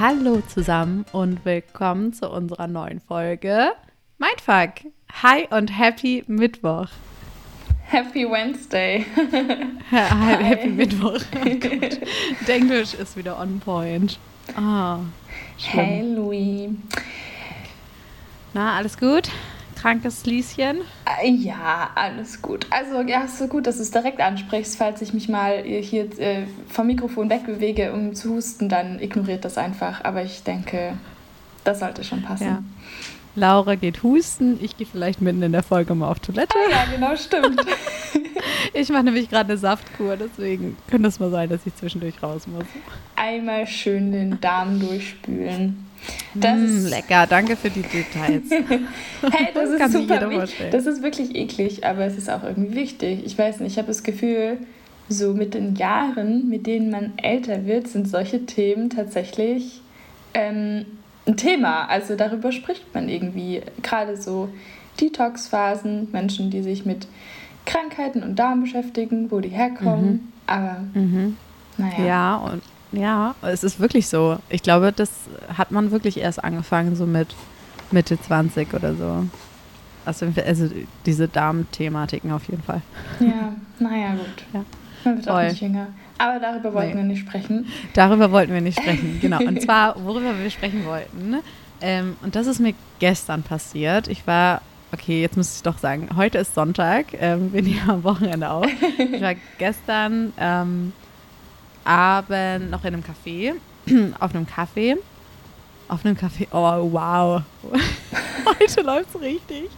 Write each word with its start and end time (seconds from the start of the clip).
Hallo 0.00 0.40
zusammen 0.46 1.04
und 1.10 1.44
willkommen 1.44 2.12
zu 2.12 2.30
unserer 2.30 2.68
neuen 2.68 3.00
Folge 3.00 3.72
Mindfuck. 4.18 4.92
Hi 5.24 5.48
und 5.50 5.76
happy 5.76 6.22
Mittwoch. 6.28 6.86
Happy 7.82 8.24
Wednesday. 8.24 9.04
Hi, 9.90 10.44
happy 10.44 10.68
Mittwoch. 10.68 11.20
Oh. 11.34 11.44
Der 12.46 12.54
Englisch 12.54 12.94
ist 12.94 13.16
wieder 13.16 13.40
on 13.40 13.58
point. 13.58 14.20
Ah, 14.54 15.00
schlimm. 15.58 15.84
Hey 15.84 16.14
Louis. 16.14 16.70
Na, 18.54 18.76
alles 18.76 18.96
gut? 18.96 19.28
Krankes 19.80 20.24
Lieschen? 20.26 20.78
Äh, 21.22 21.30
Ja, 21.30 21.90
alles 21.94 22.42
gut. 22.42 22.66
Also, 22.70 23.00
ja, 23.02 23.22
ist 23.22 23.38
so 23.38 23.46
gut, 23.46 23.66
dass 23.66 23.76
du 23.76 23.82
es 23.82 23.90
direkt 23.90 24.20
ansprichst. 24.20 24.76
Falls 24.76 25.00
ich 25.02 25.12
mich 25.14 25.28
mal 25.28 25.52
äh, 25.64 25.82
hier 25.82 26.04
äh, 26.18 26.44
vom 26.68 26.86
Mikrofon 26.88 27.30
wegbewege, 27.30 27.92
um 27.92 28.14
zu 28.14 28.30
husten, 28.30 28.68
dann 28.68 29.00
ignoriert 29.00 29.44
das 29.44 29.56
einfach. 29.58 30.04
Aber 30.04 30.22
ich 30.22 30.42
denke, 30.42 30.94
das 31.64 31.80
sollte 31.80 32.04
schon 32.04 32.22
passen. 32.22 32.46
Ja. 32.46 32.62
Laura 33.36 33.76
geht 33.76 34.02
husten. 34.02 34.58
Ich 34.62 34.76
gehe 34.76 34.86
vielleicht 34.86 35.20
mitten 35.20 35.42
in 35.42 35.52
der 35.52 35.62
Folge 35.62 35.94
mal 35.94 36.10
auf 36.10 36.18
Toilette. 36.18 36.54
Ah, 36.68 36.70
ja, 36.70 36.84
genau, 36.92 37.16
stimmt. 37.16 37.60
Ich 38.72 38.88
mache 38.90 39.04
nämlich 39.04 39.28
gerade 39.28 39.50
eine 39.50 39.58
Saftkur, 39.58 40.16
deswegen 40.16 40.76
könnte 40.88 41.08
es 41.08 41.18
mal 41.18 41.30
sein, 41.30 41.48
dass 41.48 41.66
ich 41.66 41.74
zwischendurch 41.74 42.22
raus 42.22 42.46
muss. 42.46 42.64
Einmal 43.16 43.66
schön 43.66 44.12
den 44.12 44.40
Darm 44.40 44.78
durchspülen. 44.78 45.87
Das 46.34 46.58
Mm, 46.58 46.64
ist, 46.64 46.90
lecker, 46.90 47.26
danke 47.26 47.56
für 47.56 47.70
die 47.70 47.82
Details. 47.82 48.44
hey, 48.50 49.48
das, 49.54 49.70
Das 49.78 49.80
ist 49.80 49.92
super. 49.92 50.46
Das 50.70 50.86
ist 50.86 51.02
wirklich 51.02 51.34
eklig, 51.34 51.84
aber 51.84 52.04
es 52.04 52.16
ist 52.16 52.28
auch 52.30 52.42
irgendwie 52.44 52.74
wichtig. 52.74 53.22
Ich 53.24 53.36
weiß 53.38 53.60
nicht, 53.60 53.72
ich 53.72 53.78
habe 53.78 53.88
das 53.88 54.02
Gefühl, 54.02 54.58
so 55.08 55.32
mit 55.32 55.54
den 55.54 55.74
Jahren, 55.76 56.48
mit 56.48 56.66
denen 56.66 56.90
man 56.90 57.14
älter 57.16 57.64
wird, 57.66 57.88
sind 57.88 58.08
solche 58.08 58.44
Themen 58.46 58.90
tatsächlich 58.90 59.80
ähm, 60.34 60.84
ein 61.26 61.36
Thema. 61.36 61.86
Also 61.88 62.14
darüber 62.14 62.52
spricht 62.52 62.94
man 62.94 63.08
irgendwie. 63.08 63.62
Gerade 63.82 64.16
so 64.16 64.50
Detox-Phasen, 65.00 66.08
Menschen, 66.12 66.50
die 66.50 66.62
sich 66.62 66.84
mit 66.84 67.06
Krankheiten 67.66 68.22
und 68.22 68.38
Darm 68.38 68.60
beschäftigen, 68.62 69.30
wo 69.30 69.40
die 69.40 69.48
herkommen. 69.48 70.32
Aber 70.46 70.84
Mhm. 70.94 71.36
naja. 71.76 72.04
Ja, 72.06 72.36
und 72.36 72.62
ja, 72.92 73.34
es 73.42 73.64
ist 73.64 73.80
wirklich 73.80 74.08
so. 74.08 74.38
Ich 74.48 74.62
glaube, 74.62 74.92
das 74.92 75.10
hat 75.56 75.70
man 75.70 75.90
wirklich 75.90 76.18
erst 76.18 76.42
angefangen, 76.42 76.96
so 76.96 77.06
mit 77.06 77.34
Mitte 77.90 78.20
20 78.20 78.72
oder 78.74 78.94
so. 78.94 79.24
Also, 80.04 80.26
also 80.46 80.70
diese 81.04 81.28
Darmthematiken 81.28 82.32
auf 82.32 82.44
jeden 82.48 82.62
Fall. 82.62 82.80
Ja, 83.20 83.52
naja, 83.78 84.12
gut. 84.12 84.44
Ja. 84.54 84.64
Man 85.04 85.16
wird 85.16 85.28
auch 85.28 85.34
Voll. 85.34 85.48
nicht 85.48 85.60
jünger. 85.60 85.88
Aber 86.16 86.40
darüber 86.40 86.74
wollten 86.74 86.90
Nee. 86.92 86.96
wir 86.96 87.04
nicht 87.04 87.20
sprechen. 87.20 87.66
Darüber 87.94 88.32
wollten 88.32 88.52
wir 88.52 88.60
nicht 88.60 88.78
sprechen, 88.80 89.18
genau. 89.22 89.38
Und 89.38 89.60
zwar, 89.62 90.02
worüber 90.04 90.36
wir 90.38 90.50
sprechen 90.50 90.84
wollten. 90.86 91.36
Ähm, 91.80 92.16
und 92.22 92.34
das 92.34 92.46
ist 92.46 92.58
mir 92.58 92.74
gestern 92.98 93.42
passiert. 93.42 94.08
Ich 94.08 94.26
war, 94.26 94.62
okay, 94.92 95.20
jetzt 95.22 95.36
muss 95.36 95.56
ich 95.56 95.62
doch 95.62 95.78
sagen, 95.78 96.08
heute 96.16 96.38
ist 96.38 96.54
Sonntag. 96.54 97.06
Ähm, 97.20 97.52
wir 97.52 97.62
nehmen 97.62 97.88
am 97.88 98.02
Wochenende 98.02 98.50
auf. 98.50 98.66
Ich 98.98 99.20
war 99.20 99.34
gestern 99.58 100.32
ähm, 100.38 100.92
Abend 101.88 102.70
noch 102.70 102.84
in 102.84 102.94
einem 102.94 103.02
Café, 103.02 103.54
auf 104.20 104.34
einem 104.34 104.46
Kaffee. 104.46 104.96
Auf 105.88 106.04
einem 106.04 106.18
Kaffee, 106.18 106.46
oh 106.52 106.92
wow. 106.92 107.42
Heute 108.60 108.82
läuft 108.82 109.14
es 109.14 109.20
richtig. 109.22 109.70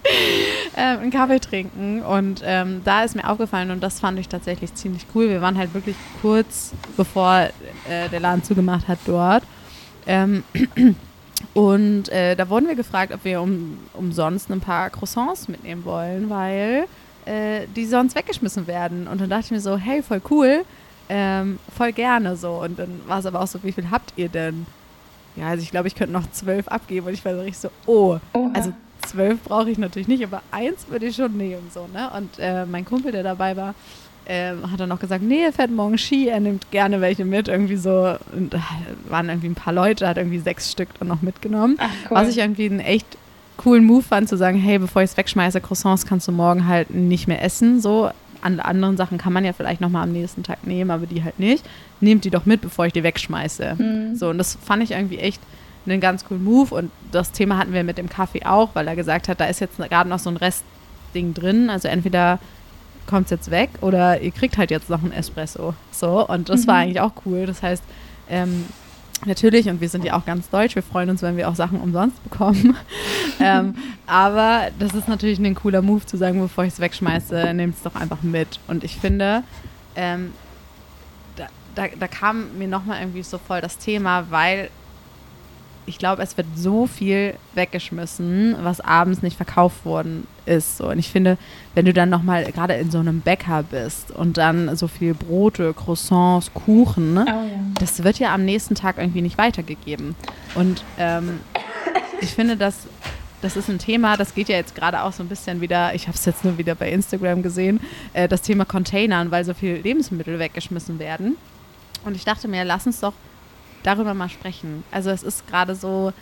Ähm, 0.76 0.98
einen 0.98 1.10
Kaffee 1.12 1.38
trinken 1.38 2.02
und 2.02 2.42
ähm, 2.44 2.82
da 2.84 3.04
ist 3.04 3.14
mir 3.14 3.28
aufgefallen 3.28 3.70
und 3.70 3.80
das 3.80 4.00
fand 4.00 4.18
ich 4.18 4.28
tatsächlich 4.28 4.74
ziemlich 4.74 5.06
cool. 5.14 5.28
Wir 5.28 5.40
waren 5.40 5.56
halt 5.56 5.72
wirklich 5.72 5.94
kurz 6.20 6.72
bevor 6.96 7.48
äh, 7.88 8.08
der 8.10 8.18
Laden 8.18 8.42
zugemacht 8.42 8.88
hat 8.88 8.98
dort. 9.06 9.44
Ähm, 10.06 10.42
und 11.54 12.08
äh, 12.08 12.34
da 12.34 12.48
wurden 12.48 12.66
wir 12.66 12.74
gefragt, 12.74 13.12
ob 13.12 13.24
wir 13.24 13.40
um, 13.40 13.78
umsonst 13.94 14.50
ein 14.50 14.60
paar 14.60 14.90
Croissants 14.90 15.46
mitnehmen 15.46 15.84
wollen, 15.84 16.28
weil 16.28 16.86
äh, 17.24 17.66
die 17.76 17.86
sonst 17.86 18.16
weggeschmissen 18.16 18.66
werden. 18.66 19.06
Und 19.06 19.20
dann 19.20 19.30
dachte 19.30 19.46
ich 19.46 19.50
mir 19.52 19.60
so, 19.60 19.76
hey, 19.76 20.02
voll 20.02 20.22
cool, 20.30 20.64
ähm, 21.10 21.58
voll 21.76 21.92
gerne 21.92 22.36
so. 22.36 22.62
Und 22.62 22.78
dann 22.78 23.00
war 23.06 23.18
es 23.18 23.26
aber 23.26 23.40
auch 23.40 23.46
so, 23.48 23.62
wie 23.64 23.72
viel 23.72 23.90
habt 23.90 24.12
ihr 24.16 24.28
denn? 24.28 24.64
Ja, 25.36 25.48
also 25.48 25.62
ich 25.62 25.70
glaube, 25.70 25.88
ich 25.88 25.96
könnte 25.96 26.12
noch 26.12 26.30
zwölf 26.30 26.68
abgeben 26.68 27.06
und 27.08 27.12
ich 27.12 27.24
war 27.24 27.34
so 27.34 27.40
richtig 27.40 27.58
so, 27.58 27.68
oh, 27.86 28.18
Oha. 28.32 28.50
also 28.54 28.72
zwölf 29.06 29.40
brauche 29.42 29.70
ich 29.70 29.78
natürlich 29.78 30.08
nicht, 30.08 30.22
aber 30.24 30.42
eins 30.52 30.86
würde 30.88 31.06
ich 31.06 31.16
schon 31.16 31.36
nehmen, 31.36 31.70
so, 31.72 31.88
ne? 31.92 32.10
Und 32.16 32.38
äh, 32.38 32.64
mein 32.64 32.84
Kumpel, 32.84 33.12
der 33.12 33.22
dabei 33.22 33.56
war, 33.56 33.74
ähm, 34.26 34.70
hat 34.70 34.78
dann 34.78 34.92
auch 34.92 35.00
gesagt, 35.00 35.24
nee, 35.24 35.42
er 35.42 35.52
fährt 35.52 35.70
morgen 35.70 35.98
Ski, 35.98 36.28
er 36.28 36.38
nimmt 36.38 36.70
gerne 36.70 37.00
welche 37.00 37.24
mit, 37.24 37.48
irgendwie 37.48 37.76
so, 37.76 38.16
und, 38.32 38.54
äh, 38.54 38.58
waren 39.08 39.28
irgendwie 39.28 39.48
ein 39.48 39.54
paar 39.54 39.72
Leute, 39.72 40.06
hat 40.06 40.16
irgendwie 40.16 40.38
sechs 40.38 40.70
Stück 40.70 40.88
dann 40.98 41.08
noch 41.08 41.22
mitgenommen. 41.22 41.76
Ach, 41.78 41.88
cool. 42.10 42.16
Was 42.16 42.28
ich 42.28 42.38
irgendwie 42.38 42.66
einen 42.66 42.80
echt 42.80 43.18
coolen 43.56 43.84
Move 43.84 44.02
fand, 44.02 44.28
zu 44.28 44.36
sagen, 44.36 44.58
hey, 44.58 44.78
bevor 44.78 45.02
ich 45.02 45.10
es 45.10 45.16
wegschmeiße, 45.16 45.60
Croissants 45.60 46.06
kannst 46.06 46.28
du 46.28 46.32
morgen 46.32 46.66
halt 46.68 46.90
nicht 46.90 47.26
mehr 47.26 47.42
essen, 47.42 47.80
so. 47.80 48.10
An 48.42 48.60
anderen 48.60 48.96
Sachen 48.96 49.18
kann 49.18 49.32
man 49.32 49.44
ja 49.44 49.52
vielleicht 49.52 49.80
nochmal 49.80 50.04
am 50.04 50.12
nächsten 50.12 50.42
Tag 50.42 50.66
nehmen, 50.66 50.90
aber 50.90 51.06
die 51.06 51.22
halt 51.24 51.38
nicht. 51.38 51.64
Nehmt 52.00 52.24
die 52.24 52.30
doch 52.30 52.46
mit, 52.46 52.60
bevor 52.60 52.86
ich 52.86 52.92
die 52.92 53.02
wegschmeiße. 53.02 53.78
Hm. 53.78 54.16
So, 54.16 54.30
und 54.30 54.38
das 54.38 54.56
fand 54.64 54.82
ich 54.82 54.92
irgendwie 54.92 55.18
echt 55.18 55.40
einen 55.86 56.00
ganz 56.00 56.24
coolen 56.24 56.44
Move. 56.44 56.74
Und 56.74 56.90
das 57.12 57.32
Thema 57.32 57.58
hatten 57.58 57.72
wir 57.72 57.84
mit 57.84 57.98
dem 57.98 58.08
Kaffee 58.08 58.44
auch, 58.44 58.70
weil 58.74 58.86
er 58.88 58.96
gesagt 58.96 59.28
hat, 59.28 59.40
da 59.40 59.44
ist 59.46 59.60
jetzt 59.60 59.76
gerade 59.78 60.08
noch 60.08 60.18
so 60.18 60.30
ein 60.30 60.36
Restding 60.36 61.34
drin. 61.34 61.70
Also 61.70 61.88
entweder 61.88 62.38
kommt 63.06 63.24
es 63.26 63.30
jetzt 63.30 63.50
weg 63.50 63.70
oder 63.80 64.20
ihr 64.20 64.30
kriegt 64.30 64.56
halt 64.58 64.70
jetzt 64.70 64.88
noch 64.90 65.02
einen 65.02 65.12
Espresso. 65.12 65.74
So, 65.90 66.26
und 66.28 66.48
das 66.48 66.66
war 66.66 66.76
Mhm. 66.76 66.80
eigentlich 66.82 67.00
auch 67.00 67.12
cool. 67.26 67.46
Das 67.46 67.62
heißt, 67.62 67.82
ähm, 68.28 68.66
natürlich, 69.26 69.68
und 69.68 69.80
wir 69.80 69.88
sind 69.88 70.04
ja 70.04 70.16
auch 70.16 70.24
ganz 70.24 70.48
deutsch, 70.50 70.74
wir 70.74 70.82
freuen 70.82 71.10
uns, 71.10 71.22
wenn 71.22 71.36
wir 71.36 71.48
auch 71.48 71.54
Sachen 71.54 71.80
umsonst 71.80 72.22
bekommen. 72.22 72.76
ähm, 73.40 73.74
aber 74.06 74.68
das 74.78 74.94
ist 74.94 75.08
natürlich 75.08 75.38
ein 75.38 75.54
cooler 75.54 75.82
Move 75.82 76.04
zu 76.06 76.16
sagen, 76.16 76.40
bevor 76.40 76.64
ich 76.64 76.74
es 76.74 76.80
wegschmeiße, 76.80 77.52
nehmt 77.54 77.76
es 77.76 77.82
doch 77.82 77.94
einfach 77.94 78.22
mit. 78.22 78.60
Und 78.66 78.84
ich 78.84 78.96
finde, 78.96 79.42
ähm, 79.96 80.32
da, 81.36 81.46
da, 81.74 81.88
da 81.98 82.08
kam 82.08 82.58
mir 82.58 82.68
nochmal 82.68 83.00
irgendwie 83.00 83.22
so 83.22 83.38
voll 83.38 83.60
das 83.60 83.78
Thema, 83.78 84.26
weil 84.30 84.70
ich 85.86 85.98
glaube, 85.98 86.22
es 86.22 86.36
wird 86.36 86.46
so 86.54 86.86
viel 86.86 87.34
weggeschmissen, 87.54 88.56
was 88.62 88.80
abends 88.80 89.22
nicht 89.22 89.36
verkauft 89.36 89.84
worden 89.84 90.26
ist. 90.50 90.78
So. 90.78 90.88
Und 90.88 90.98
ich 90.98 91.08
finde, 91.08 91.38
wenn 91.74 91.84
du 91.84 91.92
dann 91.92 92.10
nochmal 92.10 92.44
gerade 92.52 92.74
in 92.74 92.90
so 92.90 92.98
einem 92.98 93.20
Bäcker 93.20 93.62
bist 93.62 94.10
und 94.10 94.36
dann 94.36 94.76
so 94.76 94.88
viel 94.88 95.14
Brote, 95.14 95.72
Croissants, 95.72 96.52
Kuchen, 96.52 97.14
ne? 97.14 97.24
Oh 97.26 97.30
ja. 97.30 97.60
das 97.78 98.02
wird 98.02 98.18
ja 98.18 98.34
am 98.34 98.44
nächsten 98.44 98.74
Tag 98.74 98.98
irgendwie 98.98 99.22
nicht 99.22 99.38
weitergegeben. 99.38 100.14
Und 100.54 100.84
ähm, 100.98 101.40
ich 102.20 102.30
finde, 102.30 102.56
dass 102.56 102.86
das 103.42 103.56
ist 103.56 103.70
ein 103.70 103.78
Thema, 103.78 104.18
das 104.18 104.34
geht 104.34 104.50
ja 104.50 104.56
jetzt 104.56 104.74
gerade 104.74 105.02
auch 105.02 105.12
so 105.12 105.22
ein 105.22 105.28
bisschen 105.28 105.62
wieder, 105.62 105.94
ich 105.94 106.08
habe 106.08 106.16
es 106.16 106.26
jetzt 106.26 106.44
nur 106.44 106.58
wieder 106.58 106.74
bei 106.74 106.90
Instagram 106.90 107.42
gesehen, 107.42 107.80
äh, 108.12 108.28
das 108.28 108.42
Thema 108.42 108.66
Containern, 108.66 109.30
weil 109.30 109.46
so 109.46 109.54
viel 109.54 109.76
Lebensmittel 109.76 110.38
weggeschmissen 110.38 110.98
werden. 110.98 111.36
Und 112.04 112.16
ich 112.16 112.24
dachte 112.24 112.48
mir, 112.48 112.64
lass 112.64 112.86
uns 112.86 113.00
doch 113.00 113.14
darüber 113.82 114.12
mal 114.12 114.28
sprechen. 114.28 114.84
Also 114.90 115.08
es 115.08 115.22
ist 115.22 115.46
gerade 115.48 115.74
so, 115.74 116.12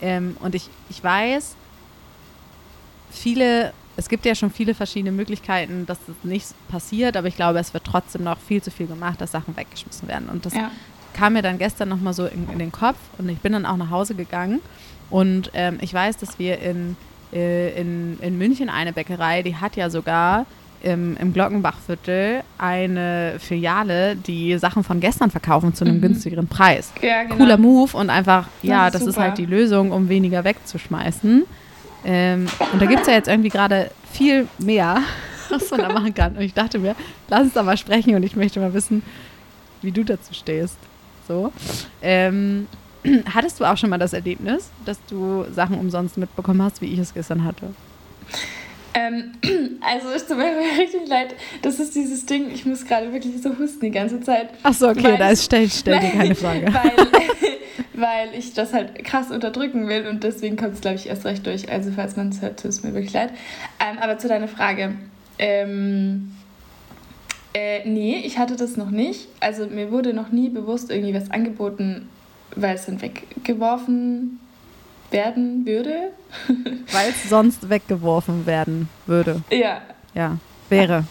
ähm, 0.00 0.36
und 0.40 0.54
ich, 0.54 0.70
ich 0.88 1.02
weiß, 1.04 1.56
viele, 3.08 3.72
es 3.96 4.08
gibt 4.08 4.26
ja 4.26 4.34
schon 4.34 4.50
viele 4.50 4.74
verschiedene 4.74 5.12
Möglichkeiten, 5.12 5.86
dass 5.86 6.04
das 6.06 6.16
nicht 6.22 6.48
passiert, 6.68 7.16
aber 7.16 7.28
ich 7.28 7.36
glaube, 7.36 7.58
es 7.58 7.72
wird 7.74 7.84
trotzdem 7.84 8.22
noch 8.24 8.40
viel 8.40 8.62
zu 8.62 8.70
viel 8.70 8.86
gemacht, 8.86 9.20
dass 9.20 9.30
Sachen 9.32 9.56
weggeschmissen 9.56 10.08
werden. 10.08 10.28
Und 10.28 10.44
das 10.46 10.54
Ja. 10.54 10.70
kam 11.12 11.32
mir 11.34 11.42
dann 11.42 11.58
gestern 11.58 11.88
nochmal 11.88 12.12
so 12.12 12.26
in, 12.26 12.48
in 12.50 12.58
den 12.58 12.72
Kopf 12.72 12.98
und 13.18 13.28
ich 13.28 13.40
bin 13.40 13.52
dann 13.52 13.64
auch 13.66 13.76
nach 13.76 13.90
Hause 13.90 14.14
gegangen 14.14 14.60
und 15.08 15.50
ähm, 15.54 15.78
ich 15.80 15.92
weiß, 15.94 16.16
dass 16.18 16.38
wir 16.38 16.58
in, 16.60 16.96
äh, 17.32 17.80
in, 17.80 18.18
in 18.20 18.36
München 18.36 18.68
eine 18.68 18.92
Bäckerei, 18.92 19.42
die 19.42 19.56
hat 19.56 19.76
ja 19.76 19.88
sogar 19.88 20.44
im, 20.80 21.16
im 21.16 21.32
Glockenbachviertel 21.32 22.42
eine 22.58 23.36
Filiale, 23.38 24.14
die 24.14 24.58
Sachen 24.58 24.84
von 24.84 25.00
gestern 25.00 25.30
verkaufen 25.30 25.72
zu 25.74 25.84
einem 25.86 25.96
Mhm. 25.96 26.00
günstigeren 26.02 26.48
Preis. 26.48 26.92
Ja, 27.00 27.22
genau. 27.22 27.36
Cooler 27.36 27.56
Move 27.56 27.96
und 27.96 28.10
einfach, 28.10 28.48
ja, 28.62 28.86
ist 28.88 28.94
das 28.96 29.06
ist 29.06 29.16
halt 29.16 29.38
die 29.38 29.46
Lösung, 29.46 29.90
um 29.92 30.10
weniger 30.10 30.44
wegzuschmeißen. 30.44 31.44
Ähm, 32.08 32.46
und 32.72 32.80
da 32.80 32.86
gibt 32.86 33.02
es 33.02 33.08
ja 33.08 33.14
jetzt 33.14 33.28
irgendwie 33.28 33.48
gerade 33.48 33.90
viel 34.12 34.46
mehr, 34.58 35.02
was 35.50 35.70
man 35.72 35.80
da 35.80 35.88
machen 35.92 36.14
kann. 36.14 36.36
Und 36.36 36.42
ich 36.42 36.54
dachte 36.54 36.78
mir, 36.78 36.94
lass 37.28 37.42
uns 37.42 37.52
da 37.54 37.64
mal 37.64 37.76
sprechen 37.76 38.14
und 38.14 38.22
ich 38.22 38.36
möchte 38.36 38.60
mal 38.60 38.72
wissen, 38.72 39.02
wie 39.82 39.90
du 39.90 40.04
dazu 40.04 40.32
stehst. 40.32 40.78
So. 41.26 41.52
Ähm, 42.00 42.68
hattest 43.34 43.58
du 43.58 43.64
auch 43.64 43.76
schon 43.76 43.90
mal 43.90 43.98
das 43.98 44.12
Erlebnis, 44.12 44.70
dass 44.84 44.98
du 45.06 45.44
Sachen 45.52 45.78
umsonst 45.78 46.16
mitbekommen 46.16 46.62
hast, 46.62 46.80
wie 46.80 46.86
ich 46.86 47.00
es 47.00 47.12
gestern 47.12 47.44
hatte? 47.44 47.74
Ähm, 48.98 49.32
also 49.82 50.08
es 50.08 50.26
tut 50.26 50.38
mir 50.38 50.46
richtig 50.78 51.06
leid. 51.06 51.34
Das 51.60 51.78
ist 51.78 51.94
dieses 51.94 52.24
Ding, 52.24 52.50
ich 52.50 52.64
muss 52.64 52.86
gerade 52.86 53.12
wirklich 53.12 53.40
so 53.42 53.50
husten 53.58 53.80
die 53.80 53.90
ganze 53.90 54.20
Zeit. 54.22 54.48
Ach 54.62 54.72
so, 54.72 54.88
okay, 54.88 55.04
Weil- 55.04 55.18
da 55.18 55.28
ist, 55.28 55.44
stell, 55.44 55.68
stell 55.68 56.00
dir 56.00 56.10
keine 56.12 56.34
Frage. 56.34 56.66
Weil, 56.72 56.92
weil 57.92 58.28
ich 58.38 58.54
das 58.54 58.72
halt 58.72 59.04
krass 59.04 59.30
unterdrücken 59.30 59.86
will 59.86 60.06
und 60.06 60.24
deswegen 60.24 60.56
kommt 60.56 60.74
es, 60.74 60.80
glaube 60.80 60.96
ich, 60.96 61.08
erst 61.08 61.26
recht 61.26 61.46
durch. 61.46 61.70
Also 61.70 61.90
falls 61.94 62.16
man 62.16 62.30
es 62.30 62.40
hört, 62.40 62.60
tut 62.60 62.70
es 62.70 62.82
mir 62.82 62.94
wirklich 62.94 63.12
leid. 63.12 63.30
Ähm, 63.86 63.98
aber 63.98 64.16
zu 64.18 64.28
deiner 64.28 64.48
Frage. 64.48 64.94
Ähm, 65.38 66.32
äh, 67.52 67.86
nee, 67.86 68.22
ich 68.24 68.38
hatte 68.38 68.56
das 68.56 68.78
noch 68.78 68.90
nicht. 68.90 69.28
Also 69.40 69.66
mir 69.66 69.90
wurde 69.92 70.14
noch 70.14 70.30
nie 70.32 70.48
bewusst 70.48 70.90
irgendwie 70.90 71.12
was 71.14 71.30
angeboten, 71.30 72.08
weil 72.54 72.76
es 72.76 72.86
dann 72.86 73.02
weggeworfen 73.02 74.40
werden 75.10 75.66
würde. 75.66 76.12
weil 76.92 77.10
es 77.10 77.28
sonst 77.28 77.68
weggeworfen 77.68 78.46
werden 78.46 78.88
würde. 79.06 79.42
Ja. 79.50 79.82
Ja, 80.14 80.38
wäre. 80.68 81.04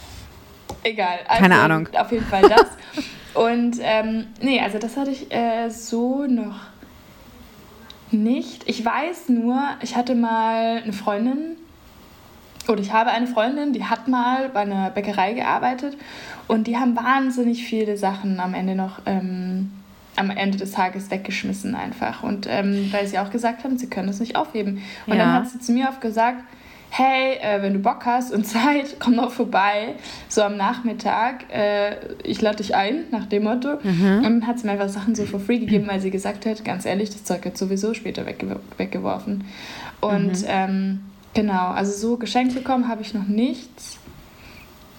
Egal. 0.84 1.20
Also 1.28 1.42
Keine 1.42 1.60
Ahnung. 1.60 1.90
Auf 1.98 2.12
jeden 2.12 2.26
Fall 2.26 2.44
das. 2.44 2.68
Und 3.34 3.78
ähm, 3.82 4.28
nee, 4.42 4.62
also 4.62 4.78
das 4.80 4.96
hatte 4.98 5.12
ich 5.12 5.32
äh, 5.32 5.70
so 5.70 6.26
noch 6.26 6.60
nicht. 8.12 8.68
Ich 8.68 8.84
weiß 8.84 9.30
nur, 9.30 9.62
ich 9.82 9.96
hatte 9.96 10.16
mal 10.16 10.82
eine 10.84 10.94
Freundin, 10.94 11.58
oder 12.68 12.82
ich 12.82 12.94
habe 12.94 13.12
eine 13.12 13.28
Freundin, 13.28 13.74
die 13.74 13.84
hat 13.84 14.08
mal 14.08 14.50
bei 14.50 14.62
einer 14.62 14.90
Bäckerei 14.90 15.34
gearbeitet 15.34 15.98
und 16.48 16.68
die 16.68 16.78
haben 16.78 16.96
wahnsinnig 16.96 17.64
viele 17.64 17.98
Sachen 17.98 18.40
am 18.40 18.54
Ende 18.54 18.76
noch 18.76 19.00
ähm, 19.06 19.72
am 20.16 20.30
Ende 20.30 20.58
des 20.58 20.72
Tages 20.72 21.12
weggeschmissen 21.12 21.76
einfach. 21.76 22.24
Und 22.24 22.48
ähm, 22.50 22.90
weil 22.92 23.08
sie 23.08 23.20
auch 23.20 23.32
gesagt 23.32 23.64
haben, 23.64 23.78
sie 23.78 23.90
können 23.90 24.08
das 24.08 24.20
nicht 24.20 24.36
aufheben. 24.36 24.82
Und 25.06 25.18
ja. 25.18 25.20
dann 25.20 25.34
hat 25.34 25.50
sie 25.50 25.60
zu 25.60 25.72
mir 25.72 25.90
oft 25.90 26.02
gesagt, 26.02 26.44
hey, 26.90 27.38
äh, 27.42 27.62
wenn 27.62 27.74
du 27.74 27.80
Bock 27.80 28.06
hast 28.06 28.34
und 28.34 28.46
Zeit, 28.48 28.98
komm 29.00 29.18
doch 29.18 29.32
vorbei, 29.32 29.96
so 30.30 30.42
am 30.42 30.58
Nachmittag. 30.58 31.46
Äh, 31.54 31.98
ich 32.24 32.42
lade 32.42 32.58
dich 32.58 32.76
ein, 32.76 33.06
nach 33.12 33.26
dem 33.26 33.44
Motto. 33.44 33.78
Mhm. 33.84 34.18
Und 34.18 34.24
dann 34.24 34.48
hat 34.48 34.60
sie 34.60 34.66
mir 34.66 34.74
einfach 34.74 34.90
Sachen 34.90 35.16
so 35.16 35.26
for 35.26 35.40
free 35.40 35.60
gegeben, 35.60 35.88
weil 35.88 36.00
sie 36.00 36.12
gesagt 36.12 36.46
hat, 36.46 36.64
ganz 36.64 36.86
ehrlich, 36.86 37.10
das 37.10 37.24
Zeug 37.24 37.44
wird 37.44 37.58
sowieso 37.58 37.94
später 37.94 38.26
wegge 38.26 38.60
weggeworfen. 38.78 39.44
Und 40.02 40.42
mhm. 40.42 40.48
ähm, 40.48 41.00
genau, 41.34 41.70
also 41.70 41.92
so 41.92 42.18
geschenkt 42.18 42.56
bekommen 42.56 42.88
habe 42.88 43.02
ich 43.02 43.14
noch 43.14 43.28
nichts. 43.28 44.00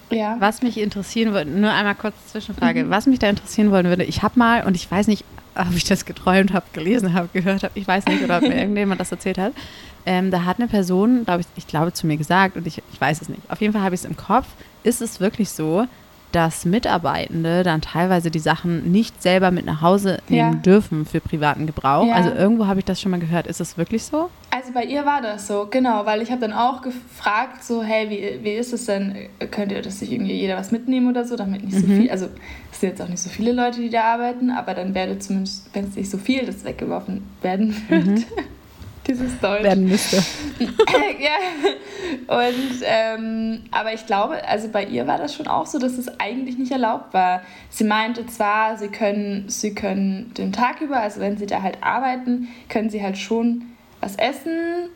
Ja. 0.09 0.37
Was 0.39 0.61
mich 0.61 0.77
interessieren 0.77 1.33
würde, 1.33 1.49
nur 1.49 1.71
einmal 1.71 1.95
kurz 1.95 2.15
Zwischenfrage, 2.31 2.85
mhm. 2.85 2.89
was 2.89 3.07
mich 3.07 3.19
da 3.19 3.29
interessieren 3.29 3.71
wollen 3.71 3.87
würde, 3.87 4.03
ich 4.03 4.23
habe 4.23 4.39
mal, 4.39 4.65
und 4.65 4.75
ich 4.75 4.89
weiß 4.89 5.07
nicht, 5.07 5.25
ob 5.55 5.75
ich 5.75 5.83
das 5.83 6.05
geträumt 6.05 6.53
habe, 6.53 6.65
gelesen 6.73 7.13
habe, 7.13 7.29
gehört 7.33 7.63
habe, 7.63 7.77
ich 7.77 7.87
weiß 7.87 8.05
nicht, 8.05 8.23
oder 8.23 8.37
ob 8.37 8.43
mir 8.43 8.55
irgendjemand 8.59 9.01
das 9.01 9.11
erzählt 9.11 9.37
hat, 9.37 9.53
ähm, 10.05 10.31
da 10.31 10.45
hat 10.45 10.59
eine 10.59 10.67
Person, 10.67 11.25
glaube 11.25 11.41
ich, 11.41 11.47
ich 11.55 11.67
glaube 11.67 11.91
zu 11.91 12.07
mir 12.07 12.17
gesagt, 12.17 12.55
und 12.55 12.65
ich, 12.67 12.81
ich 12.93 13.01
weiß 13.01 13.21
es 13.21 13.29
nicht, 13.29 13.41
auf 13.49 13.59
jeden 13.59 13.73
Fall 13.73 13.81
habe 13.81 13.95
ich 13.95 14.01
es 14.01 14.05
im 14.05 14.15
Kopf, 14.15 14.47
ist 14.83 15.01
es 15.01 15.19
wirklich 15.19 15.49
so, 15.49 15.85
dass 16.31 16.65
Mitarbeitende 16.65 17.63
dann 17.63 17.81
teilweise 17.81 18.29
die 18.29 18.39
Sachen 18.39 18.91
nicht 18.91 19.21
selber 19.21 19.51
mit 19.51 19.65
nach 19.65 19.81
Hause 19.81 20.19
nehmen 20.27 20.53
ja. 20.53 20.59
dürfen 20.59 21.05
für 21.05 21.21
privaten 21.21 21.65
Gebrauch. 21.65 22.05
Ja. 22.05 22.15
Also 22.15 22.29
irgendwo 22.29 22.67
habe 22.67 22.79
ich 22.79 22.85
das 22.85 23.01
schon 23.01 23.11
mal 23.11 23.19
gehört. 23.19 23.47
Ist 23.47 23.59
das 23.59 23.77
wirklich 23.77 24.03
so? 24.03 24.29
Also 24.49 24.73
bei 24.73 24.83
ihr 24.83 25.05
war 25.05 25.21
das 25.21 25.47
so, 25.47 25.67
genau, 25.69 26.05
weil 26.05 26.21
ich 26.21 26.31
habe 26.31 26.41
dann 26.41 26.53
auch 26.53 26.81
gefragt, 26.81 27.63
so, 27.63 27.83
hey, 27.83 28.09
wie, 28.09 28.43
wie 28.43 28.53
ist 28.53 28.73
es 28.73 28.85
denn? 28.85 29.29
Könnt 29.51 29.71
ihr 29.71 29.81
das 29.81 29.99
sich 29.99 30.11
irgendwie 30.11 30.33
jeder 30.33 30.57
was 30.57 30.71
mitnehmen 30.71 31.09
oder 31.09 31.25
so, 31.25 31.35
damit 31.35 31.63
nicht 31.63 31.77
so 31.77 31.85
mhm. 31.85 32.01
viel, 32.01 32.11
also 32.11 32.27
es 32.71 32.79
sind 32.79 32.89
jetzt 32.89 33.01
auch 33.01 33.09
nicht 33.09 33.21
so 33.21 33.29
viele 33.29 33.51
Leute, 33.51 33.81
die 33.81 33.89
da 33.89 34.03
arbeiten, 34.03 34.49
aber 34.49 34.73
dann 34.73 34.93
werde 34.93 35.19
zumindest, 35.19 35.69
wenn 35.73 35.85
es 35.85 35.95
nicht 35.95 36.09
so 36.09 36.17
viel 36.17 36.45
das 36.45 36.63
weggeworfen 36.63 37.23
werden 37.41 37.75
wird, 37.89 38.05
mhm. 38.05 38.23
Dieses 39.07 39.39
Deutsch. 39.39 39.63
Werden 39.63 39.87
müsste. 39.87 40.17
ja. 40.59 42.37
Und, 42.37 42.81
ähm, 42.83 43.63
aber 43.71 43.93
ich 43.93 44.05
glaube, 44.05 44.47
also 44.47 44.69
bei 44.69 44.85
ihr 44.85 45.07
war 45.07 45.17
das 45.17 45.35
schon 45.35 45.47
auch 45.47 45.65
so, 45.65 45.79
dass 45.79 45.93
es 45.93 46.19
eigentlich 46.19 46.57
nicht 46.57 46.71
erlaubt 46.71 47.13
war. 47.13 47.41
Sie 47.69 47.83
meinte 47.83 48.25
zwar, 48.27 48.77
sie 48.77 48.89
können, 48.89 49.45
sie 49.47 49.73
können 49.73 50.33
den 50.37 50.51
Tag 50.51 50.81
über, 50.81 50.99
also 50.99 51.19
wenn 51.19 51.37
sie 51.37 51.45
da 51.45 51.61
halt 51.61 51.77
arbeiten, 51.81 52.49
können 52.69 52.89
sie 52.89 53.01
halt 53.01 53.17
schon 53.17 53.63
was 53.99 54.15
essen 54.15 54.89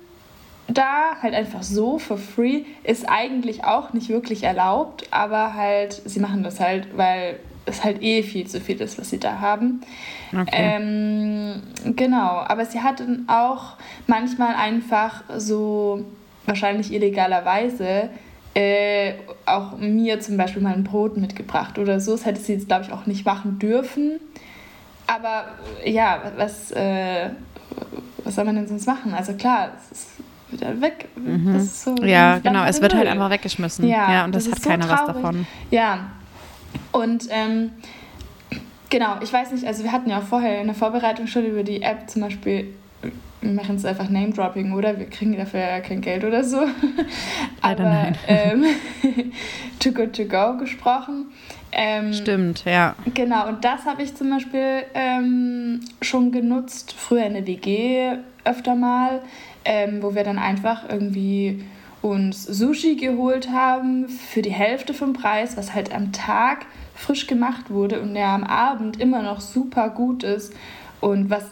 da, 0.73 1.17
halt 1.21 1.33
einfach 1.33 1.63
so 1.63 1.99
for 1.99 2.17
free, 2.17 2.63
ist 2.83 3.09
eigentlich 3.09 3.63
auch 3.63 3.93
nicht 3.93 4.09
wirklich 4.09 4.43
erlaubt, 4.43 5.07
aber 5.11 5.53
halt, 5.53 6.01
sie 6.05 6.19
machen 6.19 6.43
das 6.43 6.59
halt, 6.59 6.97
weil 6.97 7.39
es 7.65 7.83
halt 7.83 8.01
eh 8.01 8.23
viel 8.23 8.47
zu 8.47 8.59
viel 8.59 8.79
ist, 8.81 8.99
was 8.99 9.09
sie 9.09 9.19
da 9.19 9.39
haben. 9.39 9.81
Okay. 10.33 10.49
Ähm, 10.51 11.61
genau, 11.95 12.43
aber 12.47 12.65
sie 12.65 12.81
hatten 12.81 13.25
auch 13.27 13.75
manchmal 14.07 14.55
einfach 14.55 15.23
so, 15.37 16.05
wahrscheinlich 16.45 16.93
illegalerweise, 16.93 18.09
äh, 18.53 19.13
auch 19.45 19.77
mir 19.77 20.19
zum 20.19 20.37
Beispiel 20.37 20.61
mal 20.61 20.73
ein 20.73 20.83
Brot 20.83 21.17
mitgebracht 21.17 21.77
oder 21.77 21.99
so. 21.99 22.11
Das 22.11 22.25
hätte 22.25 22.41
sie 22.41 22.53
jetzt, 22.53 22.67
glaube 22.67 22.83
ich, 22.85 22.91
auch 22.91 23.05
nicht 23.05 23.25
machen 23.25 23.59
dürfen. 23.59 24.19
Aber 25.07 25.45
ja, 25.85 26.21
was, 26.37 26.71
äh, 26.71 27.29
was 28.23 28.35
soll 28.35 28.45
man 28.45 28.55
denn 28.55 28.67
sonst 28.67 28.85
machen? 28.87 29.13
Also 29.13 29.33
klar, 29.33 29.71
es 29.75 29.97
ist 29.97 30.09
wieder 30.49 30.81
weg. 30.81 31.07
Mhm. 31.15 31.59
So 31.59 31.95
ja, 31.95 32.39
genau, 32.39 32.65
es 32.65 32.81
wird 32.81 32.93
halt 32.93 33.07
einfach 33.07 33.29
weggeschmissen. 33.29 33.87
Ja, 33.87 34.11
ja 34.11 34.25
und 34.25 34.35
das, 34.35 34.45
das 34.45 34.55
hat 34.55 34.63
keiner 34.63 34.83
so 34.85 34.91
was 34.91 35.05
davon. 35.05 35.47
Ja, 35.69 36.07
und 36.91 37.27
ähm, 37.29 37.71
genau, 38.91 39.15
ich 39.21 39.33
weiß 39.33 39.51
nicht, 39.51 39.65
also 39.65 39.83
wir 39.83 39.91
hatten 39.91 40.09
ja 40.11 40.19
auch 40.19 40.23
vorher 40.23 40.61
in 40.61 40.67
der 40.67 40.75
Vorbereitung 40.75 41.25
schon 41.25 41.45
über 41.45 41.63
die 41.63 41.81
App 41.81 42.07
zum 42.07 42.21
Beispiel, 42.21 42.75
wir 43.41 43.51
machen 43.51 43.77
es 43.77 43.85
einfach 43.85 44.07
Name-Dropping, 44.07 44.73
oder? 44.73 44.99
Wir 44.99 45.07
kriegen 45.07 45.35
dafür 45.35 45.61
ja 45.61 45.79
kein 45.79 46.01
Geld 46.01 46.23
oder 46.23 46.43
so. 46.43 46.59
Aber 47.61 47.83
nein. 47.83 48.15
Ähm, 48.27 48.65
Too 49.79 49.91
Good 49.91 50.15
To 50.15 50.25
Go 50.25 50.57
gesprochen. 50.57 51.31
Ähm, 51.71 52.13
Stimmt, 52.13 52.65
ja. 52.65 52.95
Genau, 53.13 53.47
und 53.47 53.65
das 53.65 53.85
habe 53.85 54.03
ich 54.03 54.13
zum 54.13 54.29
Beispiel 54.29 54.83
ähm, 54.93 55.79
schon 56.01 56.31
genutzt, 56.31 56.93
früher 56.95 57.25
in 57.25 57.33
der 57.33 57.47
WG 57.47 58.17
öfter 58.43 58.75
mal, 58.75 59.21
ähm, 59.65 60.03
wo 60.03 60.13
wir 60.13 60.23
dann 60.23 60.37
einfach 60.37 60.89
irgendwie 60.89 61.63
uns 62.01 62.43
Sushi 62.43 62.95
geholt 62.95 63.49
haben 63.51 64.09
für 64.09 64.41
die 64.41 64.51
Hälfte 64.51 64.93
vom 64.93 65.13
Preis, 65.13 65.55
was 65.55 65.73
halt 65.73 65.93
am 65.93 66.11
Tag 66.11 66.65
frisch 67.01 67.27
gemacht 67.27 67.69
wurde 67.69 68.01
und 68.01 68.13
der 68.13 68.27
am 68.27 68.43
Abend 68.43 68.99
immer 68.99 69.21
noch 69.21 69.41
super 69.41 69.89
gut 69.89 70.23
ist 70.23 70.53
und 70.99 71.29
was 71.29 71.45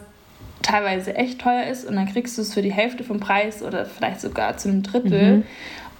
teilweise 0.62 1.14
echt 1.16 1.40
teuer 1.40 1.64
ist 1.64 1.86
und 1.86 1.96
dann 1.96 2.06
kriegst 2.06 2.38
du 2.38 2.42
es 2.42 2.54
für 2.54 2.62
die 2.62 2.72
Hälfte 2.72 3.04
vom 3.04 3.20
Preis 3.20 3.62
oder 3.62 3.86
vielleicht 3.86 4.20
sogar 4.20 4.56
zu 4.56 4.68
einem 4.68 4.82
Drittel, 4.82 5.38
mhm. 5.38 5.44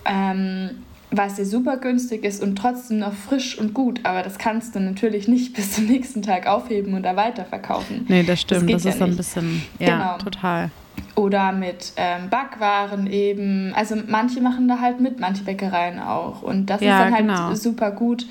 ähm, 0.04 0.70
was 1.10 1.34
dir 1.34 1.44
super 1.44 1.76
günstig 1.76 2.24
ist 2.24 2.42
und 2.42 2.56
trotzdem 2.56 3.00
noch 3.00 3.12
frisch 3.12 3.58
und 3.58 3.74
gut. 3.74 4.00
Aber 4.04 4.22
das 4.22 4.38
kannst 4.38 4.74
du 4.76 4.80
natürlich 4.80 5.26
nicht 5.26 5.52
bis 5.56 5.72
zum 5.72 5.86
nächsten 5.86 6.22
Tag 6.22 6.46
aufheben 6.46 6.94
und 6.94 7.02
da 7.02 7.16
weiterverkaufen. 7.16 8.06
Nee, 8.08 8.22
das 8.22 8.40
stimmt. 8.40 8.72
Das, 8.72 8.84
das 8.84 8.94
ist 8.94 9.00
ja 9.00 9.06
so 9.06 9.10
ein 9.10 9.16
bisschen, 9.16 9.62
ja, 9.78 9.96
genau. 9.96 10.18
total. 10.18 10.70
Oder 11.16 11.52
mit 11.52 11.92
ähm, 11.96 12.28
Backwaren 12.30 13.06
eben. 13.08 13.72
Also 13.74 13.96
manche 14.06 14.40
machen 14.40 14.68
da 14.68 14.80
halt 14.80 15.00
mit, 15.00 15.18
manche 15.18 15.42
Bäckereien 15.42 15.98
auch. 15.98 16.42
Und 16.42 16.66
das 16.66 16.80
ja, 16.80 16.98
ist 16.98 17.04
dann 17.04 17.14
halt 17.14 17.26
genau. 17.26 17.54
super 17.54 17.90
gut, 17.90 18.26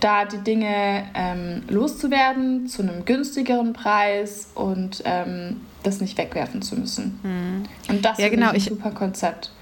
da 0.00 0.24
die 0.24 0.38
Dinge 0.38 1.04
ähm, 1.14 1.62
loszuwerden 1.68 2.66
zu 2.66 2.82
einem 2.82 3.04
günstigeren 3.04 3.72
Preis 3.72 4.50
und 4.54 5.02
ähm, 5.04 5.60
das 5.82 6.00
nicht 6.00 6.18
wegwerfen 6.18 6.62
zu 6.62 6.76
müssen. 6.76 7.20
Mhm. 7.22 7.62
Und 7.88 8.04
das 8.04 8.18
ja, 8.18 8.28
genau. 8.28 8.52
ich 8.52 8.70
ein 8.70 8.76
super 8.76 8.90
Konzept. 8.90 9.52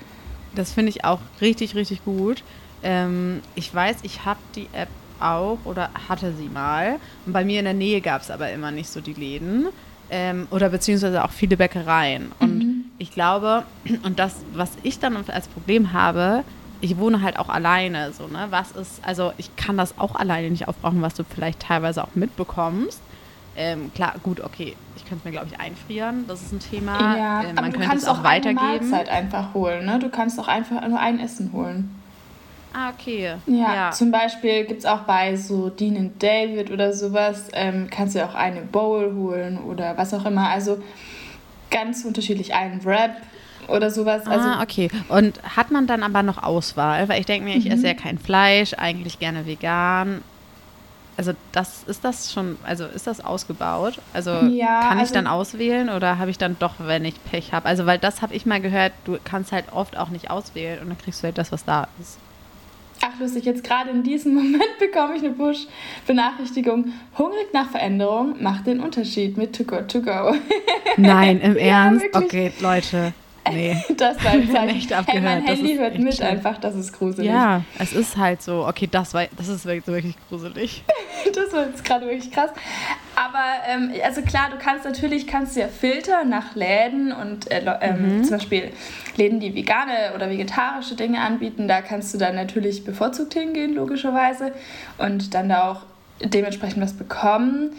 Das 0.55 0.73
finde 0.73 0.91
ich 0.91 1.05
auch 1.05 1.21
richtig, 1.41 1.75
richtig 1.75 2.05
gut. 2.05 2.43
Ähm, 2.83 3.41
ich 3.55 3.75
weiß, 3.75 3.99
ich 4.03 4.25
habe 4.25 4.41
die 4.55 4.69
App 4.73 4.89
auch 5.21 5.59
oder 5.65 5.91
hatte 6.09 6.33
sie 6.35 6.49
mal. 6.49 6.97
Und 7.27 7.33
bei 7.33 7.45
mir 7.45 7.59
in 7.59 7.65
der 7.65 7.75
Nähe 7.75 8.01
gab 8.01 8.23
es 8.23 8.31
aber 8.31 8.51
immer 8.51 8.71
nicht 8.71 8.89
so 8.89 9.01
die 9.01 9.15
Läden 9.15 9.67
ähm, 10.11 10.47
oder 10.51 10.69
beziehungsweise 10.69 11.25
auch 11.25 11.31
viele 11.31 11.57
Bäckereien. 11.57 12.33
Und 12.39 12.59
mhm. 12.59 12.85
ich 12.99 13.13
glaube, 13.13 13.65
und 14.03 14.19
das, 14.19 14.37
was 14.53 14.71
ich 14.83 14.99
dann 14.99 15.17
als 15.17 15.49
Problem 15.49 15.93
habe, 15.93 16.45
ich 16.85 16.99
wohne 16.99 17.23
halt 17.23 17.39
auch 17.39 17.49
alleine, 17.49 18.13
so, 18.13 18.27
ne? 18.27 18.47
Was 18.51 18.73
ist, 18.73 19.03
also 19.03 19.33
ich 19.39 19.57
kann 19.57 19.79
das 19.79 19.99
auch 19.99 20.15
alleine 20.15 20.51
nicht 20.51 20.69
aufbrauchen, 20.69 21.01
was 21.01 21.15
du 21.15 21.25
vielleicht 21.25 21.61
teilweise 21.61 22.05
auch 22.05 22.15
mitbekommst. 22.15 23.01
Ähm, 23.57 23.91
klar, 23.95 24.15
gut, 24.23 24.41
okay, 24.41 24.77
ich 24.95 25.05
könnte 25.05 25.21
es 25.21 25.25
mir, 25.25 25.31
glaube 25.31 25.47
ich, 25.51 25.59
einfrieren. 25.59 26.27
Das 26.29 26.43
ist 26.43 26.53
ein 26.53 26.61
Thema. 26.61 27.17
Ja, 27.17 27.41
äh, 27.41 27.47
man 27.47 27.59
aber 27.59 27.67
du 27.69 27.73
könnte 27.73 27.89
kannst 27.89 28.05
es 28.05 28.11
auch, 28.11 28.19
auch 28.19 28.25
weitergeben. 28.25 28.59
Eine 28.59 28.81
Mahlzeit 28.81 29.09
einfach 29.09 29.55
holen, 29.55 29.87
ne? 29.87 29.99
Du 29.99 30.11
kannst 30.11 30.39
auch 30.39 30.49
einfach 30.49 30.87
nur 30.87 31.01
ein 31.01 31.19
Essen 31.21 31.53
holen. 31.55 31.91
Ah, 32.75 32.91
okay. 32.91 33.37
Ja, 33.47 33.75
ja. 33.75 33.91
zum 33.93 34.11
Beispiel 34.11 34.65
gibt 34.65 34.81
es 34.81 34.87
auch 34.87 35.03
bei 35.03 35.37
so 35.37 35.71
Dean 35.71 36.13
David 36.19 36.71
oder 36.71 36.93
sowas, 36.93 37.49
ähm, 37.55 37.89
kannst 37.89 38.15
du 38.15 38.23
auch 38.23 38.35
eine 38.35 38.61
Bowl 38.61 39.15
holen 39.15 39.59
oder 39.59 39.97
was 39.97 40.13
auch 40.13 40.27
immer. 40.27 40.51
Also 40.51 40.83
ganz 41.71 42.05
unterschiedlich, 42.05 42.53
einen 42.53 42.85
Wrap 42.85 43.23
oder 43.69 43.91
sowas. 43.91 44.27
Also 44.27 44.49
ah, 44.49 44.63
okay. 44.63 44.91
Und 45.09 45.41
hat 45.57 45.71
man 45.71 45.87
dann 45.87 46.03
aber 46.03 46.23
noch 46.23 46.43
Auswahl? 46.43 47.09
Weil 47.09 47.21
ich 47.21 47.27
denke 47.27 47.49
mir, 47.49 47.57
ich 47.57 47.67
mhm. 47.67 47.73
esse 47.73 47.87
ja 47.87 47.95
kein 47.95 48.19
Fleisch, 48.19 48.75
eigentlich 48.75 49.19
gerne 49.19 49.47
vegan. 49.47 50.23
Also 51.17 51.33
das 51.53 51.85
ist 51.85 52.05
das 52.05 52.33
schon, 52.33 52.57
also 52.65 52.87
ist 52.87 53.07
das 53.07 53.25
ausgebaut? 53.25 54.01
Also 54.13 54.31
ja, 54.31 54.81
kann 54.81 54.99
ich 54.99 55.03
also 55.03 55.15
dann 55.15 55.27
auswählen 55.29 55.89
oder 55.89 56.19
habe 56.19 56.31
ich 56.31 56.39
dann 56.39 56.57
doch, 56.59 56.75
wenn 56.79 57.05
ich 57.05 57.23
Pech 57.25 57.53
habe? 57.53 57.67
Also 57.67 57.87
weil 57.87 57.99
das 57.99 58.21
habe 58.21 58.35
ich 58.35 58.47
mal 58.47 58.61
gehört, 58.61 58.93
du 59.05 59.19
kannst 59.23 59.53
halt 59.53 59.67
oft 59.73 59.97
auch 59.97 60.09
nicht 60.09 60.31
auswählen 60.31 60.81
und 60.81 60.89
dann 60.89 60.99
kriegst 60.99 61.23
du 61.23 61.27
halt 61.27 61.39
das, 61.39 61.53
was 61.53 61.65
da 61.65 61.87
ist. 62.01 62.19
Ach 63.01 63.21
lustig, 63.21 63.45
jetzt 63.45 63.63
gerade 63.63 63.91
in 63.91 64.03
diesem 64.03 64.35
Moment 64.35 64.79
bekomme 64.79 65.15
ich 65.17 65.23
eine 65.23 65.35
Push-Benachrichtigung. 65.35 66.93
Hungrig 67.17 67.53
nach 67.53 67.71
Veränderung 67.71 68.43
macht 68.43 68.67
den 68.67 68.81
Unterschied 68.81 69.37
mit 69.37 69.55
To 69.55 69.65
Go 69.65 69.83
To 69.83 70.01
Go. 70.01 70.35
Nein, 70.97 71.41
im 71.41 71.57
Ernst? 71.57 72.07
Ja, 72.13 72.21
okay, 72.21 72.53
Leute. 72.61 73.13
Nee. 73.53 73.77
Das 73.97 74.23
war 74.25 74.33
ein 74.33 74.51
Zeichen. 74.51 74.77
echt 74.77 74.93
abgehört. 74.93 75.25
Hey, 75.25 75.41
mein 75.41 75.47
Handy 75.47 75.77
hört 75.77 75.99
mit 75.99 76.15
schlimm. 76.15 76.29
einfach, 76.29 76.59
das 76.59 76.75
ist 76.75 76.93
gruselig. 76.93 77.31
Ja, 77.31 77.63
es 77.79 77.93
ist 77.93 78.17
halt 78.17 78.43
so, 78.43 78.67
okay, 78.67 78.89
das 78.91 79.15
war 79.15 79.25
das 79.37 79.49
ist 79.49 79.67
wirklich 79.67 80.17
gruselig. 80.29 80.85
das 81.35 81.53
war 81.53 81.67
jetzt 81.67 81.85
gerade 81.85 82.07
wirklich 82.07 82.31
krass. 82.31 82.51
Aber 83.17 83.45
ähm, 83.69 83.93
also 84.05 84.23
klar, 84.23 84.51
du 84.51 84.59
kannst 84.59 84.85
natürlich 84.85 85.27
kannst 85.27 85.57
ja 85.57 85.69
filtern 85.69 86.29
nach 86.29 86.55
Läden 86.55 87.13
und 87.13 87.51
äh, 87.51 87.63
ähm, 87.81 88.19
mhm. 88.19 88.25
zum 88.25 88.39
Beispiel 88.39 88.73
Läden, 89.17 89.41
die 89.41 89.55
vegane 89.55 90.13
oder 90.15 90.29
vegetarische 90.29 90.97
Dinge 90.97 91.21
anbieten. 91.21 91.69
Da 91.69 91.83
kannst 91.83 92.13
du 92.15 92.19
dann 92.19 92.35
natürlich 92.35 92.85
bevorzugt 92.85 93.35
hingehen, 93.35 93.75
logischerweise, 93.75 94.53
und 94.99 95.35
dann 95.35 95.49
da 95.49 95.71
auch 95.71 95.83
dementsprechend 96.23 96.83
was 96.83 96.95
bekommen. 96.95 97.73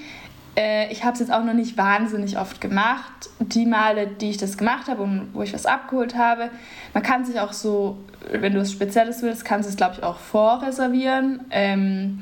Äh, 0.56 0.92
ich 0.92 1.04
habe 1.04 1.14
es 1.14 1.20
jetzt 1.20 1.32
auch 1.32 1.44
noch 1.44 1.54
nicht 1.54 1.78
wahnsinnig 1.78 2.38
oft 2.38 2.62
gemacht. 2.62 3.30
Die 3.40 3.66
Male, 3.66 4.08
die 4.08 4.30
ich 4.30 4.38
das 4.38 4.58
gemacht 4.58 4.88
habe 4.88 5.04
und 5.04 5.30
wo 5.34 5.42
ich 5.42 5.54
was 5.54 5.66
abgeholt 5.66 6.16
habe, 6.16 6.50
man 6.94 7.04
kann 7.04 7.26
sich 7.26 7.40
auch 7.40 7.54
so, 7.54 7.98
wenn 8.32 8.54
du 8.54 8.62
was 8.62 8.72
Spezielles 8.72 9.22
willst, 9.22 9.44
kannst 9.44 9.68
du 9.68 9.72
es, 9.72 9.78
glaube 9.78 9.96
ich, 9.98 10.04
auch 10.04 10.18
vorreservieren. 10.18 11.42
Ähm, 11.50 12.22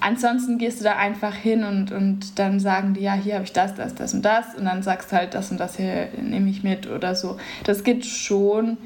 ansonsten 0.00 0.58
gehst 0.58 0.80
du 0.80 0.84
da 0.84 0.96
einfach 0.96 1.34
hin 1.34 1.62
und, 1.64 1.92
und 1.92 2.38
dann 2.38 2.58
sagen 2.58 2.94
die, 2.94 3.02
ja, 3.02 3.12
hier 3.12 3.34
habe 3.34 3.44
ich 3.44 3.52
das, 3.52 3.74
das, 3.74 3.94
das 3.94 4.14
und 4.14 4.22
das. 4.22 4.54
Und 4.56 4.64
dann 4.64 4.82
sagst 4.82 5.12
du 5.12 5.16
halt, 5.16 5.34
das 5.34 5.50
und 5.50 5.58
das 5.58 5.76
hier 5.76 6.08
nehme 6.20 6.50
ich 6.50 6.64
mit 6.64 6.90
oder 6.90 7.14
so. 7.14 7.36
Das 7.64 7.84
geht 7.84 8.04
schon. 8.04 8.78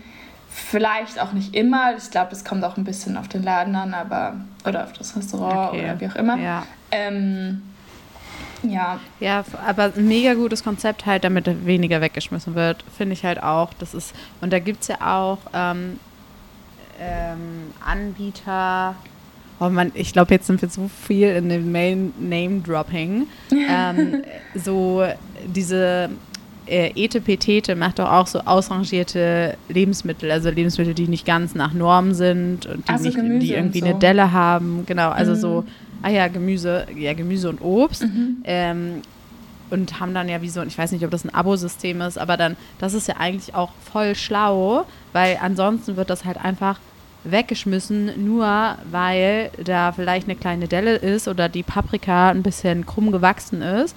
Vielleicht 0.51 1.21
auch 1.21 1.33
nicht 1.33 1.57
immer. 1.57 1.97
Ich 1.97 2.13
glaube, 2.13 2.31
das 2.31 2.45
kommt 2.45 2.63
auch 2.65 2.77
ein 2.77 2.85
bisschen 2.85 3.17
auf 3.17 3.27
den 3.27 3.43
Laden 3.43 3.75
an, 3.75 3.93
aber 3.93 4.37
oder 4.65 4.85
auf 4.85 4.93
das 4.93 5.17
Restaurant 5.17 5.73
okay. 5.73 5.83
oder 5.83 6.01
wie 6.01 6.07
auch 6.07 6.15
immer. 6.15 6.39
Ja. 6.39 6.63
Ähm, 6.93 7.63
ja. 8.69 9.01
Ja, 9.21 9.45
aber 9.67 9.93
ein 9.97 10.09
mega 10.09 10.35
gutes 10.35 10.65
Konzept 10.65 11.07
halt, 11.07 11.25
damit 11.25 11.67
weniger 11.67 12.01
weggeschmissen 12.01 12.55
wird, 12.55 12.85
finde 12.97 13.13
ich 13.15 13.25
halt 13.25 13.43
auch. 13.43 13.73
Das 13.79 13.95
ist, 13.95 14.15
und 14.41 14.53
da 14.53 14.59
gibt 14.59 14.83
es 14.83 14.89
ja 14.89 14.97
auch 15.01 15.39
ähm, 15.53 15.99
ähm, 17.01 17.73
Anbieter, 17.85 18.95
oh 19.61 19.69
man, 19.69 19.93
ich 19.95 20.13
glaube, 20.13 20.35
jetzt 20.35 20.47
sind 20.47 20.61
wir 20.63 20.69
so 20.69 20.89
viel 20.89 21.29
in 21.29 21.49
dem 21.49 21.73
Main 21.73 22.13
Name-Dropping. 22.19 23.27
ähm, 23.69 24.23
so 24.55 25.05
diese 25.47 26.11
äh, 26.67 26.91
Etepetete 26.95 27.77
macht 27.77 27.99
doch 27.99 28.11
auch 28.11 28.27
so 28.27 28.41
ausrangierte 28.41 29.57
Lebensmittel, 29.69 30.31
also 30.31 30.51
Lebensmittel, 30.51 30.95
die 30.95 31.09
nicht 31.09 31.27
ganz 31.27 31.55
nach 31.55 31.73
Norm 31.73 32.15
sind 32.15 32.67
und 32.67 32.89
die, 32.89 32.93
also 32.93 33.09
nicht, 33.09 33.43
die 33.43 33.55
irgendwie 33.55 33.81
so. 33.81 33.87
eine 33.87 33.99
Delle 33.99 34.33
haben. 34.33 34.85
Genau, 34.87 35.11
also 35.11 35.33
mhm. 35.33 35.37
so 35.37 35.65
ah 36.05 36.11
ja, 36.11 36.29
Gemüse, 36.29 36.87
ja, 36.97 37.15
Gemüse 37.15 37.49
und 37.49 37.63
Obst. 37.63 38.03
Mhm. 38.03 38.37
Ähm, 38.45 39.03
und 39.71 39.99
haben 39.99 40.13
dann 40.13 40.29
ja 40.29 40.43
wie 40.43 40.51
so, 40.51 40.63
ich 40.63 40.77
weiß 40.77 40.93
nicht, 40.93 41.05
ob 41.05 41.11
das 41.11 41.25
ein 41.25 41.35
Abo-System 41.35 42.03
ist, 42.03 42.19
aber 42.19 42.37
dann, 42.37 42.57
das 42.79 42.93
ist 42.93 43.09
ja 43.09 43.17
eigentlich 43.17 43.55
auch 43.55 43.71
voll 43.91 44.15
schlau, 44.15 44.85
weil 45.13 45.39
ansonsten 45.41 45.97
wird 45.97 46.11
das 46.11 46.27
halt 46.27 46.37
einfach 46.37 46.79
weggeschmissen, 47.25 48.25
nur 48.25 48.77
weil 48.91 49.51
da 49.65 49.93
vielleicht 49.93 50.29
eine 50.29 50.37
kleine 50.37 50.69
Delle 50.69 50.97
ist 50.97 51.27
oder 51.27 51.49
die 51.49 51.63
Paprika 51.63 52.29
ein 52.29 52.43
bisschen 52.43 52.85
krumm 52.85 53.11
gewachsen 53.11 53.63
ist. 53.63 53.97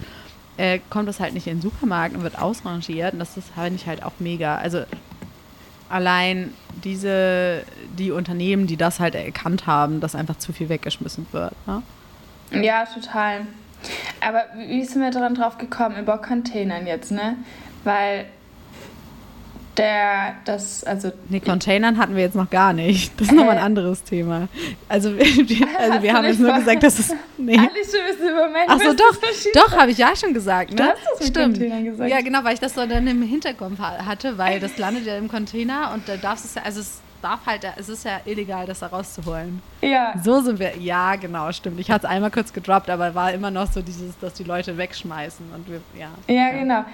Äh, 0.56 0.80
kommt 0.88 1.06
das 1.06 1.20
halt 1.20 1.34
nicht 1.34 1.46
in 1.46 1.58
den 1.58 1.62
Supermarkt 1.62 2.16
und 2.16 2.22
wird 2.22 2.38
ausrangiert. 2.38 3.12
Und 3.12 3.18
das 3.18 3.36
ist 3.36 3.54
halt 3.54 3.74
ich 3.74 3.86
halt 3.86 4.02
auch 4.02 4.14
mega. 4.18 4.56
Also 4.56 4.82
allein 5.88 6.54
diese, 6.82 7.62
die 7.96 8.10
Unternehmen, 8.10 8.66
die 8.66 8.76
das 8.76 8.98
halt 8.98 9.14
erkannt 9.14 9.66
haben, 9.66 10.00
dass 10.00 10.14
einfach 10.14 10.38
zu 10.38 10.52
viel 10.52 10.68
weggeschmissen 10.68 11.26
wird. 11.32 11.54
Ne? 11.66 11.82
Ja, 12.52 12.84
total. 12.86 13.46
Aber 14.20 14.44
wie 14.56 14.84
sind 14.84 15.02
wir 15.02 15.10
daran 15.10 15.34
drauf 15.34 15.58
gekommen, 15.58 15.96
über 15.98 16.18
Containern 16.18 16.86
jetzt, 16.86 17.10
ne? 17.10 17.36
Weil 17.84 18.26
der, 19.78 20.34
das, 20.44 20.82
also. 20.82 21.12
Nee, 21.28 21.38
Containern 21.40 21.98
hatten 21.98 22.16
wir 22.16 22.22
jetzt 22.22 22.34
noch 22.34 22.50
gar 22.50 22.72
nicht. 22.72 23.12
Das 23.18 23.28
ist 23.28 23.32
äh, 23.32 23.36
nochmal 23.36 23.58
ein 23.58 23.64
anderes 23.64 24.02
Thema. 24.02 24.48
Also, 24.88 25.16
wir, 25.16 25.68
also 25.78 26.02
wir 26.02 26.12
haben 26.12 26.26
jetzt 26.26 26.40
nur 26.40 26.52
gesagt, 26.52 26.82
dass 26.82 26.98
es. 26.98 27.14
Nee. 27.40 27.56
Alice, 27.56 27.92
du 27.92 27.98
bist 28.04 28.20
im 28.20 28.34
Moment. 28.34 28.68
Achso, 28.68 28.92
doch. 28.92 29.16
Doch, 29.54 29.76
habe 29.76 29.92
ich 29.92 29.98
ja 29.98 30.14
schon 30.16 30.34
gesagt, 30.34 30.70
ne? 30.70 30.76
Du 30.76 30.82
hast 30.82 31.20
das 31.20 31.28
Stimmt. 31.28 31.58
Containern 31.58 31.84
gesagt. 31.84 32.10
Ja, 32.10 32.20
genau, 32.20 32.42
weil 32.42 32.54
ich 32.54 32.60
das 32.60 32.74
so 32.74 32.84
dann 32.84 33.06
im 33.06 33.22
Hinterkopf 33.22 33.78
hatte, 33.78 34.36
weil 34.36 34.58
das 34.60 34.76
landet 34.76 35.06
ja 35.06 35.16
im 35.16 35.28
Container 35.28 35.92
und 35.94 36.08
da 36.08 36.16
darfst 36.16 36.44
du 36.44 36.48
es 36.48 36.54
ja, 36.56 36.62
also 36.62 36.80
es 36.80 37.00
darf 37.22 37.46
halt, 37.46 37.66
es 37.76 37.88
ist 37.88 38.04
ja 38.04 38.20
illegal, 38.24 38.66
das 38.66 38.80
da 38.80 38.86
rauszuholen. 38.88 39.62
Ja. 39.80 40.14
So 40.22 40.40
sind 40.40 40.58
wir, 40.58 40.76
ja, 40.78 41.16
genau, 41.16 41.52
stimmt. 41.52 41.80
Ich 41.80 41.90
hatte 41.90 42.06
es 42.06 42.10
einmal 42.10 42.30
kurz 42.30 42.52
gedroppt, 42.52 42.90
aber 42.90 43.14
war 43.14 43.32
immer 43.32 43.50
noch 43.50 43.70
so 43.70 43.82
dieses, 43.82 44.18
dass 44.18 44.34
die 44.34 44.44
Leute 44.44 44.76
wegschmeißen 44.76 45.46
und 45.54 45.68
wir, 45.68 45.80
ja. 45.98 46.08
Ja, 46.26 46.34
ja. 46.34 46.58
genau. 46.58 46.84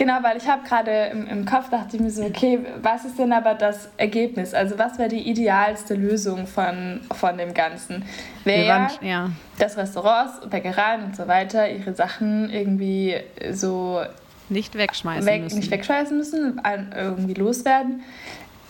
Genau, 0.00 0.22
weil 0.22 0.38
ich 0.38 0.48
habe 0.48 0.66
gerade 0.66 1.10
im, 1.12 1.26
im 1.26 1.44
Kopf 1.44 1.68
dachte 1.68 1.96
ich 1.96 2.02
mir 2.02 2.10
so, 2.10 2.22
okay, 2.22 2.60
was 2.80 3.04
ist 3.04 3.18
denn 3.18 3.34
aber 3.34 3.52
das 3.52 3.90
Ergebnis? 3.98 4.54
Also 4.54 4.78
was 4.78 4.98
wäre 4.98 5.10
die 5.10 5.28
idealste 5.28 5.94
Lösung 5.94 6.46
von, 6.46 7.02
von 7.12 7.36
dem 7.36 7.52
Ganzen? 7.52 8.06
Wäre, 8.44 8.88
ja. 9.02 9.30
dass 9.58 9.76
Restaurants, 9.76 10.40
Bäckereien 10.48 11.04
und 11.04 11.16
so 11.16 11.28
weiter 11.28 11.68
ihre 11.68 11.94
Sachen 11.94 12.48
irgendwie 12.48 13.14
so 13.52 14.00
nicht 14.48 14.74
wegschmeißen 14.74 15.26
weg, 15.26 15.42
müssen. 15.42 15.58
Nicht 15.58 15.70
wegschmeißen 15.70 16.16
müssen, 16.16 16.62
irgendwie 16.96 17.34
loswerden. 17.34 18.02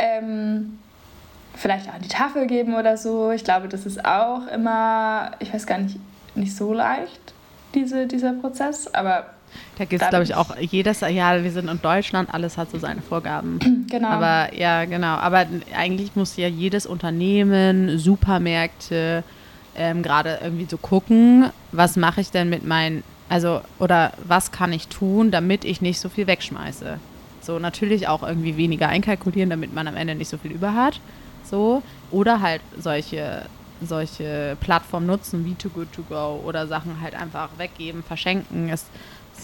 Ähm, 0.00 0.79
vielleicht 1.61 1.88
auch 1.88 1.95
an 1.95 2.02
die 2.02 2.09
Tafel 2.09 2.47
geben 2.47 2.75
oder 2.75 2.97
so. 2.97 3.31
Ich 3.31 3.45
glaube, 3.45 3.69
das 3.69 3.87
ist 3.87 4.05
auch 4.05 4.47
immer, 4.49 5.33
ich 5.40 5.52
weiß 5.52 5.67
gar 5.67 5.79
nicht, 5.79 5.99
nicht 6.35 6.57
so 6.57 6.73
leicht, 6.73 7.35
diese, 7.75 8.07
dieser 8.07 8.33
Prozess, 8.33 8.93
aber. 8.93 9.26
Da 9.79 9.85
gibt 9.85 10.00
es, 10.00 10.09
glaube 10.09 10.25
ich, 10.25 10.35
auch 10.35 10.57
jedes, 10.57 11.00
ja, 11.00 11.43
wir 11.43 11.50
sind 11.50 11.69
in 11.69 11.83
Deutschland, 11.83 12.33
alles 12.33 12.57
hat 12.57 12.71
so 12.71 12.79
seine 12.79 13.02
Vorgaben. 13.02 13.59
Genau. 13.90 14.07
Aber 14.07 14.55
ja, 14.55 14.85
genau. 14.85 15.17
Aber 15.17 15.47
eigentlich 15.76 16.14
muss 16.14 16.37
ja 16.37 16.47
jedes 16.47 16.87
Unternehmen, 16.87 17.99
Supermärkte, 17.99 19.25
ähm, 19.75 20.05
gerade 20.05 20.38
irgendwie 20.40 20.67
so 20.71 20.76
gucken, 20.76 21.50
was 21.73 21.97
mache 21.97 22.21
ich 22.21 22.31
denn 22.31 22.50
mit 22.50 22.64
meinen, 22.64 23.02
also, 23.29 23.62
oder 23.81 24.12
was 24.29 24.52
kann 24.52 24.73
ich 24.73 24.87
tun, 24.87 25.33
damit 25.33 25.64
ich 25.64 25.81
nicht 25.81 25.99
so 25.99 26.09
viel 26.09 26.29
wegschmeiße. 26.29 27.00
So, 27.40 27.59
natürlich 27.59 28.07
auch 28.07 28.23
irgendwie 28.23 28.57
weniger 28.57 28.88
einkalkulieren, 28.88 29.50
damit 29.50 29.75
man 29.75 29.88
am 29.88 29.97
Ende 29.97 30.14
nicht 30.14 30.29
so 30.29 30.38
viel 30.38 30.52
über 30.52 30.73
hat 30.76 31.00
so. 31.44 31.82
Oder 32.11 32.40
halt 32.40 32.62
solche, 32.78 33.47
solche 33.87 34.56
Plattformen 34.61 35.06
nutzen 35.06 35.44
wie 35.44 35.54
Too 35.54 35.70
Good 35.70 35.92
To 35.92 36.02
Go 36.02 36.40
oder 36.44 36.66
Sachen 36.66 37.00
halt 37.00 37.14
einfach 37.14 37.50
weggeben, 37.56 38.02
verschenken. 38.02 38.68
Es 38.68 38.82
ist 38.82 38.90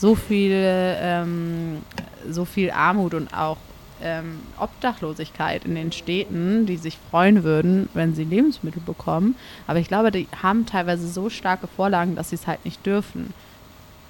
so 0.00 0.14
viel, 0.14 0.52
ähm, 0.52 1.82
so 2.28 2.44
viel 2.44 2.70
Armut 2.70 3.14
und 3.14 3.32
auch 3.32 3.56
ähm, 4.02 4.40
Obdachlosigkeit 4.58 5.64
in 5.64 5.74
den 5.74 5.92
Städten, 5.92 6.66
die 6.66 6.76
sich 6.76 6.98
freuen 7.10 7.44
würden, 7.44 7.88
wenn 7.94 8.14
sie 8.14 8.24
Lebensmittel 8.24 8.82
bekommen. 8.82 9.36
Aber 9.66 9.78
ich 9.78 9.88
glaube, 9.88 10.10
die 10.10 10.28
haben 10.42 10.66
teilweise 10.66 11.08
so 11.08 11.30
starke 11.30 11.66
Vorlagen, 11.66 12.14
dass 12.14 12.30
sie 12.30 12.36
es 12.36 12.46
halt 12.46 12.64
nicht 12.64 12.84
dürfen. 12.84 13.32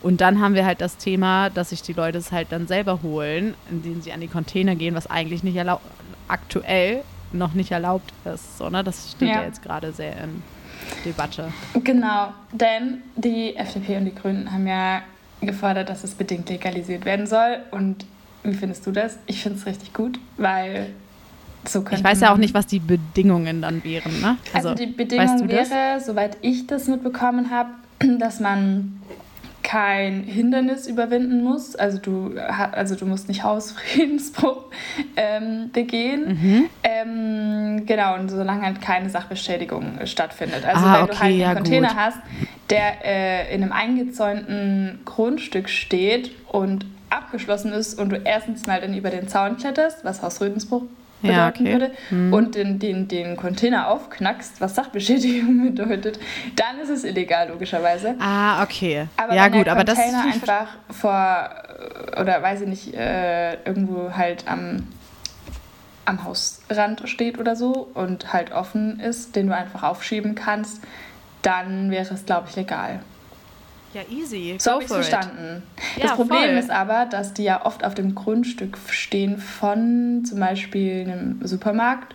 Und 0.02 0.20
dann 0.20 0.40
haben 0.40 0.54
wir 0.54 0.66
halt 0.66 0.80
das 0.80 0.98
Thema, 0.98 1.50
dass 1.50 1.70
sich 1.70 1.82
die 1.82 1.92
Leute 1.92 2.18
es 2.18 2.32
halt 2.32 2.48
dann 2.50 2.66
selber 2.66 3.00
holen, 3.02 3.54
indem 3.70 4.02
sie 4.02 4.12
an 4.12 4.20
die 4.20 4.28
Container 4.28 4.74
gehen, 4.74 4.94
was 4.94 5.08
eigentlich 5.08 5.42
nicht 5.42 5.58
aktuell 6.28 7.02
noch 7.36 7.54
nicht 7.54 7.72
erlaubt 7.72 8.12
ist. 8.24 8.58
So, 8.58 8.68
ne? 8.68 8.82
Das 8.82 9.12
steht 9.12 9.28
ja, 9.28 9.36
ja 9.36 9.44
jetzt 9.44 9.62
gerade 9.62 9.92
sehr 9.92 10.12
in 10.24 10.42
Debatte. 11.04 11.52
Genau, 11.84 12.32
denn 12.52 13.02
die 13.16 13.56
FDP 13.56 13.96
und 13.98 14.04
die 14.06 14.14
Grünen 14.14 14.50
haben 14.50 14.66
ja 14.66 15.02
gefordert, 15.40 15.88
dass 15.88 16.04
es 16.04 16.14
bedingt 16.14 16.48
legalisiert 16.48 17.04
werden 17.04 17.26
soll. 17.26 17.58
Und 17.70 18.04
wie 18.42 18.54
findest 18.54 18.86
du 18.86 18.92
das? 18.92 19.18
Ich 19.26 19.42
finde 19.42 19.58
es 19.58 19.66
richtig 19.66 19.92
gut, 19.92 20.18
weil 20.36 20.90
so 21.68 21.84
Ich 21.90 22.04
weiß 22.04 22.20
ja 22.20 22.32
auch 22.32 22.36
nicht, 22.36 22.54
was 22.54 22.66
die 22.66 22.78
Bedingungen 22.78 23.62
dann 23.62 23.82
wären. 23.84 24.20
Ne? 24.20 24.38
Also, 24.52 24.70
also 24.70 24.84
die 24.84 24.90
Bedingung 24.90 25.26
weißt 25.26 25.44
du 25.44 25.48
wäre, 25.48 25.94
das? 25.94 26.06
soweit 26.06 26.36
ich 26.42 26.66
das 26.66 26.86
mitbekommen 26.86 27.50
habe, 27.50 27.70
dass 28.18 28.40
man 28.40 29.00
kein 29.66 30.22
Hindernis 30.22 30.86
überwinden 30.86 31.42
musst. 31.42 31.78
Also 31.80 31.98
du, 31.98 32.34
also 32.38 32.94
du 32.94 33.04
musst 33.04 33.26
nicht 33.26 33.42
Hausfriedensbruch 33.42 34.66
ähm, 35.16 35.70
begehen. 35.72 36.28
Mhm. 36.28 36.70
Ähm, 36.84 37.84
genau, 37.84 38.14
und 38.14 38.28
solange 38.28 38.62
halt 38.62 38.80
keine 38.80 39.10
Sachbeschädigung 39.10 39.98
stattfindet. 40.04 40.64
Also 40.64 40.86
ah, 40.86 40.94
wenn 40.94 41.02
okay, 41.02 41.10
du 41.10 41.18
halt 41.18 41.24
einen 41.24 41.40
ja, 41.40 41.54
Container 41.54 41.88
gut. 41.88 41.96
hast, 41.96 42.18
der 42.70 43.04
äh, 43.04 43.54
in 43.54 43.64
einem 43.64 43.72
eingezäunten 43.72 45.00
Grundstück 45.04 45.68
steht 45.68 46.30
und 46.46 46.86
abgeschlossen 47.10 47.72
ist 47.72 47.98
und 47.98 48.10
du 48.10 48.16
erstens 48.18 48.68
mal 48.68 48.80
dann 48.80 48.94
über 48.94 49.10
den 49.10 49.26
Zaun 49.26 49.56
kletterst, 49.56 50.04
was 50.04 50.22
Hausfriedensbruch 50.22 50.84
bedeuten 51.26 51.66
ja, 51.66 51.72
okay. 51.74 51.80
würde 51.80 51.90
hm. 52.08 52.32
und 52.32 52.54
den, 52.54 52.78
den, 52.78 53.08
den 53.08 53.36
Container 53.36 53.88
aufknackst, 53.88 54.60
was 54.60 54.74
Sachbeschädigung 54.74 55.62
bedeutet, 55.74 56.18
dann 56.56 56.78
ist 56.80 56.88
es 56.88 57.04
illegal, 57.04 57.48
logischerweise. 57.48 58.14
Ah, 58.18 58.62
okay. 58.62 59.08
Aber 59.16 59.34
ja, 59.34 59.44
wenn 59.44 59.52
gut, 59.52 59.66
der 59.66 59.72
aber 59.72 59.84
Container 59.84 60.24
das 60.24 60.34
einfach 60.34 60.68
vor, 60.90 61.50
oder 62.20 62.42
weiß 62.42 62.62
ich 62.62 62.68
nicht, 62.68 62.94
äh, 62.94 63.54
irgendwo 63.64 64.12
halt 64.12 64.44
am, 64.46 64.86
am 66.04 66.24
Hausrand 66.24 67.08
steht 67.08 67.38
oder 67.38 67.56
so 67.56 67.88
und 67.94 68.32
halt 68.32 68.52
offen 68.52 69.00
ist, 69.00 69.36
den 69.36 69.48
du 69.48 69.54
einfach 69.54 69.82
aufschieben 69.82 70.34
kannst, 70.34 70.82
dann 71.42 71.90
wäre 71.90 72.12
es, 72.12 72.26
glaube 72.26 72.48
ich, 72.48 72.56
legal. 72.56 73.00
Ja, 73.96 74.02
easy. 74.14 74.56
So 74.58 74.80
verstanden. 74.80 75.62
Ja, 75.96 76.02
das 76.08 76.12
Problem 76.16 76.40
voll. 76.50 76.58
ist 76.58 76.70
aber, 76.70 77.06
dass 77.06 77.32
die 77.32 77.44
ja 77.44 77.64
oft 77.64 77.82
auf 77.82 77.94
dem 77.94 78.14
Grundstück 78.14 78.76
stehen 78.90 79.38
von 79.38 80.22
zum 80.26 80.38
Beispiel 80.38 81.00
einem 81.02 81.40
Supermarkt 81.42 82.14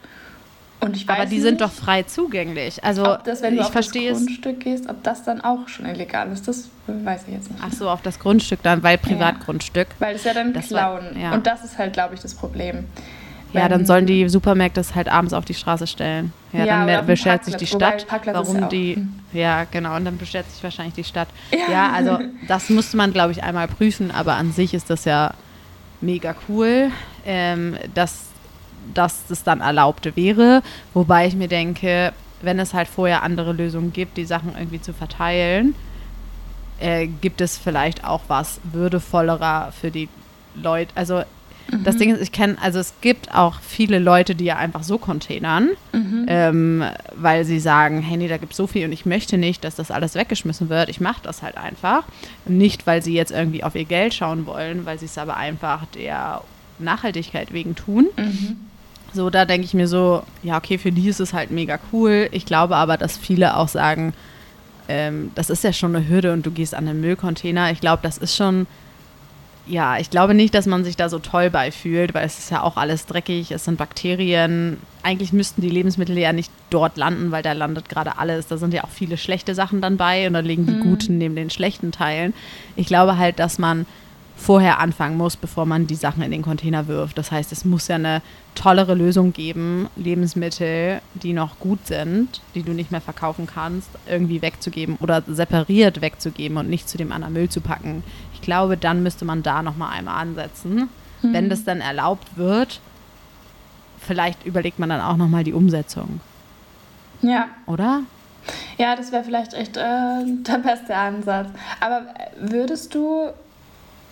Und 0.80 0.96
ich 0.96 1.08
weiß 1.08 1.18
Aber 1.18 1.26
die 1.26 1.36
nicht, 1.36 1.44
sind 1.44 1.60
doch 1.62 1.72
frei 1.72 2.04
zugänglich. 2.04 2.84
Also 2.84 3.14
ob 3.14 3.24
das, 3.24 3.42
wenn 3.42 3.56
du 3.56 3.62
ich 3.62 3.68
auf 3.68 3.74
das. 3.74 3.92
Grundstück 3.92 4.60
gehst, 4.60 4.90
ob 4.90 5.02
das 5.04 5.24
dann 5.24 5.42
auch 5.42 5.68
schon 5.68 5.86
illegal 5.88 6.32
ist. 6.32 6.48
Das 6.48 6.70
weiß 6.88 7.24
ich 7.28 7.34
jetzt 7.34 7.50
nicht. 7.52 7.62
Ach 7.66 7.72
so, 7.74 7.90
auf 7.90 8.02
das 8.04 8.20
Grundstück 8.20 8.62
dann, 8.64 8.84
weil 8.84 8.98
Privatgrundstück. 9.00 9.88
Weil 10.00 10.16
es 10.16 10.24
ja 10.24 10.34
dann 10.36 10.54
Das 10.54 10.72
war- 10.72 11.00
klauen. 11.00 11.20
ja. 11.20 11.34
Und 11.34 11.48
das 11.48 11.64
ist 11.64 11.78
halt, 11.80 11.94
glaube 11.94 12.14
ich, 12.16 12.20
das 12.22 12.36
Problem. 12.36 12.86
Ja, 13.54 13.68
dann 13.68 13.86
sollen 13.86 14.06
die 14.06 14.30
Supermärkte 14.30 14.80
es 14.80 14.96
halt 14.96 15.10
abends 15.10 15.34
auf 15.34 15.46
die 15.46 15.54
Straße 15.54 15.88
stellen. 15.88 16.32
Ja, 16.54 16.66
Ja, 16.66 16.86
dann 16.86 17.06
beschwert 17.06 17.44
sich 17.46 17.56
die 17.56 17.68
Stadt, 17.68 18.06
warum 18.26 18.60
ja 18.62 18.68
die. 18.68 18.96
hm. 18.96 19.20
Ja, 19.34 19.66
genau. 19.66 19.96
Und 19.96 20.06
dann 20.06 20.18
beschwert 20.18 20.50
sich 20.52 20.64
wahrscheinlich 20.64 20.94
die 20.96 21.04
Stadt. 21.04 21.28
Ja. 21.52 21.72
Ja, 21.72 21.92
also 21.92 22.20
das 22.48 22.70
müsste 22.70 22.98
man, 22.98 23.12
glaube 23.14 23.32
ich, 23.32 23.44
einmal 23.44 23.68
prüfen, 23.68 24.12
aber 24.12 24.36
an 24.36 24.52
sich 24.52 24.74
ist 24.74 24.90
das 24.90 25.06
ja 25.06 25.34
mega 26.02 26.36
cool, 26.50 26.92
ähm, 27.26 27.78
dass, 27.94 28.26
dass 28.94 29.26
das 29.28 29.44
dann 29.44 29.62
erlaubt 29.62 30.16
wäre. 30.16 30.64
Wobei 30.94 31.28
ich 31.28 31.36
mir 31.36 31.48
denke, 31.48 32.14
wenn 32.42 32.58
es 32.60 32.74
halt 32.74 32.88
vorher 32.88 33.22
andere 33.24 33.54
Lösungen 33.54 33.94
gibt, 33.94 34.18
die 34.18 34.26
Sachen 34.26 34.56
irgendwie 34.58 34.82
zu 34.82 34.94
verteilen, 34.94 35.76
äh, 36.80 37.06
gibt 37.08 37.40
es 37.42 37.58
vielleicht 37.58 38.04
auch 38.04 38.22
was 38.28 38.60
würdevollerer 38.64 39.72
für 39.80 39.92
die 39.92 40.10
Leute. 40.56 40.92
Also 40.96 41.22
das 41.84 41.98
Ding 41.98 42.14
ist, 42.14 42.22
ich 42.22 42.32
kenne, 42.32 42.58
also 42.62 42.80
es 42.80 42.94
gibt 43.02 43.34
auch 43.34 43.60
viele 43.62 44.00
Leute, 44.00 44.36
die 44.36 44.46
ja 44.46 44.58
einfach 44.58 44.84
so 44.84 44.98
containern, 44.98 45.70
Mhm. 45.94 46.26
ähm, 46.28 46.84
weil 47.16 47.46
sie 47.46 47.60
sagen, 47.60 48.02
hey, 48.02 48.18
nee, 48.18 48.28
da 48.28 48.38
gibt 48.38 48.52
es 48.54 48.58
so 48.58 48.68
viel 48.68 48.86
und 48.86 48.92
ich 48.92 49.06
möchte 49.06 49.38
nicht, 49.38 49.64
dass 49.64 49.76
das 49.76 49.92
alles 49.92 50.16
weggeschmissen 50.16 50.70
wird. 50.70 50.90
Ich 50.90 51.00
mache 51.02 51.22
das 51.24 51.42
halt 51.42 51.58
einfach. 51.58 52.04
Nicht, 52.46 52.88
weil 52.88 53.02
sie 53.02 53.14
jetzt 53.14 53.32
irgendwie 53.32 53.64
auf 53.64 53.76
ihr 53.76 53.86
Geld 53.86 54.14
schauen 54.14 54.46
wollen, 54.46 54.86
weil 54.86 55.00
sie 55.00 55.06
es 55.06 55.18
aber 55.18 55.38
einfach 55.38 55.86
der 55.96 56.42
Nachhaltigkeit 56.80 57.54
wegen 57.54 57.76
tun. 57.76 58.08
Mhm. 58.18 58.58
So, 59.14 59.30
da 59.30 59.46
denke 59.46 59.66
ich 59.66 59.74
mir 59.74 59.88
so, 59.88 60.24
ja, 60.42 60.58
okay, 60.58 60.78
für 60.78 60.92
die 60.92 61.10
ist 61.10 61.20
es 61.20 61.34
halt 61.34 61.52
mega 61.52 61.80
cool. 61.92 62.30
Ich 62.32 62.46
glaube 62.46 62.76
aber, 62.78 62.98
dass 62.98 63.18
viele 63.18 63.58
auch 63.58 63.68
sagen, 63.68 64.14
ähm, 64.88 65.32
das 65.36 65.50
ist 65.50 65.64
ja 65.64 65.74
schon 65.74 65.96
eine 65.96 66.08
Hürde 66.08 66.34
und 66.34 66.46
du 66.46 66.52
gehst 66.52 66.74
an 66.74 66.86
den 66.86 67.02
Müllcontainer. 67.02 67.72
Ich 67.72 67.82
glaube, 67.82 68.00
das 68.04 68.18
ist 68.18 68.36
schon, 68.36 68.68
ja, 69.72 69.98
ich 69.98 70.10
glaube 70.10 70.34
nicht, 70.34 70.54
dass 70.54 70.66
man 70.66 70.84
sich 70.84 70.98
da 70.98 71.08
so 71.08 71.18
toll 71.20 71.50
bei 71.50 71.72
fühlt, 71.72 72.14
weil 72.14 72.26
es 72.26 72.38
ist 72.38 72.52
ja 72.52 72.62
auch 72.62 72.76
alles 72.76 73.06
dreckig, 73.06 73.52
es 73.52 73.64
sind 73.64 73.78
Bakterien. 73.78 74.78
Eigentlich 75.02 75.32
müssten 75.32 75.62
die 75.62 75.70
Lebensmittel 75.70 76.18
ja 76.18 76.34
nicht 76.34 76.52
dort 76.70 76.98
landen, 76.98 77.32
weil 77.32 77.42
da 77.42 77.54
landet 77.54 77.88
gerade 77.88 78.18
alles. 78.18 78.48
Da 78.48 78.58
sind 78.58 78.74
ja 78.74 78.84
auch 78.84 78.90
viele 78.90 79.18
schlechte 79.18 79.56
Sachen 79.56 79.80
dann 79.82 79.96
bei 79.96 80.28
und 80.28 80.34
da 80.34 80.40
liegen 80.40 80.68
die 80.68 80.80
guten 80.80 81.18
neben 81.18 81.36
den 81.36 81.50
schlechten 81.50 81.94
Teilen. 81.94 82.34
Ich 82.76 82.88
glaube 82.88 83.18
halt, 83.18 83.40
dass 83.40 83.60
man 83.60 83.86
vorher 84.36 84.80
anfangen 84.80 85.18
muss, 85.18 85.38
bevor 85.38 85.66
man 85.66 85.88
die 85.88 85.96
Sachen 85.96 86.24
in 86.24 86.32
den 86.32 86.42
Container 86.42 86.88
wirft. 86.88 87.18
Das 87.18 87.32
heißt, 87.32 87.52
es 87.52 87.64
muss 87.64 87.88
ja 87.88 87.96
eine 87.96 88.22
tollere 88.56 88.96
Lösung 88.96 89.34
geben, 89.34 89.88
Lebensmittel, 89.96 91.00
die 91.14 91.34
noch 91.34 91.60
gut 91.60 91.86
sind, 91.86 92.42
die 92.56 92.64
du 92.64 92.74
nicht 92.74 92.92
mehr 92.92 93.02
verkaufen 93.02 93.48
kannst, 93.48 93.90
irgendwie 94.10 94.42
wegzugeben 94.42 94.98
oder 95.00 95.24
separiert 95.28 96.02
wegzugeben 96.02 96.58
und 96.58 96.70
nicht 96.70 96.90
zu 96.90 96.98
dem 96.98 97.12
anderen 97.12 97.34
Müll 97.34 97.50
zu 97.50 97.62
packen. 97.62 98.04
Ich 98.42 98.46
glaube, 98.46 98.76
dann 98.76 99.04
müsste 99.04 99.24
man 99.24 99.44
da 99.44 99.62
noch 99.62 99.78
mal 99.78 99.90
einmal 99.90 100.20
ansetzen. 100.22 100.90
Wenn 101.22 101.50
das 101.52 101.64
dann 101.64 101.82
erlaubt 101.82 102.36
wird, 102.36 102.82
vielleicht 104.00 104.44
überlegt 104.48 104.80
man 104.80 104.90
dann 104.90 105.00
auch 105.02 105.16
noch 105.18 105.28
mal 105.28 105.44
die 105.44 105.54
Umsetzung, 105.54 106.20
Ja. 107.22 107.46
oder? 107.68 108.02
Ja, 108.80 108.96
das 108.96 109.12
wäre 109.12 109.24
vielleicht 109.24 109.54
echt 109.54 109.78
äh, 109.78 109.82
der 110.26 110.58
beste 110.58 110.96
Ansatz. 110.96 111.50
Aber 111.80 111.98
äh, 112.18 112.52
würdest 112.52 112.96
du, 112.96 113.30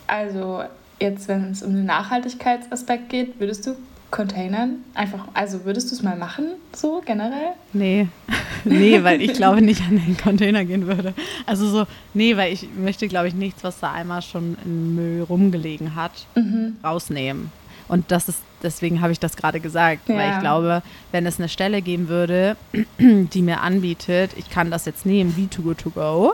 also 0.06 0.64
jetzt, 1.00 1.28
wenn 1.28 1.50
es 1.50 1.64
um 1.64 1.74
den 1.74 1.86
Nachhaltigkeitsaspekt 1.86 3.10
geht, 3.10 3.40
würdest 3.40 3.66
du 3.66 3.76
Containern 4.12 4.78
einfach, 4.96 5.20
also 5.34 5.66
würdest 5.66 5.92
du 5.92 5.96
es 5.96 6.02
mal 6.04 6.16
machen, 6.18 6.46
so 6.76 7.02
generell? 7.06 7.52
Nee, 7.74 8.08
nee, 8.66 9.04
weil 9.04 9.22
ich 9.22 9.34
glaube 9.34 9.62
nicht 9.62 9.82
an 9.82 10.02
den 10.04 10.18
Container 10.18 10.66
gehen 10.66 10.88
würde. 10.88 11.14
Also 11.46 11.68
so, 11.70 11.86
nee, 12.14 12.36
weil 12.36 12.52
ich 12.54 12.68
möchte, 12.76 13.08
glaube 13.08 13.28
ich, 13.28 13.34
nichts, 13.36 13.64
was 13.64 13.80
da 13.80 13.92
einmal 13.92 14.22
schon 14.22 14.58
im 14.66 14.96
Müll 14.96 15.24
rumgelegen 15.24 15.96
hat, 15.96 16.12
Mhm. 16.36 16.78
rausnehmen. 16.84 17.52
Und 17.88 18.12
das 18.12 18.30
ist, 18.30 18.40
deswegen 18.62 19.02
habe 19.02 19.12
ich 19.12 19.20
das 19.20 19.36
gerade 19.36 19.60
gesagt, 19.60 20.08
weil 20.10 20.30
Ja. 20.30 20.34
ich 20.36 20.40
glaube, 20.40 20.84
wenn 21.12 21.26
es 21.26 21.40
eine 21.40 21.50
Stelle 21.50 21.82
geben 21.82 22.08
würde, 22.08 22.56
die 23.00 23.42
mir 23.42 23.62
anbietet, 23.62 24.32
ich 24.38 24.50
kann 24.50 24.70
das 24.72 24.86
jetzt 24.86 25.06
nehmen, 25.06 25.36
wie 25.38 25.48
To 25.48 25.62
Go 25.64 25.74
To 25.74 25.90
Go, 25.92 26.34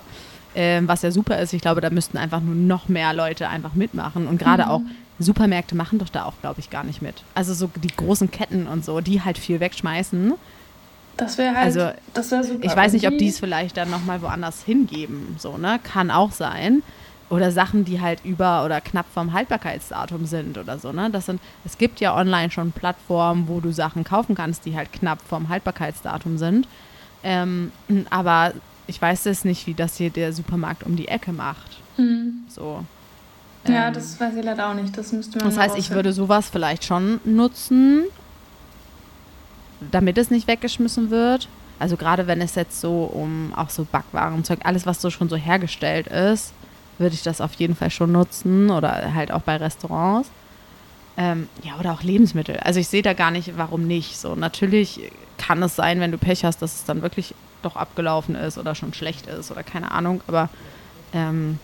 ähm, 0.58 0.88
was 0.88 1.02
ja 1.02 1.12
super 1.12 1.38
ist, 1.40 1.52
ich 1.54 1.62
glaube, 1.62 1.82
da 1.82 1.90
müssten 1.90 2.18
einfach 2.18 2.40
nur 2.40 2.56
noch 2.56 2.88
mehr 2.88 3.14
Leute 3.14 3.50
einfach 3.50 3.74
mitmachen. 3.74 4.28
Und 4.28 4.38
gerade 4.38 4.70
auch 4.70 4.82
Supermärkte 5.20 5.76
machen 5.76 6.00
doch 6.00 6.10
da 6.10 6.26
auch, 6.26 6.34
glaube 6.42 6.60
ich, 6.60 6.70
gar 6.70 6.84
nicht 6.84 7.02
mit. 7.02 7.24
Also 7.34 7.54
so 7.54 7.70
die 7.76 7.96
großen 7.96 8.32
Ketten 8.32 8.68
und 8.68 8.84
so, 8.84 9.02
die 9.02 9.22
halt 9.22 9.38
viel 9.38 9.60
wegschmeißen. 9.60 10.34
Das 11.18 11.38
wäre 11.38 11.56
halt, 11.56 11.66
Also, 11.66 11.92
das 12.14 12.32
wäre 12.32 12.44
super. 12.44 12.66
Ich 12.66 12.76
weiß 12.76 12.94
nicht, 12.94 13.08
ob 13.08 13.18
die 13.18 13.30
es 13.30 13.40
vielleicht 13.40 13.78
dann 13.78 13.90
nochmal 13.90 14.22
woanders 14.22 14.64
hingeben. 14.64 15.36
So, 15.40 15.58
ne? 15.58 15.80
Kann 15.82 16.12
auch 16.12 16.32
sein. 16.32 16.84
Oder 17.30 17.52
Sachen, 17.52 17.86
die 17.86 18.02
halt 18.02 18.24
über 18.24 18.66
oder 18.66 18.82
knapp 18.82 19.08
vom 19.12 19.34
Haltbarkeitsdatum 19.34 20.26
sind 20.26 20.58
oder 20.58 20.78
so, 20.78 20.92
ne? 20.92 21.10
Das 21.10 21.26
sind, 21.26 21.42
es 21.64 21.78
gibt 21.78 22.00
ja 22.00 22.16
online 22.16 22.52
schon 22.52 22.72
Plattformen, 22.72 23.48
wo 23.48 23.62
du 23.62 23.72
Sachen 23.72 24.04
kaufen 24.04 24.36
kannst, 24.36 24.66
die 24.66 24.76
halt 24.76 24.94
knapp 24.94 25.20
vom 25.28 25.50
Haltbarkeitsdatum 25.50 26.38
sind. 26.38 26.68
Ähm, 27.24 27.72
aber 28.12 28.54
ich 28.86 29.02
weiß 29.02 29.24
jetzt 29.24 29.46
nicht, 29.46 29.66
wie 29.66 29.74
das 29.74 29.98
hier 29.98 30.12
der 30.12 30.34
Supermarkt 30.34 30.84
um 30.84 30.96
die 30.96 31.08
Ecke 31.08 31.32
macht. 31.32 31.78
Hm. 31.96 32.44
So. 32.48 32.84
Ja, 33.68 33.88
Ähm, 33.88 33.94
das 33.94 34.20
weiß 34.20 34.36
ich 34.36 34.44
leider 34.44 34.70
auch 34.70 34.74
nicht. 34.74 34.98
Das 34.98 35.12
müsste 35.12 35.40
man 35.40 35.48
das 35.48 35.58
heißt, 35.58 35.78
ich 35.78 35.92
würde 35.92 36.14
sowas 36.14 36.50
vielleicht 36.50 36.86
schon 36.86 37.20
nutzen, 37.24 38.04
damit 39.92 40.18
es 40.18 40.30
nicht 40.32 40.48
weggeschmissen 40.48 41.10
wird. 41.10 41.48
Also 41.80 41.98
gerade 41.98 42.28
wenn 42.28 42.42
es 42.42 42.56
jetzt 42.56 42.80
so 42.80 43.04
um 43.04 43.54
auch 43.56 43.70
so 43.70 43.86
Backwarenzeug, 43.86 44.60
alles 44.64 44.86
was 44.86 45.02
so 45.02 45.10
schon 45.10 45.28
so 45.30 45.36
hergestellt 45.36 46.08
ist, 46.08 46.54
würde 46.98 47.16
ich 47.16 47.24
das 47.24 47.42
auf 47.42 47.54
jeden 47.56 47.76
Fall 47.76 47.92
schon 47.92 48.12
nutzen 48.12 48.70
oder 48.70 49.14
halt 49.14 49.32
auch 49.32 49.42
bei 49.42 49.58
Restaurants. 49.58 50.30
Ähm, 51.18 51.50
ja, 51.64 51.78
oder 51.80 51.94
auch 51.94 52.04
Lebensmittel. 52.04 52.58
Also 52.58 52.80
ich 52.80 52.88
sehe 52.88 53.02
da 53.02 53.14
gar 53.14 53.32
nicht, 53.32 53.58
warum 53.58 53.88
nicht. 53.88 54.18
So, 54.18 54.36
natürlich 54.36 55.12
kann 55.38 55.62
es 55.64 55.76
sein, 55.76 56.00
wenn 56.00 56.12
du 56.12 56.18
Pech 56.18 56.44
hast, 56.46 56.62
dass 56.62 56.76
es 56.76 56.86
dann 56.86 57.02
wirklich 57.02 57.34
doch 57.62 57.76
abgelaufen 57.76 58.36
ist 58.36 58.58
oder 58.58 58.76
schon 58.76 58.94
schlecht 58.94 59.28
ist 59.28 59.52
oder 59.52 59.64
keine 59.64 59.92
Ahnung, 59.92 60.22
aber 60.28 60.50
ähm, 61.14 61.60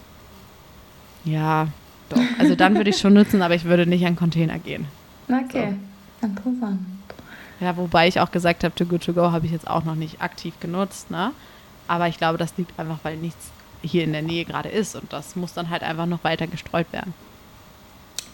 ja, 1.23 1.67
doch. 2.11 2.21
Also 2.39 2.55
dann 2.55 2.75
würde 2.75 2.89
ich 2.89 2.97
schon 2.97 3.13
nutzen, 3.13 3.41
aber 3.41 3.55
ich 3.55 3.65
würde 3.65 3.85
nicht 3.85 4.05
an 4.05 4.15
Container 4.15 4.59
gehen. 4.59 4.85
Okay, 5.29 5.73
interessant. 6.21 6.79
Ja, 7.59 7.77
wobei 7.77 8.07
ich 8.07 8.19
auch 8.19 8.31
gesagt 8.31 8.63
habe, 8.63 8.73
To 8.75 8.85
Good 8.85 9.03
To 9.05 9.13
Go 9.13 9.31
habe 9.31 9.45
ich 9.45 9.51
jetzt 9.51 9.67
auch 9.67 9.83
noch 9.83 9.95
nicht 9.95 10.21
aktiv 10.21 10.53
genutzt, 10.59 11.11
ne? 11.11 11.31
Aber 11.87 12.07
ich 12.07 12.17
glaube, 12.17 12.37
das 12.37 12.53
liegt 12.57 12.77
einfach, 12.79 12.99
weil 13.03 13.17
nichts 13.17 13.51
hier 13.83 14.03
in 14.03 14.13
der 14.13 14.21
Nähe 14.21 14.45
gerade 14.45 14.69
ist 14.69 14.95
und 14.95 15.11
das 15.13 15.35
muss 15.35 15.53
dann 15.53 15.69
halt 15.69 15.83
einfach 15.83 16.05
noch 16.05 16.23
weiter 16.23 16.47
gestreut 16.47 16.91
werden. 16.91 17.13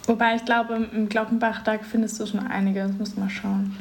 Wobei 0.05 0.35
ich 0.35 0.45
glaube, 0.45 0.87
im- 0.93 1.09
Glockenbach, 1.09 1.63
da 1.63 1.77
findest 1.79 2.19
du 2.19 2.25
schon 2.25 2.39
einige. 2.47 2.89
Das 2.97 3.13
du 3.13 3.19
mal 3.19 3.29
schauen. 3.29 3.75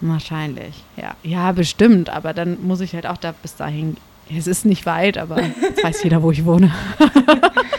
Wahrscheinlich, 0.00 0.84
ja. 0.96 1.14
Ja, 1.22 1.50
bestimmt, 1.52 2.10
aber 2.10 2.32
dann 2.32 2.64
muss 2.66 2.80
ich 2.80 2.94
halt 2.94 3.06
auch 3.06 3.16
da 3.16 3.32
bis 3.42 3.56
dahin. 3.56 3.96
Es 4.34 4.46
ist 4.46 4.64
nicht 4.64 4.86
weit, 4.86 5.18
aber 5.18 5.40
jetzt 5.60 5.82
weiß 5.82 6.02
jeder, 6.04 6.22
wo 6.22 6.30
ich 6.30 6.44
wohne. 6.44 6.72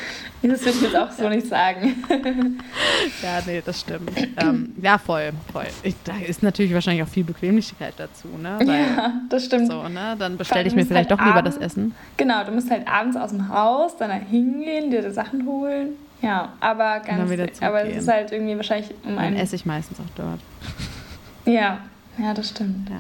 Das 0.51 0.61
würde 0.65 0.77
ich 0.77 0.81
jetzt 0.81 0.95
auch 0.95 1.11
so 1.11 1.27
nicht 1.29 1.47
sagen. 1.47 2.03
Ja, 3.21 3.39
nee, 3.45 3.61
das 3.65 3.81
stimmt. 3.81 4.11
ähm, 4.41 4.73
ja, 4.81 4.97
voll, 4.97 5.31
voll. 5.51 5.65
Ich, 5.83 5.95
da 6.03 6.13
ist 6.25 6.43
natürlich 6.43 6.73
wahrscheinlich 6.73 7.03
auch 7.03 7.07
viel 7.07 7.23
Bequemlichkeit 7.23 7.93
dazu, 7.97 8.27
ne? 8.41 8.57
Weil, 8.59 8.67
Ja, 8.67 9.13
das 9.29 9.45
stimmt. 9.45 9.67
so, 9.71 9.87
ne? 9.87 10.15
Dann 10.17 10.37
bestelle 10.37 10.67
ich 10.67 10.75
mir 10.75 10.85
vielleicht 10.85 11.09
halt 11.09 11.19
doch 11.19 11.25
lieber 11.25 11.41
das 11.41 11.55
abends- 11.55 11.73
Essen. 11.73 11.95
Genau, 12.17 12.43
du 12.43 12.51
musst 12.51 12.69
halt 12.69 12.87
abends 12.87 13.17
aus 13.17 13.29
dem 13.31 13.49
Haus, 13.49 13.97
dann 13.97 14.09
da 14.09 14.15
hingehen, 14.15 14.91
dir 14.91 15.01
die 15.01 15.11
Sachen 15.11 15.45
holen. 15.45 15.89
Ja, 16.21 16.53
aber 16.59 17.01
dann 17.05 17.27
ganz, 17.37 17.61
aber 17.61 17.83
es 17.85 17.97
ist 18.03 18.07
halt 18.07 18.31
irgendwie 18.31 18.55
wahrscheinlich 18.55 18.91
um 19.03 19.15
Dann 19.15 19.19
ein. 19.19 19.35
esse 19.35 19.55
ich 19.55 19.65
meistens 19.65 19.99
auch 19.99 20.03
dort. 20.15 20.39
Ja, 21.45 21.79
ja, 22.17 22.33
das 22.33 22.49
stimmt. 22.49 22.89
Ja. 22.89 22.95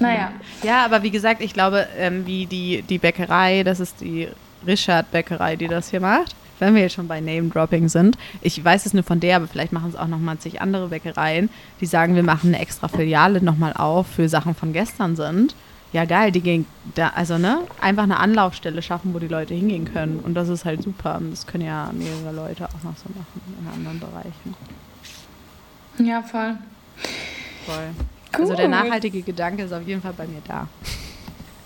Naja, 0.00 0.32
Ja, 0.62 0.84
aber 0.84 1.02
wie 1.02 1.10
gesagt, 1.10 1.40
ich 1.40 1.52
glaube, 1.54 1.86
ähm, 1.98 2.24
wie 2.26 2.46
die, 2.46 2.82
die 2.82 2.98
Bäckerei, 2.98 3.64
das 3.64 3.80
ist 3.80 4.00
die 4.00 4.28
Richard 4.66 5.10
Bäckerei, 5.10 5.56
die 5.56 5.66
das 5.66 5.90
hier 5.90 6.00
macht. 6.00 6.36
Wenn 6.58 6.74
wir 6.74 6.82
jetzt 6.82 6.94
schon 6.94 7.08
bei 7.08 7.20
Name 7.20 7.48
Dropping 7.48 7.88
sind, 7.88 8.16
ich 8.40 8.62
weiß 8.64 8.86
es 8.86 8.94
nur 8.94 9.04
von 9.04 9.20
der, 9.20 9.36
aber 9.36 9.46
vielleicht 9.46 9.72
machen 9.72 9.90
es 9.90 9.96
auch 9.96 10.08
nochmal 10.08 10.38
zig 10.38 10.60
andere 10.60 10.88
Bäckereien, 10.88 11.50
die 11.80 11.86
sagen, 11.86 12.14
wir 12.14 12.22
machen 12.22 12.54
eine 12.54 12.62
extra 12.62 12.88
Filiale 12.88 13.42
nochmal 13.42 13.72
auf 13.74 14.06
für 14.06 14.28
Sachen 14.28 14.54
von 14.54 14.72
gestern 14.72 15.16
sind. 15.16 15.54
Ja, 15.92 16.04
geil, 16.04 16.32
die 16.32 16.42
gehen 16.42 16.66
da, 16.94 17.12
also 17.14 17.38
ne, 17.38 17.60
einfach 17.80 18.02
eine 18.02 18.18
Anlaufstelle 18.18 18.82
schaffen, 18.82 19.14
wo 19.14 19.18
die 19.18 19.28
Leute 19.28 19.54
hingehen 19.54 19.90
können. 19.90 20.20
Und 20.20 20.34
das 20.34 20.50
ist 20.50 20.66
halt 20.66 20.82
super. 20.82 21.16
Und 21.16 21.30
das 21.30 21.46
können 21.46 21.64
ja 21.64 21.90
mehrere 21.94 22.34
Leute 22.34 22.66
auch 22.66 22.84
noch 22.84 22.96
so 22.96 23.08
machen 23.08 23.56
in 23.58 23.72
anderen 23.72 23.98
Bereichen. 23.98 24.54
ja, 26.06 26.22
voll. 26.22 26.58
Voll. 27.64 27.88
Gut. 28.32 28.40
Also 28.40 28.54
der 28.54 28.68
nachhaltige 28.68 29.22
Gedanke 29.22 29.62
ist 29.62 29.72
auf 29.72 29.86
jeden 29.86 30.02
Fall 30.02 30.12
bei 30.12 30.26
mir 30.26 30.42
da. 30.46 30.68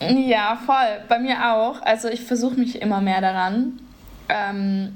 Ja, 0.09 0.57
voll. 0.65 1.03
Bei 1.09 1.19
mir 1.19 1.53
auch. 1.53 1.83
Also 1.83 2.09
ich 2.09 2.23
versuche 2.23 2.55
mich 2.55 2.81
immer 2.81 3.01
mehr 3.01 3.21
daran. 3.21 3.81
Ähm, 4.29 4.95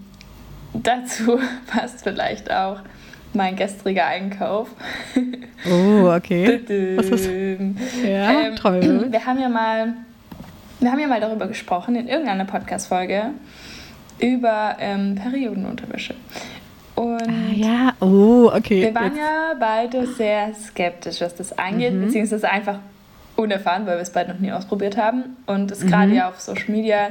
dazu 0.72 1.38
passt 1.66 2.02
vielleicht 2.02 2.50
auch 2.50 2.80
mein 3.32 3.56
gestriger 3.56 4.06
Einkauf. 4.06 4.68
Oh, 5.70 6.10
okay. 6.10 6.60
Was 6.96 7.06
ist 7.06 7.26
ja, 8.04 8.30
ähm, 8.30 8.56
toll. 8.56 9.06
Wir 9.10 9.24
haben 9.24 9.40
ja 9.40 9.48
mal, 9.48 9.94
wir 10.80 10.92
haben 10.92 10.98
ja 10.98 11.06
mal 11.06 11.20
darüber 11.20 11.46
gesprochen 11.46 11.96
in 11.96 12.06
irgendeiner 12.06 12.44
Podcast-Folge 12.44 13.30
über 14.18 14.76
ähm, 14.78 15.14
Periodenunterwäsche. 15.14 16.14
Und 16.94 17.28
ah, 17.28 17.52
ja, 17.54 17.92
oh, 18.00 18.50
okay. 18.52 18.82
Wir 18.82 18.94
waren 18.94 19.14
Jetzt. 19.14 19.18
ja 19.18 19.54
beide 19.58 20.06
sehr 20.06 20.54
skeptisch, 20.54 21.20
was 21.20 21.34
das 21.34 21.56
angeht, 21.56 21.92
mhm. 21.92 22.06
beziehungsweise 22.06 22.50
einfach 22.50 22.78
unerfahren, 23.36 23.86
weil 23.86 23.96
wir 23.96 24.02
es 24.02 24.12
beide 24.12 24.32
noch 24.32 24.40
nie 24.40 24.50
ausprobiert 24.50 24.96
haben. 24.96 25.36
Und 25.46 25.70
es 25.70 25.84
mhm. 25.84 25.88
gerade 25.88 26.12
ja 26.14 26.28
auf 26.28 26.40
Social 26.40 26.70
Media 26.70 27.08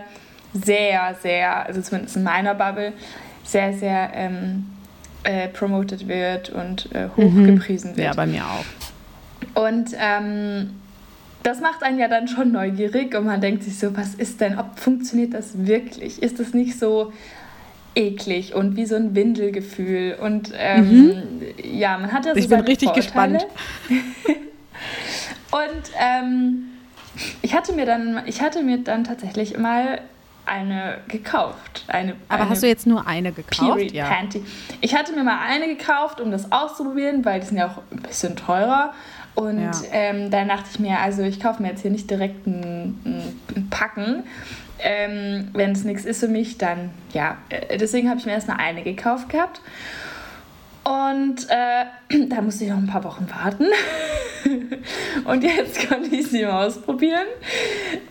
sehr, 0.63 1.15
sehr, 1.21 1.65
also 1.65 1.81
zumindest 1.81 2.15
in 2.15 2.23
meiner 2.23 2.55
Bubble, 2.55 2.93
sehr, 3.43 3.73
sehr 3.73 4.11
ähm, 4.13 4.65
äh, 5.23 5.47
promoted 5.49 6.07
wird 6.07 6.49
und 6.49 6.89
äh, 6.93 7.09
hochgepriesen 7.15 7.91
mhm. 7.91 7.97
wird. 7.97 8.07
Ja, 8.07 8.13
bei 8.13 8.25
mir 8.25 8.43
auch. 8.45 9.61
Und 9.61 9.91
ähm, 9.99 10.71
das 11.43 11.61
macht 11.61 11.83
einen 11.83 11.99
ja 11.99 12.07
dann 12.07 12.27
schon 12.27 12.51
neugierig 12.51 13.15
und 13.15 13.25
man 13.25 13.41
denkt 13.41 13.63
sich 13.63 13.77
so, 13.77 13.95
was 13.95 14.15
ist 14.15 14.41
denn, 14.41 14.57
ob 14.57 14.79
funktioniert 14.79 15.33
das 15.33 15.65
wirklich? 15.67 16.21
Ist 16.23 16.39
das 16.39 16.53
nicht 16.53 16.79
so 16.79 17.13
eklig 17.93 18.53
und 18.55 18.75
wie 18.75 18.85
so 18.85 18.95
ein 18.95 19.15
Windelgefühl? 19.15 20.17
Und 20.19 20.51
ähm, 20.57 20.89
mhm. 20.89 21.23
ja, 21.63 21.97
man 21.97 22.11
hat 22.11 22.25
ja 22.25 22.33
so 22.33 22.39
Ich 22.39 22.49
bin 22.49 22.61
richtig 22.61 22.89
Vorteile. 22.89 23.03
gespannt. 23.03 23.47
und 25.51 25.91
ähm, 25.99 26.63
ich 27.41 27.55
hatte 27.55 27.73
mir 27.73 27.85
dann, 27.85 28.23
ich 28.25 28.41
hatte 28.41 28.63
mir 28.63 28.79
dann 28.79 29.03
tatsächlich 29.03 29.57
mal 29.57 30.01
eine 30.45 30.99
gekauft. 31.08 31.86
Eine, 31.88 32.15
Aber 32.27 32.41
eine 32.41 32.49
hast 32.51 32.63
du 32.63 32.67
jetzt 32.67 32.88
nur 32.88 33.08
eine 33.08 33.31
gekauft? 33.31 33.75
Period 33.75 33.91
ja. 33.91 34.08
Panty. 34.08 34.43
Ich 34.81 34.95
hatte 34.95 35.13
mir 35.13 35.23
mal 35.23 35.39
eine 35.39 35.67
gekauft, 35.67 36.21
um 36.21 36.31
das 36.31 36.51
auszuprobieren, 36.51 37.25
weil 37.25 37.39
die 37.39 37.47
sind 37.47 37.58
ja 37.58 37.67
auch 37.67 37.81
ein 37.91 38.01
bisschen 38.01 38.36
teurer. 38.36 38.93
Und 39.36 39.60
ja. 39.60 39.71
ähm, 39.91 40.31
dann 40.31 40.47
dachte 40.47 40.69
ich 40.71 40.79
mir, 40.79 40.99
also 40.99 41.23
ich 41.23 41.39
kaufe 41.41 41.62
mir 41.62 41.69
jetzt 41.69 41.81
hier 41.81 41.91
nicht 41.91 42.10
direkt 42.10 42.47
ein, 42.47 43.36
ein 43.55 43.69
Packen. 43.69 44.23
Ähm, 44.79 45.49
Wenn 45.53 45.71
es 45.71 45.84
nichts 45.84 46.05
ist 46.05 46.19
für 46.19 46.27
mich, 46.27 46.58
dann 46.58 46.91
ja. 47.13 47.38
Äh, 47.49 47.77
deswegen 47.77 48.10
habe 48.10 48.19
ich 48.19 48.25
mir 48.25 48.34
erstmal 48.34 48.58
eine 48.58 48.84
gekauft 48.84 49.29
gehabt. 49.29 49.62
Und 50.86 51.47
äh, 51.49 51.86
da 52.29 52.41
musste 52.41 52.63
ich 52.63 52.69
noch 52.69 52.77
ein 52.77 52.88
paar 52.88 53.03
Wochen 53.03 53.27
warten. 53.29 53.65
und 55.25 55.43
jetzt 55.43 55.88
konnte 55.89 56.15
ich 56.15 56.27
sie 56.27 56.45
mal 56.45 56.67
ausprobieren. 56.67 57.25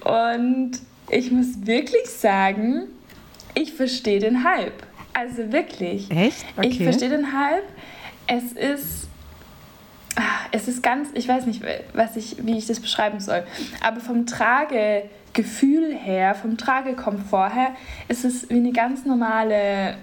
Und 0.05 0.73
ich 1.11 1.31
muss 1.31 1.67
wirklich 1.67 2.07
sagen, 2.09 2.85
ich 3.55 3.73
verstehe 3.73 4.21
den 4.21 4.45
Hype. 4.45 4.85
Also 5.13 5.53
wirklich. 5.53 6.11
Echt? 6.11 6.45
Okay. 6.57 6.69
Ich 6.69 6.83
verstehe 6.83 7.09
den 7.09 7.33
Hype. 7.33 7.65
Es 8.27 8.53
ist. 8.53 9.09
Ah, 10.17 10.47
es 10.53 10.69
ist 10.69 10.83
ganz, 10.83 11.09
ich 11.15 11.27
weiß 11.27 11.47
nicht, 11.47 11.63
was 11.93 12.17
ich, 12.17 12.37
wie 12.47 12.57
ich 12.57 12.67
das 12.67 12.79
beschreiben 12.79 13.19
soll. 13.19 13.43
Aber 13.81 14.01
vom 14.01 14.27
Tragegefühl 14.27 15.93
her, 15.93 16.37
vom 16.37 16.57
Tragekomfort 16.57 17.53
her, 17.53 17.71
ist 18.07 18.25
es 18.25 18.49
wie 18.49 18.55
eine 18.55 18.71
ganz 18.71 19.05
normale 19.05 19.97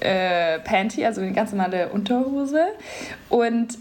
äh, 0.00 0.58
Panty, 0.60 1.04
also 1.04 1.20
eine 1.20 1.32
ganz 1.32 1.52
normale 1.52 1.90
Unterhose. 1.90 2.68
Und 3.28 3.76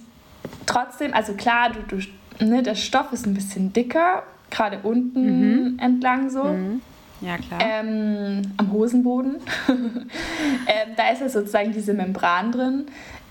trotzdem, 0.65 1.13
also 1.13 1.34
klar, 1.34 1.71
du, 1.71 1.97
du, 1.97 2.45
ne, 2.45 2.62
der 2.62 2.76
Stoff 2.76 3.13
ist 3.13 3.26
ein 3.26 3.34
bisschen 3.34 3.71
dicker 3.71 4.23
gerade 4.49 4.79
unten 4.83 5.71
mhm. 5.71 5.79
entlang 5.79 6.29
so. 6.29 6.43
Mhm. 6.43 6.81
Ja, 7.21 7.38
klar. 7.38 7.60
Ähm, 7.62 8.41
am 8.57 8.71
Hosenboden. 8.71 9.38
ähm, 9.67 10.93
da 10.95 11.10
ist 11.10 11.21
ja 11.21 11.29
sozusagen 11.29 11.71
diese 11.71 11.93
Membran 11.93 12.51
drin. 12.51 12.86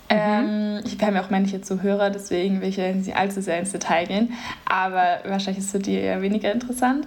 Ähm, 0.09 0.81
ich 0.85 1.01
habe 1.03 1.17
ja 1.17 1.23
auch 1.23 1.31
männliche 1.31 1.61
Zuhörer, 1.63 2.11
deswegen 2.11 2.61
will 2.61 2.69
ich 2.69 2.77
ja 2.77 2.93
nicht 2.93 3.17
allzu 3.17 3.43
sehr 3.43 3.59
ins 3.59 3.73
Detail 3.73 4.07
gehen. 4.07 4.33
Aber 4.65 5.19
wahrscheinlich 5.25 5.59
ist 5.59 5.67
es 5.67 5.71
für 5.73 5.79
die 5.79 5.95
eher 5.95 6.23
weniger 6.23 6.53
interessant. 6.53 7.07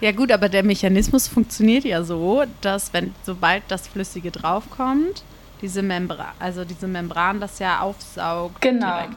Ja, 0.00 0.12
gut, 0.12 0.30
aber 0.30 0.48
der 0.48 0.62
Mechanismus 0.62 1.28
funktioniert 1.28 1.84
ja 1.84 2.02
so, 2.02 2.44
dass, 2.60 2.92
wenn 2.92 3.14
sobald 3.22 3.62
das 3.68 3.88
Flüssige 3.88 4.30
draufkommt, 4.30 5.22
diese 5.66 5.82
Membran, 5.82 6.28
also 6.38 6.64
diese 6.64 6.86
Membran 6.86 7.40
das 7.40 7.58
ja 7.58 7.80
aufsaugt. 7.80 8.60
Genau. 8.60 8.98
Direkt. 8.98 9.16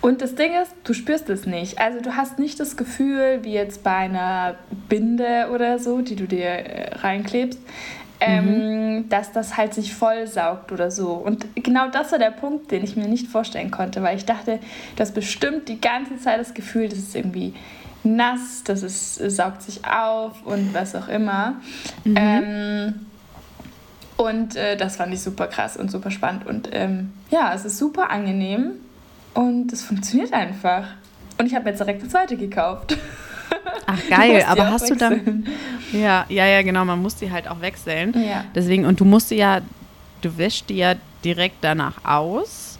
Und 0.00 0.22
das 0.22 0.34
Ding 0.34 0.52
ist, 0.54 0.72
du 0.84 0.94
spürst 0.94 1.28
es 1.28 1.44
nicht. 1.44 1.78
Also 1.78 2.00
du 2.00 2.16
hast 2.16 2.38
nicht 2.38 2.58
das 2.58 2.78
Gefühl, 2.78 3.40
wie 3.42 3.52
jetzt 3.52 3.84
bei 3.84 3.96
einer 3.96 4.54
Binde 4.88 5.50
oder 5.52 5.78
so, 5.78 6.00
die 6.00 6.16
du 6.16 6.26
dir 6.26 6.46
äh, 6.46 6.94
reinklebst, 6.96 7.58
ähm, 8.20 9.00
mhm. 9.00 9.08
dass 9.10 9.32
das 9.32 9.58
halt 9.58 9.74
sich 9.74 9.94
vollsaugt 9.94 10.72
oder 10.72 10.90
so. 10.90 11.12
Und 11.12 11.46
genau 11.56 11.88
das 11.90 12.10
war 12.10 12.18
der 12.18 12.30
Punkt, 12.30 12.70
den 12.70 12.82
ich 12.84 12.96
mir 12.96 13.06
nicht 13.06 13.26
vorstellen 13.26 13.70
konnte, 13.70 14.02
weil 14.02 14.16
ich 14.16 14.24
dachte, 14.24 14.60
das 14.96 15.12
bestimmt 15.12 15.68
die 15.68 15.78
ganze 15.78 16.16
Zeit 16.16 16.40
das 16.40 16.54
Gefühl, 16.54 16.88
das 16.88 17.00
ist 17.00 17.14
irgendwie 17.14 17.52
nass, 18.02 18.62
das 18.64 18.82
ist, 18.82 19.16
saugt 19.30 19.60
sich 19.60 19.84
auf 19.84 20.42
und 20.46 20.72
was 20.72 20.94
auch 20.94 21.08
immer. 21.08 21.56
Mhm. 22.04 22.14
Ähm, 22.16 22.94
und 24.22 24.56
äh, 24.56 24.76
das 24.76 24.96
fand 24.96 25.12
ich 25.12 25.20
super 25.20 25.46
krass 25.46 25.76
und 25.76 25.90
super 25.90 26.10
spannend. 26.10 26.46
Und 26.46 26.68
ähm, 26.72 27.12
ja, 27.30 27.52
es 27.54 27.64
ist 27.64 27.78
super 27.78 28.10
angenehm 28.10 28.72
und 29.34 29.72
es 29.72 29.82
funktioniert 29.82 30.32
einfach. 30.32 30.86
Und 31.38 31.46
ich 31.46 31.54
habe 31.54 31.68
jetzt 31.68 31.80
direkt 31.80 32.00
eine 32.00 32.10
zweite 32.10 32.36
gekauft. 32.36 32.96
Ach 33.86 33.98
geil, 34.08 34.44
aber 34.48 34.70
hast 34.70 34.90
wechseln. 34.90 34.98
du 34.98 35.42
dann. 35.42 36.00
Ja, 36.00 36.24
ja, 36.28 36.46
ja, 36.46 36.62
genau, 36.62 36.84
man 36.84 37.02
muss 37.02 37.16
die 37.16 37.30
halt 37.30 37.48
auch 37.48 37.60
wechseln. 37.60 38.14
Ja. 38.14 38.44
Deswegen, 38.54 38.86
und 38.86 39.00
du 39.00 39.04
musst 39.04 39.30
die 39.30 39.36
ja, 39.36 39.60
du 40.20 40.38
wäschst 40.38 40.70
die 40.70 40.76
ja 40.76 40.94
direkt 41.24 41.56
danach 41.62 42.04
aus. 42.04 42.78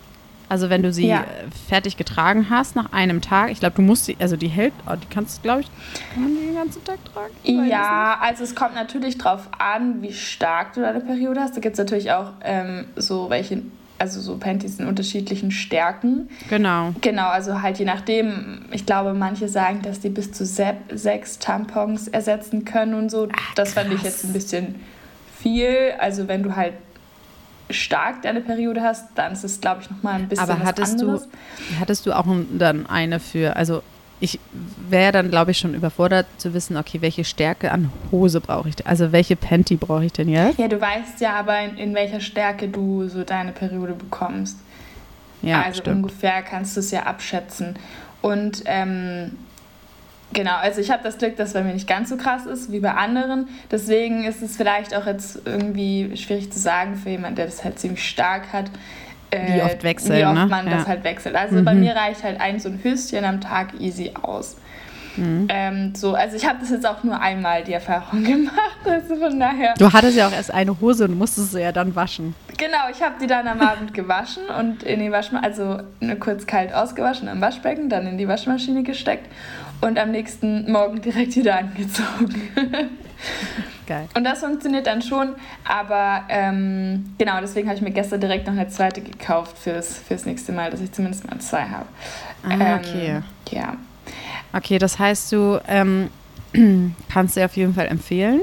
Also 0.49 0.69
wenn 0.69 0.83
du 0.83 0.93
sie 0.93 1.07
ja. 1.07 1.23
Äh, 1.23 1.25
fertig 1.67 1.97
getragen 1.97 2.51
hast 2.51 2.77
nach 2.77 2.93
einem 2.93 3.23
Tag, 3.23 3.51
ich 3.51 3.61
glaube, 3.61 3.77
du 3.77 3.83
musst 3.83 4.05
sie, 4.05 4.17
also 4.21 4.37
die 4.37 4.49
hält, 4.49 4.75
oh, 4.87 4.95
die 4.97 5.07
kannst 5.07 5.39
du, 5.39 5.43
glaube 5.43 5.63
ich, 5.63 5.71
kann 6.13 6.25
man 6.25 6.33
die 6.37 6.52
ganzen 6.63 6.85
Tag 6.85 6.99
tragen? 7.05 7.69
Ja, 7.69 8.19
also 8.21 8.45
es 8.45 8.55
kommt 8.55 8.75
natürlich 8.75 9.19
drauf 9.19 9.49
an, 9.59 10.03
wie 10.03 10.13
stark 10.13 10.75
du 10.75 10.81
deine 10.81 11.01
Periode 11.01 11.41
hast. 11.41 11.57
Da 11.57 11.61
gibt 11.61 11.75
es 11.75 11.79
natürlich 11.79 12.13
auch 12.13 12.33
ähm, 12.43 12.87
so 12.97 13.31
welche, 13.31 13.63
also 13.99 14.21
so 14.21 14.37
Panties 14.37 14.79
in 14.79 14.87
unterschiedlichen 14.87 15.51
Stärken. 15.51 16.29
Genau. 16.49 16.95
Genau, 17.01 17.29
also 17.29 17.63
halt 17.63 17.79
je 17.79 17.85
nachdem, 17.85 18.67
ich 18.71 18.87
glaube, 18.87 19.15
manche 19.15 19.49
sagen, 19.49 19.83
dass 19.83 20.01
die 20.01 20.09
bis 20.09 20.33
zu 20.33 20.47
sechs 20.47 21.39
Tampons 21.39 22.09
ersetzen 22.09 22.65
können 22.65 22.95
und 22.95 23.11
so. 23.11 23.29
Ach, 23.33 23.55
das 23.55 23.75
fand 23.75 23.93
ich 23.93 24.03
jetzt 24.03 24.25
ein 24.25 24.33
bisschen 24.33 24.81
viel. 25.39 25.95
Also 25.99 26.29
wenn 26.29 26.43
du 26.43 26.55
halt 26.55 26.75
stark 27.71 28.23
deine 28.23 28.41
Periode 28.41 28.83
hast, 28.83 29.07
dann 29.15 29.33
ist 29.33 29.45
es, 29.45 29.61
glaube 29.61 29.83
ich, 29.83 29.91
nochmal 29.91 30.15
ein 30.15 30.29
bisschen 30.29 30.51
Aber 30.51 30.63
hattest 30.63 30.95
was 30.95 31.01
anderes. 31.01 31.29
Du, 31.29 31.81
hattest 31.81 32.07
du 32.07 32.13
auch 32.13 32.27
dann 32.53 32.87
eine 32.87 33.19
für, 33.19 33.57
also 33.57 33.83
ich 34.23 34.39
wäre 34.89 35.11
dann, 35.11 35.31
glaube 35.31 35.51
ich, 35.51 35.59
schon 35.59 35.75
überfordert 35.75 36.27
zu 36.39 36.55
wissen, 36.55 36.77
okay, 36.77 37.01
welche 37.01 37.25
Stärke 37.25 37.73
an 37.73 37.91
Hose 38.13 38.41
brauche 38.41 38.69
ich 38.69 38.77
denn? 38.77 38.87
Also 38.87 39.11
welche 39.11 39.35
Panty 39.35 39.75
brauche 39.75 40.05
ich 40.05 40.13
denn 40.13 40.29
jetzt? 40.29 40.61
Ja, 40.61 40.69
du 40.69 40.81
weißt 40.81 41.21
ja 41.21 41.35
aber, 41.35 41.59
in, 41.61 41.77
in 41.77 41.95
welcher 41.95 42.21
Stärke 42.21 42.69
du 42.69 43.09
so 43.09 43.25
deine 43.25 43.51
Periode 43.51 43.95
bekommst. 43.95 44.59
Ja, 45.43 45.63
also 45.63 45.81
stimmt. 45.81 45.97
ungefähr 45.97 46.43
kannst 46.43 46.77
du 46.77 46.81
es 46.81 46.93
ja 46.93 47.03
abschätzen. 47.03 47.75
Und 48.21 48.63
ähm, 48.67 49.33
Genau, 50.35 50.55
also 50.57 50.81
ich 50.81 50.91
habe 50.91 51.03
das 51.03 51.19
Glück, 51.19 51.37
dass 51.37 51.49
es 51.49 51.55
bei 51.55 51.63
mir 51.63 51.75
nicht 51.75 51.87
ganz 51.87 52.09
so 52.09 52.17
krass 52.17 52.47
ist 52.47 52.73
wie 52.73 52.81
bei 52.81 52.95
anderen. 52.95 53.49
Deswegen 53.71 54.25
ist 54.25 54.41
es 54.41 54.57
vielleicht 54.57 54.95
auch 54.95 55.05
jetzt 55.05 55.43
irgendwie 55.45 56.17
schwierig 56.17 56.51
zu 56.51 56.59
sagen 56.59 56.97
für 56.97 57.11
jemanden, 57.11 57.37
der 57.37 57.45
das 57.45 57.65
halt 57.65 57.79
ziemlich 57.79 58.09
stark 58.09 58.51
hat. 58.51 58.71
Äh, 59.33 59.55
wie 59.55 59.63
oft 59.63 59.83
wechseln, 59.83 60.19
Wie 60.19 60.25
oft 60.25 60.35
ne? 60.35 60.47
man 60.47 60.67
ja. 60.67 60.77
das 60.77 60.87
halt 60.87 61.05
wechselt. 61.05 61.35
Also 61.35 61.57
mhm. 61.57 61.65
bei 61.65 61.75
mir 61.75 61.97
reicht 61.97 62.23
halt 62.23 62.41
ein 62.41 62.61
so 62.61 62.69
ein 62.69 62.81
Höschen 62.83 63.25
am 63.25 63.41
Tag 63.41 63.81
easy 63.81 64.13
aus. 64.21 64.57
Mhm. 65.17 65.47
Ähm, 65.49 65.95
so, 65.95 66.15
also 66.15 66.37
ich 66.37 66.47
habe 66.47 66.59
das 66.61 66.71
jetzt 66.71 66.87
auch 66.87 67.03
nur 67.03 67.21
einmal 67.21 67.65
die 67.65 67.73
Erfahrung 67.73 68.25
gemacht, 68.25 68.79
also 68.85 69.17
von 69.17 69.39
daher. 69.39 69.75
Du 69.79 69.93
hattest 69.93 70.17
ja 70.17 70.29
auch 70.29 70.33
erst 70.33 70.53
eine 70.53 70.79
Hose 70.81 71.05
und 71.05 71.19
musstest 71.19 71.53
sie 71.53 71.61
ja 71.61 71.73
dann 71.73 71.95
waschen. 71.95 72.35
Genau, 72.57 72.91
ich 72.91 73.03
habe 73.03 73.15
die 73.21 73.27
dann 73.27 73.47
am 73.49 73.61
Abend 73.61 73.95
gewaschen 73.95 74.45
und 74.59 74.83
in 74.83 75.01
die 75.01 75.11
Waschmaschine, 75.11 75.45
also 75.45 75.83
nur 76.01 76.17
kurz 76.17 76.47
kalt 76.47 76.73
ausgewaschen 76.73 77.29
am 77.29 77.41
Waschbecken, 77.41 77.89
dann 77.89 78.07
in 78.07 78.19
die 78.19 78.29
Waschmaschine 78.29 78.83
gesteckt 78.83 79.27
und 79.81 79.99
am 79.99 80.11
nächsten 80.11 80.71
Morgen 80.71 81.01
direkt 81.01 81.37
wieder 81.37 81.59
angezogen. 81.59 82.51
Geil. 83.87 84.09
Und 84.15 84.25
das 84.25 84.41
funktioniert 84.41 84.87
dann 84.87 85.03
schon, 85.03 85.35
aber 85.65 86.23
ähm, 86.29 87.15
genau, 87.19 87.41
deswegen 87.41 87.69
habe 87.69 87.77
ich 87.77 87.83
mir 87.83 87.91
gestern 87.91 88.21
direkt 88.21 88.47
noch 88.47 88.53
eine 88.55 88.69
zweite 88.69 89.01
gekauft 89.01 89.59
fürs, 89.59 89.99
fürs 89.99 90.25
nächste 90.25 90.53
Mal, 90.53 90.71
dass 90.71 90.81
ich 90.81 90.93
zumindest 90.93 91.29
mal 91.29 91.39
zwei 91.41 91.65
habe. 91.65 91.87
Ah, 92.45 92.53
ähm, 92.53 92.79
okay. 92.79 93.23
Ja. 93.51 93.77
Okay, 94.53 94.79
das 94.79 94.99
heißt, 94.99 95.33
du 95.33 95.61
ähm, 95.67 96.11
kannst 97.13 97.37
dir 97.37 97.45
auf 97.45 97.57
jeden 97.57 97.75
Fall 97.75 97.87
empfehlen. 97.87 98.41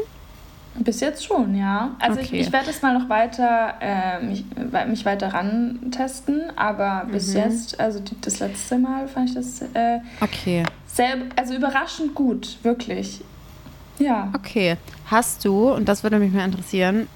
Bis 0.76 1.02
jetzt 1.02 1.26
schon, 1.26 1.56
ja. 1.56 1.96
Also 2.00 2.20
okay. 2.20 2.40
ich, 2.40 2.48
ich 2.48 2.54
werde 2.54 2.70
es 2.70 2.82
mal 2.82 2.98
noch 2.98 3.10
weiter, 3.10 3.74
äh, 3.82 4.24
mich, 4.24 4.46
mich 4.88 5.06
weiter 5.06 5.34
ran 5.34 5.92
testen, 5.92 6.44
aber 6.56 7.04
mhm. 7.06 7.12
bis 7.12 7.34
jetzt, 7.34 7.80
also 7.80 8.00
die, 8.00 8.20
das 8.22 8.40
letzte 8.40 8.78
Mal 8.78 9.08
fand 9.08 9.30
ich 9.30 9.36
das 9.36 9.62
äh, 9.74 10.00
okay. 10.22 10.64
Sehr, 10.86 11.18
also 11.36 11.54
überraschend 11.54 12.16
gut, 12.16 12.58
wirklich. 12.64 13.22
Ja. 13.98 14.32
Okay. 14.34 14.78
Hast 15.10 15.44
du, 15.46 15.72
und 15.72 15.90
das 15.90 16.04
würde 16.04 16.20
mich 16.20 16.32
mal 16.32 16.46
interessieren, 16.46 17.08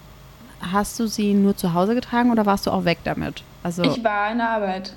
hast 0.71 0.99
du 0.99 1.07
sie 1.07 1.33
nur 1.33 1.55
zu 1.55 1.73
Hause 1.73 1.95
getragen 1.95 2.31
oder 2.31 2.45
warst 2.45 2.65
du 2.65 2.71
auch 2.71 2.85
weg 2.85 2.99
damit? 3.03 3.43
Also 3.61 3.83
ich 3.83 4.03
war 4.03 4.31
in 4.31 4.37
der 4.39 4.49
Arbeit. 4.49 4.93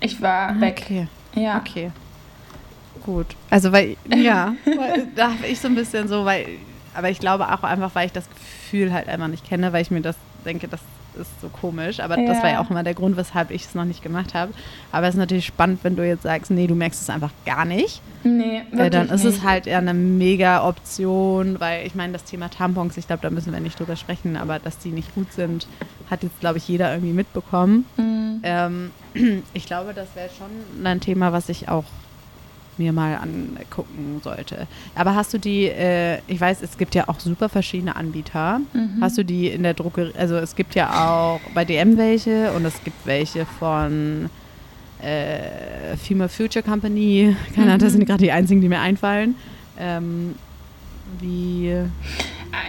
Ich 0.00 0.20
war 0.20 0.50
Ah, 0.50 0.60
weg. 0.60 0.82
Okay. 0.84 1.08
Ja. 1.34 1.58
Okay. 1.58 1.92
Gut. 3.04 3.26
Also 3.50 3.72
weil 3.72 3.96
ja, 4.08 4.54
weil, 4.64 5.06
da 5.14 5.32
habe 5.32 5.46
ich 5.46 5.60
so 5.60 5.68
ein 5.68 5.74
bisschen 5.74 6.08
so, 6.08 6.24
weil 6.24 6.46
aber 6.94 7.08
ich 7.08 7.20
glaube 7.20 7.46
auch 7.52 7.62
einfach, 7.62 7.94
weil 7.94 8.06
ich 8.06 8.12
das 8.12 8.28
Gefühl 8.28 8.92
halt 8.92 9.08
einfach 9.08 9.28
nicht 9.28 9.46
kenne, 9.48 9.72
weil 9.72 9.82
ich 9.82 9.90
mir 9.90 10.00
das 10.00 10.16
denke, 10.44 10.66
das 10.66 10.80
ist 11.18 11.40
so 11.40 11.48
komisch. 11.48 12.00
Aber 12.00 12.16
das 12.16 12.38
Ja. 12.38 12.42
war 12.42 12.50
ja 12.50 12.60
auch 12.60 12.70
immer 12.70 12.82
der 12.82 12.94
Grund, 12.94 13.16
weshalb 13.16 13.50
ich 13.50 13.64
es 13.64 13.74
noch 13.74 13.84
nicht 13.84 14.02
gemacht 14.02 14.34
habe. 14.34 14.52
Aber 14.92 15.06
es 15.08 15.14
ist 15.14 15.18
natürlich 15.18 15.46
spannend, 15.46 15.80
wenn 15.82 15.96
du 15.96 16.06
jetzt 16.06 16.22
sagst, 16.22 16.50
nee, 16.50 16.66
du 16.66 16.74
merkst 16.74 17.00
es 17.02 17.10
einfach 17.10 17.30
gar 17.46 17.64
nicht. 17.64 18.00
Nee, 18.22 18.62
wirklich 18.70 18.80
Äh, 18.86 18.90
dann 18.90 19.08
ist 19.08 19.24
es 19.24 19.36
nicht. 19.36 19.44
halt 19.44 19.66
eher 19.66 19.78
eine 19.78 19.94
mega 19.94 20.66
Option, 20.66 21.58
weil 21.58 21.86
ich 21.86 21.94
meine, 21.94 22.12
das 22.12 22.24
Thema 22.24 22.48
Tampons, 22.50 22.96
ich 22.96 23.06
glaube, 23.06 23.22
da 23.22 23.30
müssen 23.30 23.52
wir 23.52 23.60
nicht 23.60 23.78
drüber 23.78 23.96
sprechen, 23.96 24.36
aber 24.36 24.58
dass 24.58 24.78
die 24.78 24.90
nicht 24.90 25.14
gut 25.14 25.32
sind, 25.32 25.66
hat 26.10 26.22
jetzt, 26.22 26.38
glaube 26.40 26.58
ich, 26.58 26.68
jeder 26.68 26.92
irgendwie 26.92 27.12
mitbekommen. 27.14 27.86
Mhm. 27.96 28.40
Ähm, 28.42 28.90
ich 29.54 29.66
glaube, 29.66 29.94
das 29.94 30.08
wäre 30.14 30.28
schon 30.36 30.84
ein 30.86 31.00
Thema, 31.00 31.32
was 31.32 31.48
ich 31.48 31.68
auch 31.68 31.84
mir 32.80 32.92
mal 32.92 33.14
angucken 33.16 34.20
sollte. 34.24 34.66
Aber 34.94 35.14
hast 35.14 35.32
du 35.34 35.38
die, 35.38 35.66
äh, 35.66 36.18
ich 36.26 36.40
weiß, 36.40 36.62
es 36.62 36.78
gibt 36.78 36.94
ja 36.94 37.08
auch 37.08 37.20
super 37.20 37.48
verschiedene 37.48 37.94
Anbieter. 37.94 38.60
Mhm. 38.72 38.98
Hast 39.02 39.18
du 39.18 39.24
die 39.24 39.48
in 39.48 39.62
der 39.62 39.74
Druckerie, 39.74 40.12
also 40.18 40.36
es 40.36 40.56
gibt 40.56 40.74
ja 40.74 40.86
auch 41.08 41.40
bei 41.54 41.64
DM 41.66 41.96
welche 41.98 42.52
und 42.52 42.64
es 42.64 42.82
gibt 42.82 43.04
welche 43.06 43.44
von 43.44 44.30
äh, 45.02 45.96
Female 45.96 46.28
Future 46.30 46.62
Company. 46.62 47.36
Keine 47.54 47.68
Ahnung, 47.68 47.78
das 47.80 47.92
Mhm. 47.92 47.98
sind 47.98 48.06
gerade 48.06 48.22
die 48.24 48.32
einzigen, 48.32 48.60
die 48.62 48.68
mir 48.68 48.80
einfallen. 48.80 49.34
Ähm, 49.78 50.34
wie, 51.20 51.74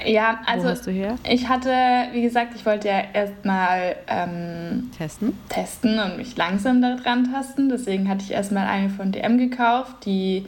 Ja, 0.06 0.40
wo 0.46 0.52
also 0.52 0.68
hast 0.70 0.88
du 0.88 0.92
her? 0.92 1.16
ich 1.28 1.48
hatte, 1.50 1.74
wie 2.14 2.22
gesagt, 2.22 2.54
ich 2.56 2.66
wollte 2.66 2.88
ja 2.88 3.02
erstmal 3.14 3.96
ähm, 4.08 4.92
Testen? 4.98 5.38
testen 5.50 6.00
und 6.00 6.18
mich 6.18 6.36
langsam 6.38 6.82
daran 6.82 7.32
tasten. 7.32 7.70
Deswegen 7.70 8.10
hatte 8.10 8.24
ich 8.24 8.32
erstmal 8.32 8.68
eine 8.68 8.90
von 8.90 9.12
DM 9.12 9.38
gekauft, 9.38 10.06
die 10.06 10.46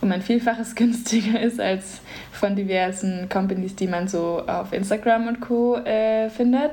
um 0.00 0.12
ein 0.12 0.22
Vielfaches 0.22 0.74
günstiger 0.74 1.40
ist 1.40 1.60
als 1.60 2.00
von 2.32 2.54
diversen 2.54 3.28
Companies, 3.28 3.76
die 3.76 3.86
man 3.86 4.08
so 4.08 4.42
auf 4.46 4.72
Instagram 4.72 5.28
und 5.28 5.40
Co. 5.40 5.76
Äh, 5.76 6.28
findet. 6.30 6.72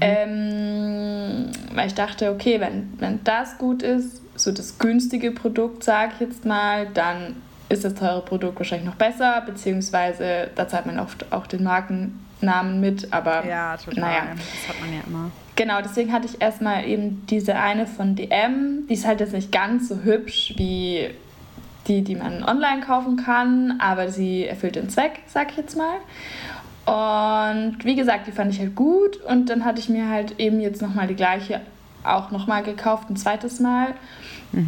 Ähm, 0.00 1.48
weil 1.74 1.86
ich 1.86 1.94
dachte, 1.94 2.30
okay, 2.30 2.60
wenn, 2.60 2.92
wenn 2.98 3.24
das 3.24 3.58
gut 3.58 3.82
ist, 3.82 4.22
so 4.34 4.52
das 4.52 4.78
günstige 4.78 5.30
Produkt, 5.30 5.84
sage 5.84 6.12
ich 6.14 6.20
jetzt 6.20 6.44
mal, 6.44 6.86
dann 6.92 7.36
ist 7.72 7.84
das 7.84 7.94
teure 7.94 8.20
Produkt 8.22 8.58
wahrscheinlich 8.58 8.86
noch 8.86 8.96
besser, 8.96 9.42
beziehungsweise 9.46 10.50
da 10.54 10.68
zahlt 10.68 10.86
man 10.86 10.98
oft 10.98 11.32
auch 11.32 11.46
den 11.46 11.62
Markennamen 11.64 12.80
mit, 12.80 13.12
aber 13.12 13.44
Ja, 13.46 13.76
total. 13.76 14.00
Naja. 14.00 14.22
Das 14.34 14.68
hat 14.68 14.80
man 14.80 14.92
ja 14.92 15.00
immer. 15.06 15.30
Genau, 15.56 15.80
deswegen 15.82 16.12
hatte 16.12 16.26
ich 16.26 16.40
erstmal 16.40 16.86
eben 16.86 17.26
diese 17.28 17.56
eine 17.56 17.86
von 17.86 18.14
DM. 18.14 18.86
Die 18.88 18.94
ist 18.94 19.06
halt 19.06 19.20
jetzt 19.20 19.32
nicht 19.32 19.52
ganz 19.52 19.88
so 19.88 20.02
hübsch 20.02 20.54
wie 20.56 21.10
die, 21.88 22.02
die 22.02 22.14
man 22.14 22.44
online 22.44 22.80
kaufen 22.80 23.16
kann, 23.16 23.78
aber 23.80 24.08
sie 24.08 24.46
erfüllt 24.46 24.76
den 24.76 24.88
Zweck, 24.88 25.20
sag 25.26 25.50
ich 25.50 25.56
jetzt 25.56 25.76
mal. 25.76 25.98
Und 26.84 27.84
wie 27.84 27.94
gesagt, 27.94 28.26
die 28.26 28.32
fand 28.32 28.52
ich 28.52 28.60
halt 28.60 28.74
gut 28.74 29.16
und 29.16 29.50
dann 29.50 29.64
hatte 29.64 29.78
ich 29.78 29.88
mir 29.88 30.08
halt 30.08 30.38
eben 30.40 30.60
jetzt 30.60 30.82
nochmal 30.82 31.06
die 31.06 31.14
gleiche 31.14 31.60
auch 32.04 32.30
nochmal 32.30 32.62
gekauft, 32.62 33.08
ein 33.10 33.16
zweites 33.16 33.60
Mal. 33.60 33.94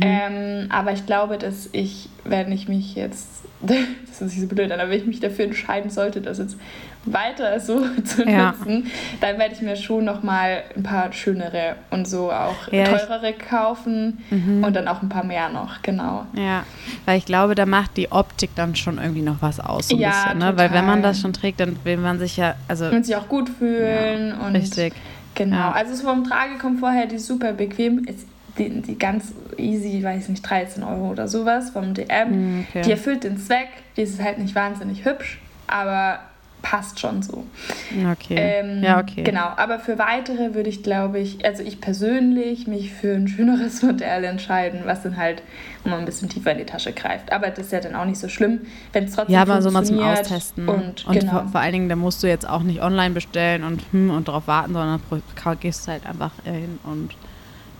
Ähm, 0.00 0.66
aber 0.70 0.92
ich 0.92 1.04
glaube, 1.06 1.36
dass 1.38 1.68
ich, 1.72 2.08
wenn 2.24 2.50
ich 2.52 2.68
mich 2.68 2.94
jetzt, 2.94 3.28
das 3.60 3.78
ist 4.20 4.20
nicht 4.22 4.40
so 4.40 4.46
blöd, 4.46 4.72
aber 4.72 4.88
wenn 4.90 4.98
ich 4.98 5.06
mich 5.06 5.20
dafür 5.20 5.44
entscheiden 5.44 5.90
sollte, 5.90 6.20
das 6.22 6.38
jetzt 6.38 6.56
weiter 7.04 7.60
so 7.60 7.84
zu 8.04 8.24
Ja. 8.24 8.46
nutzen, 8.52 8.86
dann 9.20 9.38
werde 9.38 9.54
ich 9.54 9.60
mir 9.60 9.76
schon 9.76 10.06
nochmal 10.06 10.62
ein 10.74 10.82
paar 10.82 11.12
schönere 11.12 11.76
und 11.90 12.08
so 12.08 12.32
auch 12.32 12.72
Ja, 12.72 12.84
ich- 12.84 12.88
teurere 13.02 13.34
kaufen 13.34 14.22
und 14.30 14.74
dann 14.74 14.88
auch 14.88 15.02
ein 15.02 15.10
paar 15.10 15.24
mehr 15.24 15.50
noch, 15.50 15.82
genau. 15.82 16.24
Ja, 16.34 16.64
weil 17.04 17.18
ich 17.18 17.26
glaube, 17.26 17.54
da 17.54 17.66
macht 17.66 17.98
die 17.98 18.10
Optik 18.10 18.50
dann 18.56 18.74
schon 18.76 18.96
irgendwie 18.96 19.20
noch 19.20 19.42
was 19.42 19.60
aus, 19.60 19.88
so 19.88 19.96
ein 19.96 20.00
Ja, 20.00 20.08
bisschen, 20.10 20.38
ne? 20.38 20.56
Weil 20.56 20.72
wenn 20.72 20.86
man 20.86 21.02
das 21.02 21.20
schon 21.20 21.34
trägt, 21.34 21.60
dann 21.60 21.76
will 21.84 21.98
man 21.98 22.18
sich 22.18 22.38
ja, 22.38 22.54
also 22.68 22.86
Und 22.86 23.04
sich 23.04 23.16
auch 23.16 23.28
gut 23.28 23.50
fühlen 23.50 24.32
und 24.32 24.56
richtig. 24.56 24.94
Genau, 25.34 25.70
also 25.70 25.92
es 25.92 26.00
vom 26.00 26.24
Tragekomfort 26.24 26.92
her, 26.92 27.06
die 27.06 27.16
ist 27.16 27.26
super 27.26 27.52
bequem. 27.52 28.04
Ist 28.04 28.26
die, 28.58 28.82
die 28.82 28.98
ganz 28.98 29.32
easy, 29.56 30.02
weiß 30.02 30.28
nicht, 30.28 30.48
13 30.48 30.82
Euro 30.82 31.10
oder 31.10 31.28
sowas 31.28 31.70
vom 31.70 31.94
DM. 31.94 32.58
Mm, 32.58 32.66
okay. 32.68 32.82
Die 32.82 32.90
erfüllt 32.90 33.24
den 33.24 33.38
Zweck, 33.38 33.68
die 33.96 34.02
ist 34.02 34.22
halt 34.22 34.38
nicht 34.38 34.54
wahnsinnig 34.54 35.04
hübsch, 35.04 35.40
aber 35.66 36.20
passt 36.64 36.98
schon 36.98 37.22
so. 37.22 37.44
Okay. 38.10 38.36
Ähm, 38.36 38.82
ja, 38.82 38.98
okay. 38.98 39.22
Genau, 39.22 39.48
aber 39.56 39.78
für 39.78 39.98
weitere 39.98 40.54
würde 40.54 40.70
ich, 40.70 40.82
glaube 40.82 41.18
ich, 41.18 41.44
also 41.44 41.62
ich 41.62 41.80
persönlich 41.80 42.66
mich 42.66 42.90
für 42.90 43.14
ein 43.14 43.28
schöneres 43.28 43.82
Modell 43.82 44.24
entscheiden, 44.24 44.80
was 44.84 45.02
dann 45.02 45.18
halt 45.18 45.42
mal 45.84 45.98
ein 45.98 46.06
bisschen 46.06 46.30
tiefer 46.30 46.52
in 46.52 46.58
die 46.58 46.64
Tasche 46.64 46.92
greift. 46.92 47.32
Aber 47.32 47.50
das 47.50 47.66
ist 47.66 47.72
ja 47.72 47.80
dann 47.80 47.94
auch 47.94 48.06
nicht 48.06 48.18
so 48.18 48.28
schlimm, 48.28 48.62
wenn 48.94 49.04
es 49.04 49.12
trotzdem 49.14 49.34
Ja, 49.34 49.42
aber 49.42 49.60
so 49.60 49.70
mal 49.70 49.84
zum 49.84 49.98
Austesten. 49.98 50.66
Und, 50.66 51.06
Und 51.06 51.20
genau. 51.20 51.32
vor, 51.32 51.48
vor 51.48 51.60
allen 51.60 51.72
Dingen, 51.72 51.88
da 51.90 51.96
musst 51.96 52.22
du 52.22 52.28
jetzt 52.28 52.48
auch 52.48 52.62
nicht 52.62 52.80
online 52.80 53.12
bestellen 53.12 53.62
und 53.62 53.82
hm 53.92 54.10
und 54.10 54.26
drauf 54.26 54.46
warten, 54.46 54.72
sondern 54.72 55.00
gehst 55.60 55.86
halt 55.86 56.06
einfach 56.06 56.32
hin 56.44 56.78
und 56.84 57.10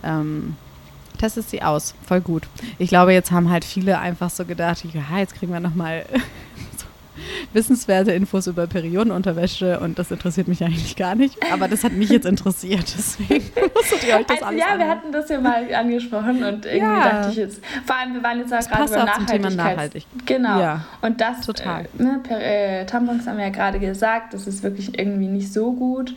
ähm, 0.03 0.55
testest 1.25 1.49
sie 1.49 1.61
aus. 1.61 1.95
Voll 2.07 2.21
gut. 2.21 2.43
Ich 2.77 2.89
glaube, 2.89 3.13
jetzt 3.13 3.31
haben 3.31 3.49
halt 3.49 3.65
viele 3.65 3.99
einfach 3.99 4.29
so 4.29 4.45
gedacht, 4.45 4.83
ja, 4.93 5.17
jetzt 5.19 5.35
kriegen 5.35 5.51
wir 5.51 5.59
nochmal 5.59 6.05
so 6.77 6.85
wissenswerte 7.53 8.11
Infos 8.11 8.47
über 8.47 8.67
Periodenunterwäsche 8.67 9.79
und 9.79 9.97
das 9.97 10.11
interessiert 10.11 10.47
mich 10.47 10.63
eigentlich 10.63 10.95
gar 10.95 11.15
nicht. 11.15 11.37
Aber 11.51 11.67
das 11.67 11.83
hat 11.83 11.93
mich 11.93 12.09
jetzt 12.09 12.25
interessiert, 12.25 12.83
deswegen 12.97 13.45
musstet 13.75 14.07
ihr 14.07 14.15
euch 14.17 14.25
das 14.25 14.37
Also, 14.37 14.45
alles 14.45 14.59
ja, 14.59 14.65
wir 14.67 14.73
anhören. 14.73 14.89
hatten 14.89 15.11
das 15.11 15.29
ja 15.29 15.39
mal 15.41 15.73
angesprochen 15.73 16.43
und 16.43 16.65
irgendwie 16.65 16.77
Ja. 16.77 17.09
dachte 17.09 17.29
ich 17.31 17.37
jetzt, 17.37 17.61
vor 17.85 17.95
allem 17.97 18.13
wir 18.13 18.23
waren 18.23 18.39
jetzt 18.39 18.53
auch 18.53 18.69
gerade 18.69 18.83
über 18.83 19.25
Thema 19.25 19.49
Nachhaltigkeit. 19.49 19.55
nachhaltig. 19.55 20.05
Genau. 20.25 20.59
Ja, 20.59 20.85
und 21.01 21.21
das, 21.21 21.41
total. 21.45 21.85
Äh, 21.97 22.03
ne, 22.03 22.19
per, 22.21 22.39
äh, 22.41 22.85
Tampons 22.85 23.25
haben 23.27 23.37
wir 23.37 23.45
ja 23.45 23.51
gerade 23.51 23.79
gesagt, 23.79 24.33
das 24.33 24.45
ist 24.47 24.61
wirklich 24.63 24.97
irgendwie 24.99 25.27
nicht 25.27 25.51
so 25.51 25.71
gut. 25.73 26.13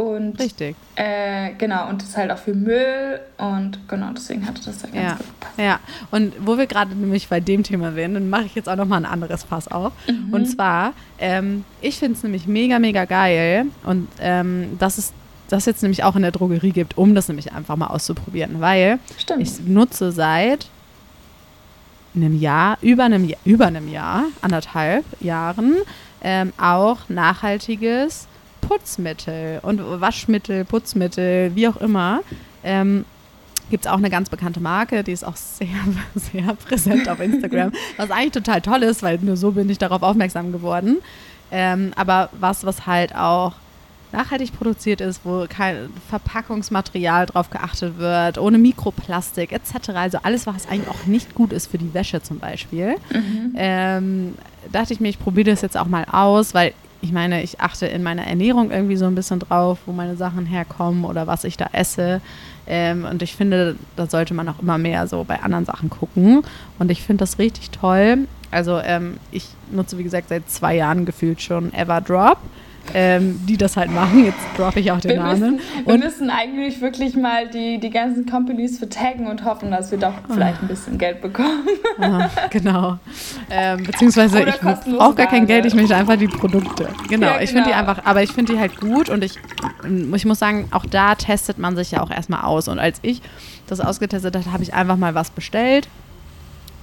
Und 0.00 0.38
Richtig. 0.40 0.76
äh, 0.96 1.50
genau, 1.58 1.88
und 1.88 2.00
das 2.00 2.10
ist 2.10 2.16
halt 2.16 2.30
auch 2.30 2.38
für 2.38 2.54
Müll 2.54 3.20
und 3.36 3.78
genau, 3.88 4.10
deswegen 4.16 4.46
hatte 4.46 4.62
das 4.64 4.80
ja 4.82 4.88
ganz 4.88 4.94
Ja. 5.04 5.12
gut 5.16 5.26
gepasst. 5.26 5.58
Ja, 5.58 5.80
und 6.10 6.32
wo 6.46 6.56
wir 6.56 6.66
gerade 6.66 6.94
nämlich 6.94 7.28
bei 7.28 7.40
dem 7.40 7.62
Thema 7.62 7.94
wären, 7.94 8.14
dann 8.14 8.30
mache 8.30 8.44
ich 8.44 8.54
jetzt 8.54 8.68
auch 8.68 8.76
noch 8.76 8.86
mal 8.86 8.96
ein 8.96 9.04
anderes 9.04 9.42
Fass 9.44 9.68
auf. 9.68 9.92
Und 10.32 10.46
zwar, 10.46 10.94
ähm, 11.18 11.64
ich 11.82 11.98
finde 11.98 12.16
es 12.16 12.22
nämlich 12.22 12.46
mega, 12.46 12.78
mega 12.78 13.04
geil 13.04 13.66
und 13.84 14.08
ähm, 14.20 14.78
dass 14.78 14.96
es 14.96 15.12
das 15.48 15.66
jetzt 15.66 15.82
nämlich 15.82 16.04
auch 16.04 16.16
in 16.16 16.22
der 16.22 16.30
Drogerie 16.30 16.70
gibt, 16.70 16.96
um 16.96 17.14
das 17.14 17.28
nämlich 17.28 17.52
einfach 17.52 17.76
mal 17.76 17.88
auszuprobieren, 17.88 18.60
weil 18.60 19.00
Stimmt. 19.18 19.42
ich 19.42 19.60
nutze 19.66 20.12
seit 20.12 20.68
einem 22.14 22.38
Jahr, 22.38 22.78
über 22.80 23.04
einem, 23.04 23.24
Jahr- 23.24 23.40
über 23.44 23.66
einem 23.66 23.88
Jahr, 23.88 24.24
anderthalb 24.42 25.04
Jahren, 25.20 25.76
ähm, 26.22 26.52
auch 26.60 27.08
nachhaltiges 27.08 28.26
Putzmittel 28.70 29.58
und 29.62 29.80
Waschmittel, 30.00 30.64
Putzmittel, 30.64 31.56
wie 31.56 31.66
auch 31.66 31.78
immer. 31.78 32.20
Ähm, 32.62 33.04
Gibt 33.68 33.84
es 33.84 33.90
auch 33.90 33.98
eine 33.98 34.10
ganz 34.10 34.30
bekannte 34.30 34.60
Marke, 34.60 35.02
die 35.02 35.10
ist 35.10 35.24
auch 35.24 35.34
sehr, 35.34 35.66
sehr 36.14 36.54
präsent 36.54 37.08
auf 37.08 37.18
Instagram, 37.18 37.72
was 37.96 38.12
eigentlich 38.12 38.30
total 38.30 38.60
toll 38.60 38.84
ist, 38.84 39.02
weil 39.02 39.18
nur 39.18 39.36
so 39.36 39.50
bin 39.50 39.68
ich 39.68 39.78
darauf 39.78 40.04
aufmerksam 40.04 40.52
geworden. 40.52 40.98
Ähm, 41.50 41.92
aber 41.96 42.28
was, 42.38 42.64
was 42.64 42.86
halt 42.86 43.12
auch 43.16 43.54
nachhaltig 44.12 44.52
produziert 44.56 45.00
ist, 45.00 45.24
wo 45.24 45.46
kein 45.48 45.90
Verpackungsmaterial 46.08 47.26
drauf 47.26 47.50
geachtet 47.50 47.98
wird, 47.98 48.38
ohne 48.38 48.58
Mikroplastik 48.58 49.50
etc. 49.50 49.90
Also 49.94 50.18
alles, 50.22 50.46
was 50.46 50.68
eigentlich 50.68 50.88
auch 50.88 51.06
nicht 51.06 51.34
gut 51.34 51.52
ist 51.52 51.68
für 51.68 51.78
die 51.78 51.92
Wäsche 51.92 52.22
zum 52.22 52.38
Beispiel. 52.38 52.96
Ähm, 53.56 54.34
dachte 54.70 54.92
ich 54.92 55.00
mir, 55.00 55.08
ich 55.08 55.18
probiere 55.18 55.50
das 55.50 55.60
jetzt 55.60 55.76
auch 55.76 55.86
mal 55.86 56.04
aus, 56.10 56.54
weil 56.54 56.72
ich 57.02 57.12
meine, 57.12 57.42
ich 57.42 57.60
achte 57.60 57.86
in 57.86 58.02
meiner 58.02 58.26
Ernährung 58.26 58.70
irgendwie 58.70 58.96
so 58.96 59.06
ein 59.06 59.14
bisschen 59.14 59.38
drauf, 59.38 59.78
wo 59.86 59.92
meine 59.92 60.16
Sachen 60.16 60.46
herkommen 60.46 61.04
oder 61.04 61.26
was 61.26 61.44
ich 61.44 61.56
da 61.56 61.68
esse. 61.72 62.20
Ähm, 62.66 63.04
und 63.04 63.22
ich 63.22 63.34
finde, 63.34 63.76
da 63.96 64.06
sollte 64.06 64.34
man 64.34 64.48
auch 64.48 64.58
immer 64.60 64.78
mehr 64.78 65.06
so 65.06 65.24
bei 65.24 65.40
anderen 65.40 65.64
Sachen 65.64 65.90
gucken. 65.90 66.42
Und 66.78 66.90
ich 66.90 67.02
finde 67.02 67.22
das 67.22 67.38
richtig 67.38 67.70
toll. 67.70 68.28
Also 68.50 68.78
ähm, 68.78 69.18
ich 69.30 69.48
nutze, 69.70 69.96
wie 69.98 70.02
gesagt, 70.02 70.28
seit 70.28 70.50
zwei 70.50 70.76
Jahren 70.76 71.06
gefühlt 71.06 71.40
schon 71.40 71.72
Everdrop. 71.72 72.38
Ähm, 72.92 73.38
die 73.46 73.56
das 73.56 73.76
halt 73.76 73.92
machen. 73.92 74.24
Jetzt 74.24 74.38
droppe 74.56 74.80
ich 74.80 74.90
auch 74.90 74.98
den 75.00 75.12
wir 75.12 75.16
Namen. 75.22 75.38
müssen, 75.40 75.60
wir 75.84 75.94
Und 75.94 76.00
müssen 76.00 76.28
eigentlich 76.30 76.80
wirklich 76.80 77.14
mal 77.16 77.46
die, 77.48 77.78
die 77.78 77.90
ganzen 77.90 78.26
Companies 78.26 78.78
vertaggen 78.78 79.28
und 79.28 79.44
hoffen, 79.44 79.70
dass 79.70 79.92
wir 79.92 79.98
doch 79.98 80.08
Ah. 80.12 80.32
vielleicht 80.32 80.60
ein 80.62 80.66
bisschen 80.68 80.98
Geld 80.98 81.20
bekommen. 81.20 81.68
Ah, 82.00 82.28
genau. 82.50 82.98
Ähm, 83.50 83.84
beziehungsweise 83.84 84.42
Oder 84.42 84.48
ich 84.48 84.60
brauche 84.60 85.14
gar 85.14 85.26
kein. 85.28 85.46
Geld, 85.46 85.66
ich 85.66 85.74
möchte 85.74 85.94
einfach 85.94 86.16
die 86.16 86.26
Produkte. 86.26 86.88
Genau, 87.08 87.26
Ja, 87.28 87.40
ich 87.40 87.50
finde 87.50 87.64
die 87.68 87.70
genau. 87.70 87.80
einfach, 87.90 88.04
aber 88.04 88.22
ich 88.24 88.32
finde 88.32 88.54
die 88.54 88.58
halt 88.58 88.80
gut 88.80 89.08
und 89.08 89.22
ich, 89.22 89.38
ich 90.14 90.24
muss 90.24 90.38
sagen, 90.40 90.66
auch 90.72 90.84
da 90.86 91.14
testet 91.14 91.58
man 91.58 91.76
sich 91.76 91.92
ja 91.92 92.02
auch 92.02 92.10
erstmal 92.10 92.42
aus. 92.42 92.66
Und 92.66 92.78
als 92.80 92.98
ich 93.02 93.22
das 93.68 93.80
ausgetestet 93.80 94.34
habe, 94.36 94.52
habe 94.52 94.62
ich 94.64 94.74
einfach 94.74 94.96
mal 94.96 95.14
was 95.14 95.30
bestellt, 95.30 95.86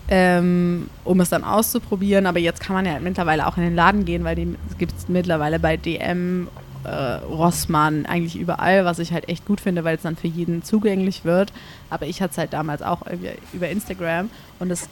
ähm, 0.10 0.90
um 1.04 1.20
es 1.20 1.30
dann 1.30 1.44
auszuprobieren. 1.44 2.26
Aber 2.26 2.40
jetzt 2.40 2.62
kann 2.62 2.76
man 2.76 2.86
ja 2.86 3.00
mittlerweile 3.00 3.48
auch 3.48 3.58
in 3.58 3.64
den 3.64 3.76
Laden 3.76 4.06
gehen, 4.06 4.24
weil 4.24 4.36
die 4.36 4.56
gibt 4.78 4.94
es 4.98 5.08
mittlerweile 5.08 5.60
bei 5.60 5.78
DM 5.78 6.48
äh, 6.84 6.90
Rossmann, 6.90 8.06
eigentlich 8.06 8.38
überall, 8.38 8.86
was 8.86 9.00
ich 9.00 9.12
halt 9.12 9.30
echt 9.30 9.46
gut 9.46 9.62
finde, 9.62 9.84
weil 9.84 9.96
es 9.96 10.04
dann 10.04 10.16
für 10.16 10.28
jeden 10.28 10.64
zugänglich 10.64 11.26
wird. 11.26 11.52
Aber 11.90 12.06
ich 12.06 12.22
hatte 12.22 12.32
es 12.32 12.38
halt 12.38 12.54
damals 12.54 12.82
auch 12.82 13.02
über 13.54 13.70
Instagram 13.70 14.30
und 14.60 14.70
das 14.70 14.90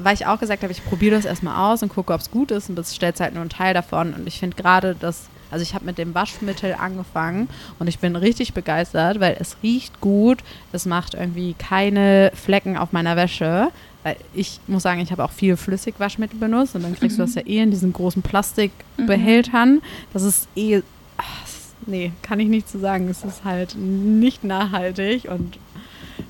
weil 0.00 0.14
ich 0.14 0.26
auch 0.26 0.38
gesagt 0.38 0.62
habe, 0.62 0.72
ich 0.72 0.84
probiere 0.84 1.16
das 1.16 1.24
erstmal 1.24 1.72
aus 1.72 1.82
und 1.82 1.88
gucke, 1.88 2.12
ob 2.12 2.20
es 2.20 2.30
gut 2.30 2.50
ist 2.50 2.68
und 2.68 2.76
das 2.76 2.94
stellt 2.94 3.18
halt 3.20 3.34
nur 3.34 3.40
einen 3.40 3.50
Teil 3.50 3.74
davon. 3.74 4.14
Und 4.14 4.26
ich 4.26 4.38
finde 4.38 4.56
gerade 4.56 4.94
das, 4.94 5.28
also 5.50 5.62
ich 5.62 5.74
habe 5.74 5.84
mit 5.84 5.98
dem 5.98 6.14
Waschmittel 6.14 6.74
angefangen 6.74 7.48
und 7.78 7.88
ich 7.88 7.98
bin 7.98 8.16
richtig 8.16 8.54
begeistert, 8.54 9.20
weil 9.20 9.36
es 9.40 9.56
riecht 9.62 10.00
gut, 10.00 10.38
es 10.72 10.86
macht 10.86 11.14
irgendwie 11.14 11.54
keine 11.54 12.30
Flecken 12.34 12.76
auf 12.76 12.92
meiner 12.92 13.16
Wäsche. 13.16 13.68
Weil 14.04 14.16
ich 14.32 14.60
muss 14.68 14.84
sagen, 14.84 15.00
ich 15.00 15.10
habe 15.10 15.24
auch 15.24 15.32
viel 15.32 15.56
Flüssigwaschmittel 15.56 16.38
benutzt 16.38 16.74
und 16.74 16.82
dann 16.82 16.94
kriegst 16.94 17.18
mhm. 17.18 17.22
du 17.22 17.26
das 17.26 17.34
ja 17.34 17.42
eh 17.42 17.62
in 17.62 17.70
diesen 17.70 17.92
großen 17.92 18.22
Plastikbehältern. 18.22 19.76
Mhm. 19.76 19.82
Das 20.12 20.22
ist 20.22 20.48
eh, 20.54 20.82
ach, 21.16 21.24
nee, 21.86 22.12
kann 22.22 22.40
ich 22.40 22.48
nicht 22.48 22.68
zu 22.68 22.78
so 22.78 22.82
sagen. 22.82 23.08
Es 23.08 23.24
ist 23.24 23.44
halt 23.44 23.76
nicht 23.76 24.44
nachhaltig 24.44 25.28
und 25.28 25.58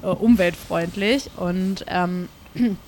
äh, 0.03 0.07
umweltfreundlich 0.07 1.31
und 1.37 1.85
ähm, 1.89 2.29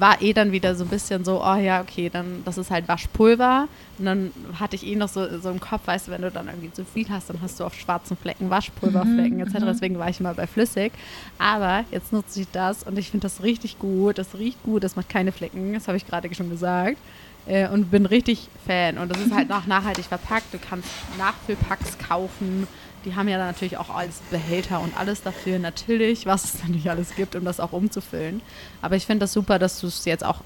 war 0.00 0.20
eh 0.22 0.32
dann 0.32 0.52
wieder 0.52 0.74
so 0.74 0.84
ein 0.84 0.90
bisschen 0.90 1.24
so, 1.24 1.42
oh 1.42 1.54
ja, 1.56 1.80
okay, 1.80 2.10
dann 2.10 2.42
das 2.44 2.58
ist 2.58 2.70
halt 2.70 2.88
Waschpulver. 2.88 3.68
Und 3.98 4.04
dann 4.04 4.32
hatte 4.58 4.76
ich 4.76 4.86
eh 4.86 4.96
noch 4.96 5.08
so, 5.08 5.38
so 5.38 5.50
im 5.50 5.60
Kopf, 5.60 5.86
weißt 5.86 6.08
du, 6.08 6.12
wenn 6.12 6.22
du 6.22 6.30
dann 6.30 6.48
irgendwie 6.48 6.72
zu 6.72 6.84
viel 6.84 7.08
hast, 7.08 7.30
dann 7.30 7.40
hast 7.42 7.60
du 7.60 7.64
auf 7.64 7.74
schwarzen 7.74 8.16
Flecken 8.16 8.50
Waschpulverflecken 8.50 9.36
mhm, 9.36 9.40
etc. 9.40 9.60
Mhm. 9.60 9.66
Deswegen 9.66 9.98
war 9.98 10.08
ich 10.08 10.20
immer 10.20 10.34
bei 10.34 10.46
flüssig. 10.46 10.92
Aber 11.38 11.84
jetzt 11.90 12.12
nutze 12.12 12.40
ich 12.40 12.48
das 12.50 12.82
und 12.82 12.98
ich 12.98 13.10
finde 13.10 13.24
das 13.24 13.42
richtig 13.42 13.78
gut. 13.78 14.18
Das 14.18 14.34
riecht 14.34 14.62
gut, 14.62 14.84
das 14.84 14.96
macht 14.96 15.08
keine 15.08 15.32
Flecken, 15.32 15.74
das 15.74 15.86
habe 15.86 15.96
ich 15.96 16.06
gerade 16.06 16.32
schon 16.34 16.50
gesagt. 16.50 16.98
Äh, 17.46 17.68
und 17.68 17.90
bin 17.90 18.06
richtig 18.06 18.48
Fan. 18.66 18.98
Und 18.98 19.10
das 19.10 19.20
ist 19.20 19.34
halt 19.34 19.48
noch 19.48 19.66
nachhaltig 19.68 20.06
verpackt. 20.06 20.52
Du 20.52 20.58
kannst 20.58 20.88
Nachfüllpacks 21.18 21.98
kaufen 21.98 22.66
die 23.04 23.14
haben 23.14 23.28
ja 23.28 23.38
natürlich 23.38 23.76
auch 23.76 23.94
alles 23.94 24.20
Behälter 24.30 24.80
und 24.80 24.98
alles 24.98 25.22
dafür, 25.22 25.58
natürlich, 25.58 26.26
was 26.26 26.44
es 26.44 26.62
natürlich 26.62 26.90
alles 26.90 27.14
gibt, 27.14 27.36
um 27.36 27.44
das 27.44 27.60
auch 27.60 27.72
umzufüllen. 27.72 28.40
Aber 28.82 28.96
ich 28.96 29.06
finde 29.06 29.20
das 29.24 29.32
super, 29.32 29.58
dass 29.58 29.80
du 29.80 29.86
es 29.86 30.04
jetzt 30.04 30.24
auch, 30.24 30.40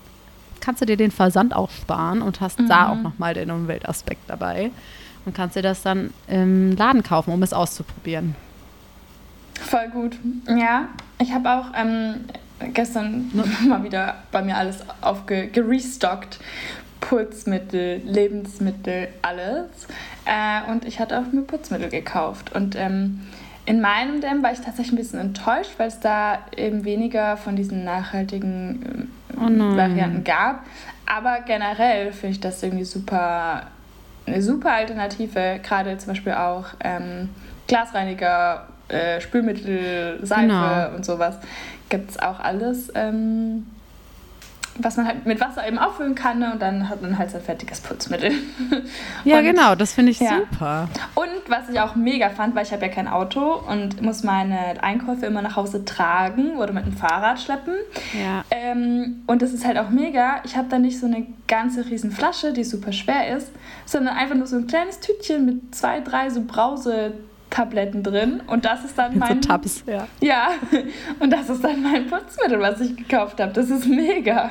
kannst 0.61 0.83
du 0.83 0.87
dir 0.87 0.97
den 0.97 1.11
Versand 1.11 1.55
auch 1.55 1.71
sparen 1.71 2.23
und 2.23 2.41
hast 2.41 2.59
mhm. 2.59 2.69
da 2.69 2.91
auch 2.91 2.97
nochmal 2.97 3.35
den 3.35 3.51
Umweltaspekt 3.51 4.23
dabei 4.29 4.71
und 5.25 5.35
kannst 5.35 5.57
dir 5.57 5.63
das 5.63 5.83
dann 5.83 6.13
im 6.27 6.77
Laden 6.77 7.03
kaufen, 7.03 7.33
um 7.33 7.43
es 7.43 7.53
auszuprobieren. 7.53 8.35
Voll 9.61 9.89
gut. 9.89 10.17
Ja, 10.49 10.89
ich 11.21 11.33
habe 11.33 11.51
auch 11.51 11.67
ähm, 11.75 12.25
gestern 12.73 13.31
mal 13.69 13.83
wieder 13.83 14.23
bei 14.31 14.43
mir 14.43 14.57
alles 14.57 14.79
aufgerestockt 15.01 16.39
Putzmittel, 17.01 18.03
Lebensmittel, 18.05 19.09
alles. 19.23 19.69
Äh, 20.29 20.71
und 20.71 20.85
ich 20.85 21.01
hatte 21.01 21.19
auch 21.19 21.33
mir 21.33 21.41
Putzmittel 21.41 21.89
gekauft. 21.89 22.55
Und 22.55 22.77
ähm, 22.77 23.21
in 23.65 23.81
meinem 23.81 24.21
Dämm 24.21 24.43
war 24.43 24.53
ich 24.53 24.61
tatsächlich 24.61 24.93
ein 24.93 24.97
bisschen 24.97 25.21
enttäuscht, 25.21 25.73
weil 25.79 25.89
es 25.89 26.01
da 26.01 26.39
eben 26.55 26.85
weniger 26.85 27.39
von 27.39 27.57
diesen 27.57 27.83
nachhaltigen 27.83 29.09
äh, 29.31 29.37
oh 29.37 29.77
Varianten 29.77 30.25
gab. 30.25 30.65
Aber 31.07 31.41
generell 31.47 32.13
finde 32.13 32.33
ich 32.33 32.41
das 32.41 32.63
irgendwie 32.63 32.85
super, 32.85 33.69
eine 34.27 34.43
super 34.43 34.73
Alternative. 34.73 35.61
Gerade 35.63 35.97
zum 35.97 36.09
Beispiel 36.09 36.35
auch 36.35 36.67
ähm, 36.85 37.31
Glasreiniger, 37.67 38.69
äh, 38.89 39.23
Spülmittel, 39.23 40.19
Seife 40.23 40.43
genau. 40.43 40.95
und 40.95 41.07
sowas. 41.07 41.39
Gibt 41.89 42.11
es 42.11 42.19
auch 42.19 42.39
alles. 42.39 42.93
Ähm, 42.95 43.67
was 44.79 44.97
man 44.97 45.07
halt 45.07 45.27
mit 45.27 45.41
Wasser 45.41 45.67
eben 45.67 45.79
auffüllen 45.79 46.15
kann 46.15 46.39
ne? 46.39 46.53
und 46.53 46.63
dann 46.63 46.89
hat 46.89 47.03
man 47.03 47.19
halt 47.19 47.31
sein 47.31 47.41
fertiges 47.41 47.81
Putzmittel. 47.81 48.33
ja, 49.25 49.39
und, 49.39 49.45
genau, 49.45 49.75
das 49.75 49.93
finde 49.93 50.13
ich 50.13 50.21
ja. 50.21 50.39
super. 50.39 50.89
Und 51.15 51.29
was 51.49 51.69
ich 51.69 51.81
auch 51.81 51.95
mega 51.95 52.31
fand, 52.31 52.55
weil 52.55 52.65
ich 52.65 52.73
habe 52.73 52.87
ja 52.87 52.93
kein 52.93 53.09
Auto 53.09 53.55
und 53.55 54.01
muss 54.03 54.23
meine 54.23 54.83
Einkäufe 54.83 55.27
immer 55.27 55.43
nach 55.43 55.57
Hause 55.57 55.85
tragen 55.85 56.57
oder 56.57 56.73
mit 56.73 56.87
dem 56.87 56.93
Fahrrad 56.93 57.41
schleppen. 57.41 57.75
Ja. 58.15 58.45
Ähm, 58.51 59.23
und 59.27 59.43
das 59.43 59.53
ist 59.53 59.67
halt 59.67 59.79
auch 59.79 59.91
mega. 59.91 60.41
Ich 60.45 60.57
habe 60.57 60.69
da 60.69 60.79
nicht 60.79 60.99
so 60.99 61.07
eine 61.07 61.27
ganze 61.47 61.87
riesen 61.87 62.13
Flasche, 62.13 62.53
die 62.53 62.65
super 62.65 62.93
schwer 62.93 63.37
ist, 63.37 63.51
sondern 63.87 64.17
einfach 64.17 64.37
nur 64.37 64.47
so 64.47 64.57
ein 64.57 64.67
kleines 64.67 65.01
Tütchen 65.01 65.47
mit 65.47 65.75
zwei, 65.75 66.01
drei 66.01 66.31
so 66.31 66.43
Brause 66.45 67.15
Tabletten 67.51 68.03
drin 68.03 68.43
und 68.47 68.65
das 68.65 68.85
ist 68.85 68.99
dann 68.99 69.19
mein 69.19 69.43
so 69.43 69.49
Tabs, 69.49 69.85
ja. 69.87 70.07
Ja, 70.21 70.51
und 71.21 71.31
das 71.31 71.49
ist 71.49 71.65
dann 71.65 71.83
mein 71.83 72.07
Putzmittel, 72.09 72.61
was 72.61 72.81
ich 72.81 72.97
gekauft 72.97 73.41
habe. 73.41 73.53
Das 73.53 73.71
ist 73.71 73.87
mega. 73.87 74.51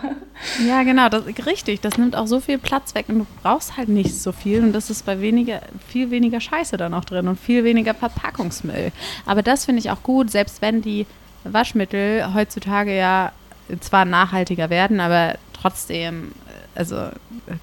Ja, 0.66 0.84
genau, 0.84 1.10
das 1.10 1.24
richtig, 1.46 1.82
das 1.82 1.98
nimmt 1.98 2.16
auch 2.16 2.28
so 2.28 2.40
viel 2.40 2.58
Platz 2.58 2.96
weg 2.96 3.06
und 3.10 3.20
du 3.20 3.28
brauchst 3.44 3.78
halt 3.78 3.90
nicht 3.90 4.16
so 4.20 4.32
viel 4.32 4.64
und 4.64 4.74
das 4.74 4.90
ist 4.90 5.06
bei 5.06 5.22
weniger 5.22 5.62
viel 5.88 6.12
weniger 6.12 6.40
Scheiße 6.40 6.78
dann 6.78 6.94
auch 6.94 7.06
drin 7.06 7.28
und 7.28 7.40
viel 7.40 7.64
weniger 7.64 7.94
Verpackungsmüll. 7.94 8.92
Aber 9.26 9.42
das 9.42 9.66
finde 9.66 9.80
ich 9.80 9.92
auch 9.92 10.04
gut, 10.04 10.32
selbst 10.32 10.62
wenn 10.62 10.82
die 10.82 11.06
Waschmittel 11.44 12.34
heutzutage 12.34 12.96
ja 12.96 13.32
zwar 13.80 14.06
nachhaltiger 14.06 14.70
werden, 14.70 15.00
aber 15.00 15.36
trotzdem 15.54 16.32
also 16.78 17.10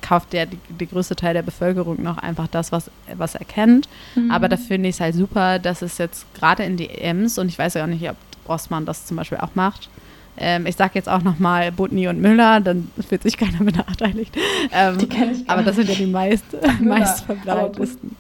kauft 0.03 0.33
der 0.33 0.47
die, 0.47 0.59
die 0.69 0.87
größte 0.87 1.17
Teil 1.17 1.35
der 1.35 1.43
Bevölkerung 1.43 2.03
noch 2.03 2.19
einfach 2.19 2.49
das, 2.49 2.73
was, 2.73 2.91
was 3.17 3.35
er 3.35 3.45
kennt. 3.45 3.89
Mhm. 4.15 4.31
Aber 4.31 4.49
da 4.49 4.57
finde 4.57 4.89
ich 4.89 4.97
es 4.97 5.01
halt 5.01 5.15
super, 5.15 5.59
dass 5.59 5.83
es 5.83 5.99
jetzt 5.99 6.27
gerade 6.35 6.65
in 6.65 6.77
die 6.77 6.91
Ems 6.91 7.39
und 7.39 7.49
ich 7.49 7.59
weiß 7.59 7.75
ja 7.75 7.85
auch 7.85 7.89
nicht, 7.89 8.09
ob 8.09 8.17
Rossmann 8.49 8.85
das 8.85 9.07
zum 9.07 9.17
Beispiel 9.17 9.39
auch 9.39 9.55
macht. 9.55 9.89
Ähm, 10.37 10.67
ich 10.67 10.75
sage 10.75 10.93
jetzt 10.95 11.09
auch 11.09 11.23
nochmal 11.23 11.71
Butni 11.71 12.09
und 12.09 12.21
Müller, 12.21 12.61
dann 12.61 12.91
fühlt 13.09 13.23
sich 13.23 13.37
keiner 13.37 13.59
benachteiligt. 13.61 14.37
Ähm, 14.73 14.99
die 14.99 15.07
kenne 15.07 15.33
ich 15.33 15.47
gar 15.47 15.57
Aber 15.57 15.65
das 15.65 15.77
sind 15.77 15.89
ja 15.89 15.95
die 15.95 16.07
meist, 16.07 16.45
meist 16.81 17.25
verbreitetsten. 17.25 18.17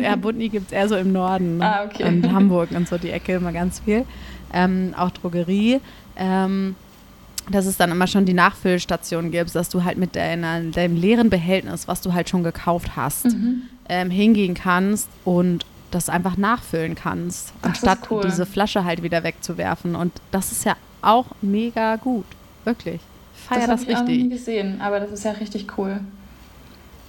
ja, 0.00 0.14
Butni 0.14 0.48
gibt 0.48 0.68
es 0.68 0.72
eher 0.72 0.88
so 0.88 0.96
im 0.96 1.12
Norden. 1.12 1.58
Ne? 1.58 1.66
Ah, 1.66 1.84
okay. 1.84 2.04
Und 2.04 2.32
Hamburg 2.32 2.70
und 2.70 2.88
so 2.88 2.98
die 2.98 3.10
Ecke 3.10 3.34
immer 3.34 3.52
ganz 3.52 3.80
viel. 3.80 4.04
Ähm, 4.52 4.94
auch 4.96 5.10
Drogerie. 5.10 5.80
Ähm, 6.16 6.76
dass 7.50 7.66
es 7.66 7.76
dann 7.76 7.90
immer 7.90 8.06
schon 8.06 8.24
die 8.24 8.34
Nachfüllstation 8.34 9.30
gibt, 9.30 9.54
dass 9.54 9.68
du 9.68 9.84
halt 9.84 9.98
mit 9.98 10.16
deiner, 10.16 10.60
deinem 10.60 10.96
leeren 10.96 11.30
Behältnis, 11.30 11.88
was 11.88 12.00
du 12.00 12.12
halt 12.12 12.28
schon 12.28 12.42
gekauft 12.42 12.96
hast, 12.96 13.26
mhm. 13.26 13.62
ähm, 13.88 14.10
hingehen 14.10 14.54
kannst 14.54 15.08
und 15.24 15.66
das 15.90 16.08
einfach 16.08 16.36
nachfüllen 16.36 16.94
kannst, 16.94 17.52
anstatt 17.62 18.10
cool. 18.10 18.22
diese 18.24 18.46
Flasche 18.46 18.84
halt 18.84 19.02
wieder 19.02 19.22
wegzuwerfen. 19.22 19.94
Und 19.94 20.12
das 20.30 20.50
ist 20.50 20.64
ja 20.64 20.76
auch 21.02 21.26
mega 21.40 21.96
gut, 21.96 22.26
wirklich. 22.64 23.00
Ich 23.36 23.42
feier 23.42 23.66
das, 23.66 23.80
das 23.80 23.88
richtig. 23.88 23.90
Ich 23.90 23.96
habe 23.96 24.12
nie 24.12 24.28
gesehen, 24.28 24.80
aber 24.80 25.00
das 25.00 25.12
ist 25.12 25.24
ja 25.24 25.32
richtig 25.32 25.78
cool. 25.78 26.00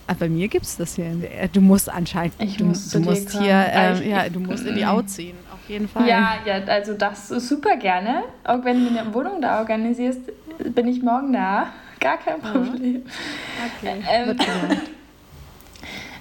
Aber 0.08 0.20
bei 0.20 0.30
mir 0.30 0.48
gibt 0.48 0.66
es 0.66 0.78
das 0.78 0.96
hier. 0.96 1.16
Du 1.52 1.62
musst 1.62 1.90
anscheinend, 1.90 2.36
ich 2.40 2.58
du, 2.58 2.66
muss 2.66 2.90
du 2.90 3.00
musst 3.00 3.32
hier, 3.32 3.66
äh, 3.74 4.08
ja, 4.08 4.30
du 4.30 4.40
musst 4.40 4.66
in 4.66 4.76
die 4.76 4.86
Au 4.86 5.02
ziehen 5.02 5.36
jeden 5.68 5.88
Fall. 5.88 6.08
Ja, 6.08 6.36
ja, 6.46 6.64
also 6.66 6.94
das 6.94 7.28
super 7.28 7.78
gerne. 7.78 8.24
Auch 8.44 8.64
wenn 8.64 8.84
du 8.84 9.00
eine 9.00 9.14
Wohnung 9.14 9.42
da 9.42 9.60
organisierst, 9.60 10.22
bin 10.58 10.88
ich 10.88 11.02
morgen 11.02 11.34
da. 11.34 11.68
Gar 12.00 12.18
kein 12.18 12.42
Problem. 12.42 13.04
Okay. 13.80 14.04
Ähm, 14.10 14.38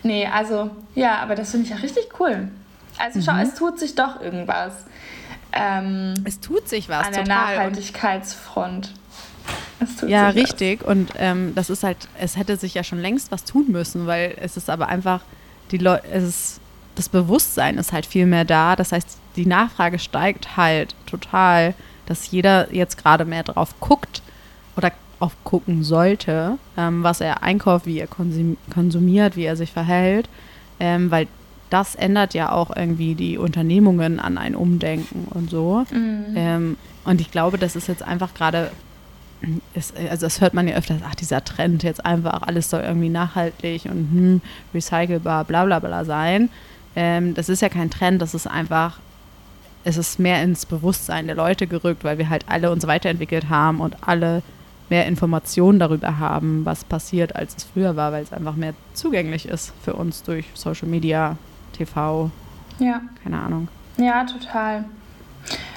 nee, 0.03 0.27
also 0.27 0.71
ja, 0.95 1.19
aber 1.19 1.35
das 1.35 1.51
finde 1.51 1.65
ich 1.65 1.71
ja 1.71 1.77
richtig 1.77 2.09
cool. 2.21 2.49
Also 2.99 3.21
schau, 3.21 3.33
mhm. 3.33 3.41
es 3.41 3.55
tut 3.55 3.79
sich 3.79 3.95
doch 3.95 4.21
irgendwas. 4.21 4.87
Ähm, 5.53 6.15
es 6.25 6.41
tut 6.41 6.69
sich 6.69 6.89
was, 6.89 7.07
an 7.07 7.13
der 7.13 7.25
total. 7.25 7.57
Nachhaltigkeitsfront. 7.57 8.95
ja, 10.07 10.29
richtig. 10.31 10.81
Was. 10.83 10.89
Und 10.89 11.13
ähm, 11.19 11.55
das 11.55 11.71
ist 11.71 11.83
halt, 11.83 12.09
es 12.19 12.37
hätte 12.37 12.57
sich 12.57 12.75
ja 12.75 12.85
schon 12.85 13.01
längst 13.01 13.31
was 13.31 13.45
tun 13.45 13.67
müssen, 13.69 14.07
weil 14.07 14.37
es 14.41 14.57
ist 14.57 14.71
aber 14.71 14.89
einfach, 14.89 15.23
die 15.71 15.79
Leute, 15.79 16.07
es 16.09 16.23
ist 16.25 16.61
das 16.95 17.09
Bewusstsein 17.09 17.79
ist 17.79 17.93
halt 17.93 18.07
viel 18.07 18.27
mehr 18.27 18.45
da. 18.45 18.77
Das 18.77 18.93
heißt, 18.93 19.19
die 19.37 19.47
Nachfrage 19.47 19.99
steigt 19.99 20.57
halt 20.57 20.95
total, 21.07 21.75
dass 22.07 22.31
jeder 22.31 22.73
jetzt 22.75 22.99
gerade 22.99 23.25
mehr 23.25 23.43
drauf 23.43 23.75
guckt 23.81 24.23
oder 24.77 24.93
auf 25.21 25.33
gucken 25.45 25.85
sollte, 25.85 26.59
ähm, 26.77 27.03
was 27.03 27.21
er 27.21 27.43
einkauft, 27.43 27.87
wie 27.87 27.99
er 27.99 28.09
konsumiert, 28.09 29.37
wie 29.37 29.45
er 29.45 29.57
sich 29.57 29.73
verhält, 29.73 30.29
ähm, 30.81 31.11
weil 31.11 31.29
das 31.71 31.95
ändert 31.95 32.35
ja 32.35 32.53
auch 32.53 32.75
irgendwie 32.75 33.15
die 33.15 33.39
Unternehmungen 33.39 34.21
an 34.21 34.39
ein 34.39 34.55
Umdenken 34.55 35.27
und 35.31 35.51
so. 35.51 35.85
Mhm. 35.91 36.25
Ähm, 36.37 36.77
und 37.05 37.21
ich 37.21 37.31
glaube, 37.31 37.59
das 37.59 37.75
ist 37.75 37.89
jetzt 37.89 38.03
einfach 38.03 38.35
gerade, 38.35 38.71
also 40.11 40.27
das 40.27 40.41
hört 40.41 40.55
man 40.55 40.69
ja 40.69 40.77
öfters, 40.77 41.01
ach, 41.05 41.15
dieser 41.15 41.45
Trend 41.45 41.83
jetzt 41.83 42.05
einfach, 42.05 42.43
alles 42.43 42.71
soll 42.71 42.83
irgendwie 42.83 43.09
nachhaltig 43.09 43.87
und 43.87 44.09
hm, 44.13 44.41
recycelbar, 44.73 45.45
bla 45.45 45.65
bla 45.65 45.79
bla 45.79 46.05
sein. 46.05 46.49
Ähm, 46.97 47.35
das 47.35 47.49
ist 47.49 47.63
ja 47.63 47.69
kein 47.69 47.91
Trend, 47.91 48.23
das 48.23 48.35
ist 48.35 48.47
einfach, 48.47 48.99
es 49.85 49.97
ist 49.97 50.19
mehr 50.19 50.43
ins 50.43 50.67
Bewusstsein 50.67 51.27
der 51.27 51.37
Leute 51.37 51.67
gerückt, 51.67 52.05
weil 52.05 52.19
wir 52.19 52.31
halt 52.31 52.45
alle 52.49 52.71
uns 52.71 52.87
weiterentwickelt 52.87 53.49
haben 53.49 53.81
und 53.81 53.97
alle 54.07 54.43
mehr 54.89 55.07
Informationen 55.07 55.79
darüber 55.79 56.19
haben, 56.19 56.65
was 56.65 56.85
passiert, 56.85 57.37
als 57.37 57.57
es 57.57 57.65
früher 57.65 57.97
war, 57.97 58.13
weil 58.13 58.23
es 58.23 58.33
einfach 58.33 58.55
mehr 58.55 58.75
zugänglich 58.93 59.49
ist 59.49 59.73
für 59.83 59.95
uns 59.95 60.23
durch 60.23 60.47
Social 60.55 60.89
Media, 60.89 61.37
TV. 61.73 62.31
Ja. 62.79 63.01
Keine 63.23 63.41
Ahnung. 63.41 63.69
Ja, 63.97 64.25
total. 64.25 64.85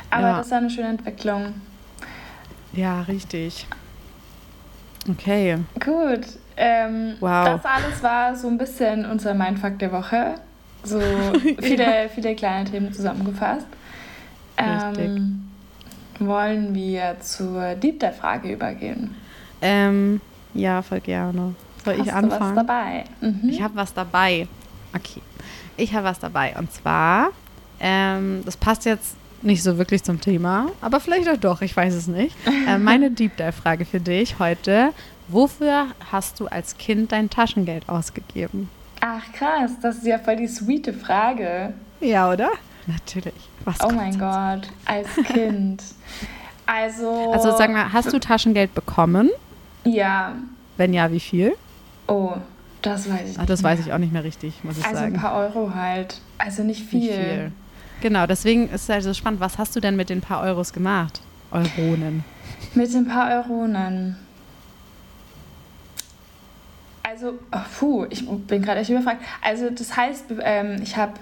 Aber 0.10 0.28
ja. 0.28 0.38
das 0.38 0.48
ist 0.48 0.54
eine 0.54 0.70
schöne 0.70 0.90
Entwicklung. 0.90 1.54
Ja, 2.74 3.02
richtig. 3.02 3.68
Okay. 5.10 5.58
Gut. 5.76 6.28
Ähm, 6.58 7.14
wow. 7.20 7.62
Das 7.62 7.66
alles 7.66 8.04
war 8.04 8.36
so 8.36 8.48
ein 8.48 8.58
bisschen 8.58 9.06
unser 9.06 9.34
Mindfuck 9.34 9.80
der 9.80 9.92
Woche 9.92 10.36
so 10.88 11.00
viele, 11.62 12.04
ja. 12.04 12.10
viele 12.10 12.36
kleine 12.36 12.70
Themen 12.70 12.94
zusammengefasst. 12.94 13.68
Ähm, 14.58 15.50
wollen 16.20 16.74
wir 16.74 17.18
zur 17.22 17.76
Deep 17.76 18.00
Dive 18.00 18.14
Frage 18.14 18.52
übergehen? 18.52 19.16
Ähm, 19.62 20.22
ja, 20.54 20.82
voll 20.82 21.00
gerne. 21.00 21.56
Soll 21.86 21.98
Hast 21.98 22.08
ich 22.08 22.14
anfangen? 22.14 22.40
Du 22.40 22.46
was 22.46 22.68
dabei? 22.68 23.04
Mhm. 23.22 23.50
Ich 23.50 23.62
habe 23.62 23.76
was 23.76 23.94
dabei. 23.94 24.48
Okay. 24.96 25.22
Ich 25.78 25.94
habe 25.94 26.06
was 26.06 26.20
dabei. 26.20 26.56
Und 26.58 26.72
zwar, 26.72 27.30
ähm, 27.80 28.42
das 28.46 28.58
passt 28.58 28.86
jetzt 28.86 29.16
nicht 29.44 29.62
so 29.62 29.78
wirklich 29.78 30.04
zum 30.04 30.20
Thema, 30.20 30.68
aber 30.82 31.00
vielleicht 31.00 31.30
auch 31.30 31.38
doch, 31.38 31.62
ich 31.62 31.78
weiß 31.78 31.94
es 31.94 32.08
nicht. 32.08 32.36
Äh, 32.68 32.78
meine 32.80 33.12
Deep 33.12 33.38
Dive 33.38 33.52
Frage 33.52 33.86
für 33.86 34.00
dich 34.00 34.40
heute. 34.40 34.94
Wofür 35.28 35.88
hast 36.12 36.40
du 36.40 36.48
als 36.48 36.78
Kind 36.78 37.12
dein 37.12 37.30
Taschengeld 37.30 37.88
ausgegeben? 37.90 38.70
Ach 39.02 39.32
krass, 39.34 39.74
das 39.82 39.98
ist 39.98 40.08
ja 40.08 40.18
voll 40.18 40.38
die 40.38 40.48
sweete 40.48 40.94
Frage. 40.94 41.74
Ja, 42.00 42.32
oder? 42.32 42.50
Natürlich. 42.88 43.50
Was 43.66 43.78
oh 43.84 43.92
mein 43.92 44.18
Gott, 44.18 44.70
als 44.86 45.08
Kind. 45.28 45.84
also. 46.66 47.32
Also 47.34 47.56
sag 47.58 47.72
mal, 47.72 47.92
hast 47.92 48.14
du 48.14 48.20
Taschengeld 48.20 48.74
bekommen? 48.74 49.30
Ja. 49.84 50.34
Wenn 50.78 50.94
ja, 50.94 51.12
wie 51.12 51.20
viel? 51.20 51.54
Oh, 52.08 52.36
das 52.82 53.10
weiß 53.10 53.32
ich 53.32 53.40
Ach, 53.40 53.46
das 53.46 53.62
weiß 53.64 53.82
ich 53.82 53.92
auch 53.92 53.98
nicht 53.98 54.14
mehr 54.14 54.24
richtig, 54.24 54.64
muss 54.64 54.78
ich 54.78 54.86
also 54.86 54.98
sagen. 54.98 55.16
Also 55.16 55.18
ein 55.18 55.22
paar 55.22 55.38
Euro 55.38 55.76
halt. 55.76 56.22
Also 56.38 56.64
nicht 56.64 56.86
viel. 56.86 57.00
Nicht 57.02 57.14
viel. 57.14 57.52
Genau, 58.02 58.28
deswegen 58.28 58.70
ist 58.70 58.84
es 58.84 58.90
halt 58.90 59.04
so 59.04 59.14
spannend. 59.14 59.40
Was 59.40 59.58
hast 59.58 59.76
du 59.76 59.80
denn 59.80 59.96
mit 59.96 60.10
den 60.10 60.22
paar 60.22 60.44
Euros 60.44 60.72
gemacht? 60.72 61.22
Euronen. 61.52 62.24
Mit 62.76 62.94
den 62.94 63.08
paar 63.08 63.32
Euronen. 63.32 64.18
Also, 67.04 67.40
oh, 67.52 67.60
puh, 67.80 68.06
ich 68.10 68.28
bin 68.28 68.62
gerade 68.62 68.82
echt 68.82 68.90
überfragt. 68.92 69.24
Also, 69.42 69.70
das 69.72 69.96
heißt, 69.98 70.26
ähm, 70.42 70.80
ich 70.84 70.96
habe 70.96 71.14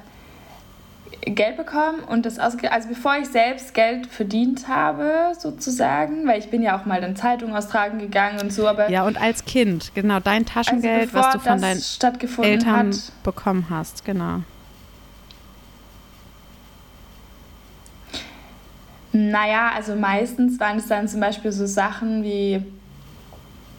Geld 1.26 1.57
bekommen 1.57 1.99
und 2.07 2.26
das 2.26 2.38
ausgegeben, 2.38 2.73
also 2.73 2.88
bevor 2.88 3.17
ich 3.17 3.28
selbst 3.28 3.73
Geld 3.73 4.05
verdient 4.05 4.67
habe, 4.67 5.32
sozusagen, 5.38 6.28
weil 6.28 6.39
ich 6.39 6.51
bin 6.51 6.61
ja 6.61 6.80
auch 6.80 6.86
mal 6.86 7.03
in 7.03 7.15
Zeitungen 7.15 7.55
austragen 7.55 7.97
gegangen 7.97 8.39
und 8.41 8.53
so, 8.53 8.67
aber... 8.67 8.89
Ja, 8.91 9.05
und 9.05 9.19
als 9.19 9.43
Kind, 9.43 9.91
genau, 9.95 10.19
dein 10.19 10.45
Taschengeld, 10.45 11.15
also 11.15 11.17
was 11.17 11.34
du 11.34 11.39
von 11.39 11.61
deinen 11.61 11.82
Eltern 12.43 12.89
hat, 12.89 13.11
bekommen 13.23 13.65
hast, 13.71 14.05
genau. 14.05 14.41
Naja, 19.11 19.71
also 19.76 19.95
meistens 19.95 20.59
waren 20.59 20.78
es 20.78 20.88
dann 20.88 21.07
zum 21.07 21.21
Beispiel 21.21 21.51
so 21.51 21.65
Sachen 21.65 22.23
wie, 22.23 22.61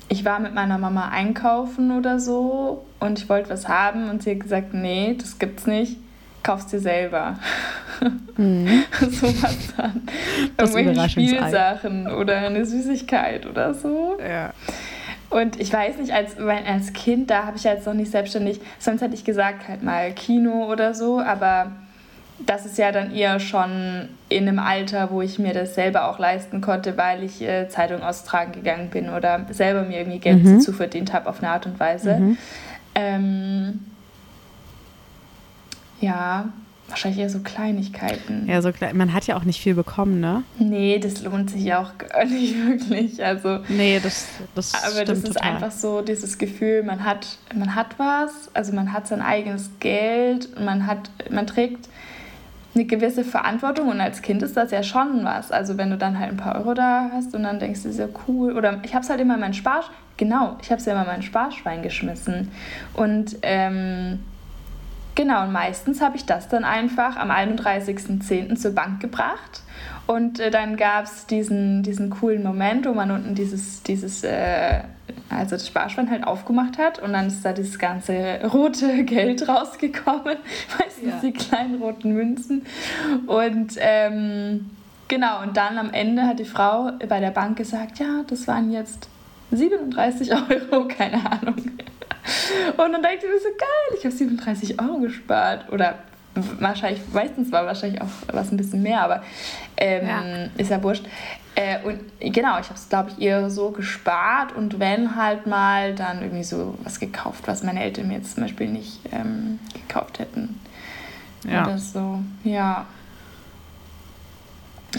ich 0.08 0.24
war 0.24 0.40
mit 0.40 0.54
meiner 0.54 0.78
Mama 0.78 1.10
einkaufen 1.10 1.96
oder 1.96 2.18
so 2.18 2.84
und 2.98 3.18
ich 3.20 3.28
wollte 3.28 3.50
was 3.50 3.68
haben 3.68 4.08
und 4.08 4.22
sie 4.22 4.32
hat 4.32 4.40
gesagt, 4.40 4.74
nee, 4.74 5.14
das 5.16 5.38
gibt's 5.38 5.66
nicht, 5.66 5.98
kauf's 6.46 6.66
dir 6.66 6.80
selber. 6.80 7.38
Mhm. 8.36 8.84
so 9.00 9.26
was 9.42 9.74
dann. 9.76 10.02
Das 10.56 10.74
Irgendwelche 10.74 11.10
Spielsachen 11.10 12.08
oder 12.08 12.38
eine 12.38 12.64
Süßigkeit 12.64 13.46
oder 13.46 13.74
so. 13.74 14.18
Ja. 14.20 14.52
Und 15.28 15.60
ich 15.60 15.72
weiß 15.72 15.98
nicht, 15.98 16.12
als, 16.12 16.38
als 16.38 16.92
Kind, 16.92 17.30
da 17.30 17.46
habe 17.46 17.56
ich 17.56 17.64
ja 17.64 17.72
jetzt 17.72 17.86
noch 17.86 17.94
nicht 17.94 18.10
selbstständig, 18.10 18.60
sonst 18.78 19.02
hätte 19.02 19.14
ich 19.14 19.24
gesagt, 19.24 19.66
halt 19.66 19.82
mal 19.82 20.12
Kino 20.12 20.70
oder 20.70 20.94
so, 20.94 21.18
aber 21.18 21.72
das 22.38 22.64
ist 22.64 22.78
ja 22.78 22.92
dann 22.92 23.12
eher 23.12 23.40
schon 23.40 24.08
in 24.28 24.46
einem 24.46 24.60
Alter, 24.60 25.10
wo 25.10 25.22
ich 25.22 25.38
mir 25.38 25.52
das 25.52 25.74
selber 25.74 26.08
auch 26.08 26.18
leisten 26.18 26.60
konnte, 26.60 26.96
weil 26.96 27.24
ich 27.24 27.42
äh, 27.42 27.68
Zeitung 27.68 28.02
austragen 28.02 28.52
gegangen 28.52 28.90
bin 28.90 29.08
oder 29.08 29.46
selber 29.50 29.82
mir 29.82 29.98
irgendwie 29.98 30.20
Geld 30.20 30.44
mhm. 30.44 30.58
dazu 30.58 30.72
verdient 30.72 31.12
habe 31.12 31.28
auf 31.28 31.42
eine 31.42 31.50
Art 31.50 31.66
und 31.66 31.80
Weise. 31.80 32.18
Mhm. 32.18 32.38
Ähm, 32.94 33.80
ja, 36.00 36.48
wahrscheinlich 36.88 37.20
eher 37.20 37.30
so 37.30 37.40
Kleinigkeiten. 37.40 38.46
Ja, 38.48 38.62
so 38.62 38.72
klein. 38.72 38.96
Man 38.96 39.12
hat 39.12 39.26
ja 39.26 39.36
auch 39.36 39.44
nicht 39.44 39.60
viel 39.60 39.74
bekommen, 39.74 40.20
ne? 40.20 40.44
Nee, 40.58 40.98
das 40.98 41.22
lohnt 41.22 41.50
sich 41.50 41.74
auch 41.74 41.90
nicht 42.28 42.54
wirklich. 42.66 43.24
Also, 43.24 43.60
nee, 43.68 44.00
das, 44.02 44.28
das 44.54 44.72
Aber 44.74 45.04
das 45.04 45.18
ist 45.18 45.34
total. 45.34 45.54
einfach 45.54 45.70
so 45.70 46.02
dieses 46.02 46.38
Gefühl, 46.38 46.82
man 46.82 47.04
hat, 47.04 47.38
man 47.54 47.74
hat 47.74 47.98
was, 47.98 48.50
also 48.54 48.72
man 48.72 48.92
hat 48.92 49.08
sein 49.08 49.20
eigenes 49.20 49.70
Geld, 49.80 50.60
man 50.60 50.86
hat, 50.86 51.10
man 51.30 51.46
trägt 51.46 51.88
eine 52.74 52.84
gewisse 52.84 53.24
Verantwortung 53.24 53.88
und 53.88 54.00
als 54.00 54.20
Kind 54.20 54.42
ist 54.42 54.56
das 54.56 54.70
ja 54.70 54.82
schon 54.82 55.24
was. 55.24 55.50
Also 55.50 55.78
wenn 55.78 55.90
du 55.90 55.96
dann 55.96 56.18
halt 56.18 56.30
ein 56.30 56.36
paar 56.36 56.56
Euro 56.56 56.74
da 56.74 57.10
hast 57.12 57.34
und 57.34 57.42
dann 57.42 57.58
denkst 57.58 57.82
du, 57.82 57.88
ist 57.88 57.98
ja 57.98 58.08
cool. 58.28 58.54
Oder 58.54 58.80
ich 58.84 58.94
habe 58.94 59.02
es 59.02 59.10
halt 59.10 59.20
immer 59.20 59.34
in 59.34 59.40
mein 59.40 59.54
Sparsch... 59.54 59.86
Genau, 60.18 60.56
ich 60.62 60.70
habe 60.70 60.80
es 60.80 60.86
ja 60.86 60.92
immer 60.92 61.02
in 61.02 61.08
mein 61.08 61.22
Sparschwein 61.22 61.82
geschmissen. 61.82 62.50
Und 62.94 63.36
ähm, 63.42 64.20
genau, 65.16 65.42
und 65.42 65.52
meistens 65.52 66.00
habe 66.00 66.16
ich 66.16 66.24
das 66.24 66.46
dann 66.48 66.64
einfach 66.64 67.16
am 67.16 67.32
31.10. 67.32 68.54
zur 68.56 68.72
Bank 68.72 69.00
gebracht. 69.00 69.62
Und 70.06 70.38
äh, 70.38 70.52
dann 70.52 70.76
gab 70.76 71.06
es 71.06 71.26
diesen, 71.26 71.82
diesen 71.82 72.10
coolen 72.10 72.44
Moment, 72.44 72.86
wo 72.86 72.92
man 72.92 73.10
unten 73.10 73.34
dieses, 73.34 73.82
dieses 73.82 74.22
äh, 74.22 74.82
also 75.28 75.56
das 75.56 75.66
Sparschwein 75.66 76.10
halt 76.10 76.24
aufgemacht 76.24 76.78
hat 76.78 77.00
und 77.00 77.12
dann 77.12 77.26
ist 77.26 77.44
da 77.44 77.52
dieses 77.52 77.78
ganze 77.78 78.40
rote 78.52 79.04
Geld 79.04 79.48
rausgekommen, 79.48 80.36
meistens 80.78 81.08
ja. 81.08 81.20
die 81.22 81.32
kleinen 81.32 81.82
roten 81.82 82.12
Münzen. 82.12 82.66
Und 83.26 83.74
ähm, 83.78 84.70
genau, 85.08 85.42
und 85.42 85.56
dann 85.56 85.78
am 85.78 85.92
Ende 85.92 86.22
hat 86.22 86.38
die 86.38 86.44
Frau 86.44 86.92
bei 87.08 87.20
der 87.20 87.30
Bank 87.30 87.56
gesagt, 87.56 87.98
ja, 87.98 88.22
das 88.26 88.46
waren 88.46 88.70
jetzt 88.70 89.08
37 89.50 90.32
Euro, 90.50 90.86
keine 90.86 91.30
Ahnung. 91.30 91.56
Und 92.76 92.92
dann 92.92 93.02
dachte 93.02 93.16
ich 93.16 93.22
mir 93.22 93.38
so, 93.38 93.48
geil, 93.58 93.98
ich 93.98 94.04
habe 94.04 94.14
37 94.14 94.80
Euro 94.80 94.98
gespart. 94.98 95.70
Oder 95.72 95.98
wahrscheinlich, 96.60 97.02
meistens 97.12 97.52
war 97.52 97.66
wahrscheinlich 97.66 98.00
auch 98.00 98.08
was 98.32 98.52
ein 98.52 98.56
bisschen 98.56 98.82
mehr, 98.82 99.02
aber 99.02 99.22
ähm, 99.76 100.06
ja. 100.06 100.48
ist 100.56 100.70
ja 100.70 100.82
wurscht. 100.82 101.04
Äh, 101.54 101.78
und 101.84 102.00
genau, 102.20 102.58
ich 102.60 102.66
habe 102.66 102.74
es, 102.74 102.88
glaube 102.88 103.10
ich, 103.10 103.22
eher 103.22 103.48
so 103.48 103.70
gespart 103.70 104.54
und 104.54 104.78
wenn 104.78 105.16
halt 105.16 105.46
mal 105.46 105.94
dann 105.94 106.20
irgendwie 106.20 106.44
so 106.44 106.76
was 106.84 107.00
gekauft, 107.00 107.44
was 107.46 107.62
meine 107.62 107.82
Eltern 107.82 108.08
mir 108.08 108.18
jetzt 108.18 108.34
zum 108.34 108.42
Beispiel 108.42 108.68
nicht 108.68 109.00
ähm, 109.10 109.58
gekauft 109.72 110.18
hätten. 110.18 110.60
Ja. 111.48 111.64
Oder 111.64 111.78
so, 111.78 112.20
ja. 112.44 112.86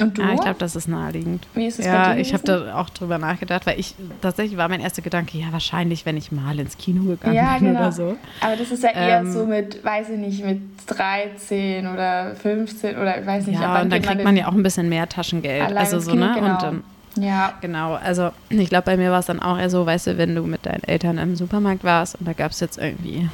Und 0.01 0.17
du? 0.17 0.21
Ja, 0.21 0.33
ich 0.33 0.41
glaube, 0.41 0.59
das 0.59 0.75
ist 0.75 0.87
naheliegend. 0.87 1.47
Wie 1.53 1.67
ist 1.67 1.79
es 1.79 1.85
Ja, 1.85 2.15
ich 2.15 2.33
habe 2.33 2.43
da 2.43 2.75
auch 2.75 2.89
drüber 2.89 3.17
nachgedacht, 3.17 3.65
weil 3.65 3.79
ich 3.79 3.95
tatsächlich 4.21 4.57
war 4.57 4.69
mein 4.69 4.81
erster 4.81 5.01
Gedanke, 5.01 5.37
ja, 5.37 5.47
wahrscheinlich, 5.51 6.05
wenn 6.05 6.17
ich 6.17 6.31
mal 6.31 6.59
ins 6.59 6.77
Kino 6.77 7.03
gegangen 7.03 7.35
ja, 7.35 7.57
bin 7.57 7.67
genau. 7.67 7.79
oder 7.79 7.91
so. 7.91 8.17
Aber 8.41 8.55
das 8.55 8.71
ist 8.71 8.83
ja 8.83 8.91
eher 8.91 9.19
ähm, 9.19 9.31
so 9.31 9.45
mit, 9.45 9.83
weiß 9.83 10.09
ich 10.09 10.17
nicht, 10.17 10.45
mit 10.45 10.61
13 10.87 11.87
oder 11.87 12.35
15 12.35 12.97
oder 12.97 13.19
ich 13.19 13.25
weiß 13.25 13.47
nicht. 13.47 13.59
Ja, 13.59 13.81
und 13.81 13.91
dann 13.91 14.01
kriegt 14.01 14.23
man 14.23 14.37
ja 14.37 14.47
auch 14.47 14.53
ein 14.53 14.63
bisschen 14.63 14.89
mehr 14.89 15.07
Taschengeld. 15.07 15.75
Also 15.75 15.99
so, 15.99 16.11
Kino, 16.11 16.25
ne? 16.25 16.33
Genau. 16.35 16.53
Und, 16.53 16.63
ähm, 16.63 16.83
ja. 17.19 17.53
Genau, 17.61 17.95
also 17.95 18.29
ich 18.49 18.69
glaube, 18.69 18.85
bei 18.85 18.97
mir 18.97 19.11
war 19.11 19.19
es 19.19 19.25
dann 19.25 19.39
auch 19.39 19.57
eher 19.57 19.69
so, 19.69 19.85
weißt 19.85 20.07
du, 20.07 20.17
wenn 20.17 20.35
du 20.35 20.43
mit 20.43 20.65
deinen 20.65 20.83
Eltern 20.83 21.17
im 21.17 21.35
Supermarkt 21.35 21.83
warst 21.83 22.15
und 22.19 22.27
da 22.27 22.33
gab 22.33 22.51
es 22.51 22.59
jetzt 22.59 22.77
irgendwie 22.77 23.29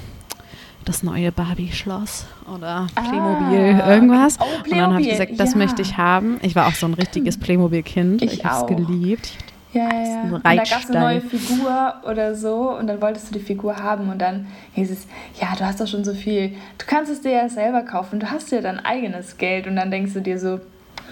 das 0.83 1.03
neue 1.03 1.31
Barbie-Schloss 1.31 2.25
oder 2.53 2.87
ah, 2.95 3.01
Playmobil 3.01 3.81
ah, 3.81 3.93
irgendwas. 3.93 4.37
Oh, 4.39 4.43
Playmobil. 4.63 4.71
Und 4.71 4.77
dann 4.77 4.93
habe 4.93 5.01
ich 5.01 5.09
gesagt, 5.09 5.31
das 5.37 5.51
ja. 5.51 5.57
möchte 5.57 5.81
ich 5.81 5.97
haben. 5.97 6.39
Ich 6.41 6.55
war 6.55 6.67
auch 6.67 6.73
so 6.73 6.85
ein 6.85 6.93
richtiges 6.93 7.39
Playmobil-Kind. 7.39 8.21
Ich, 8.21 8.33
ich 8.33 8.45
habe 8.45 8.71
es 8.71 8.77
geliebt. 8.77 9.31
Ja, 9.73 9.89
ja, 9.91 10.03
ja. 10.03 10.21
Und 10.23 10.45
da 10.45 10.55
gab 10.55 10.65
es 10.65 10.89
eine 10.91 10.99
neue 10.99 11.21
Figur 11.21 11.95
oder 12.07 12.35
so 12.35 12.77
und 12.77 12.85
dann 12.87 13.01
wolltest 13.01 13.29
du 13.29 13.39
die 13.39 13.43
Figur 13.43 13.77
haben 13.77 14.09
und 14.09 14.19
dann 14.19 14.47
hieß 14.73 14.91
es, 14.91 15.07
ja, 15.41 15.55
du 15.57 15.65
hast 15.65 15.81
doch 15.81 15.87
schon 15.87 16.03
so 16.03 16.13
viel. 16.13 16.49
Du 16.77 16.85
kannst 16.85 17.11
es 17.11 17.21
dir 17.21 17.31
ja 17.31 17.49
selber 17.49 17.81
kaufen, 17.81 18.19
du 18.19 18.29
hast 18.29 18.51
ja 18.51 18.61
dein 18.61 18.79
eigenes 18.79 19.37
Geld 19.37 19.65
und 19.65 19.75
dann 19.75 19.89
denkst 19.89 20.13
du 20.13 20.21
dir 20.21 20.37
so, 20.37 20.59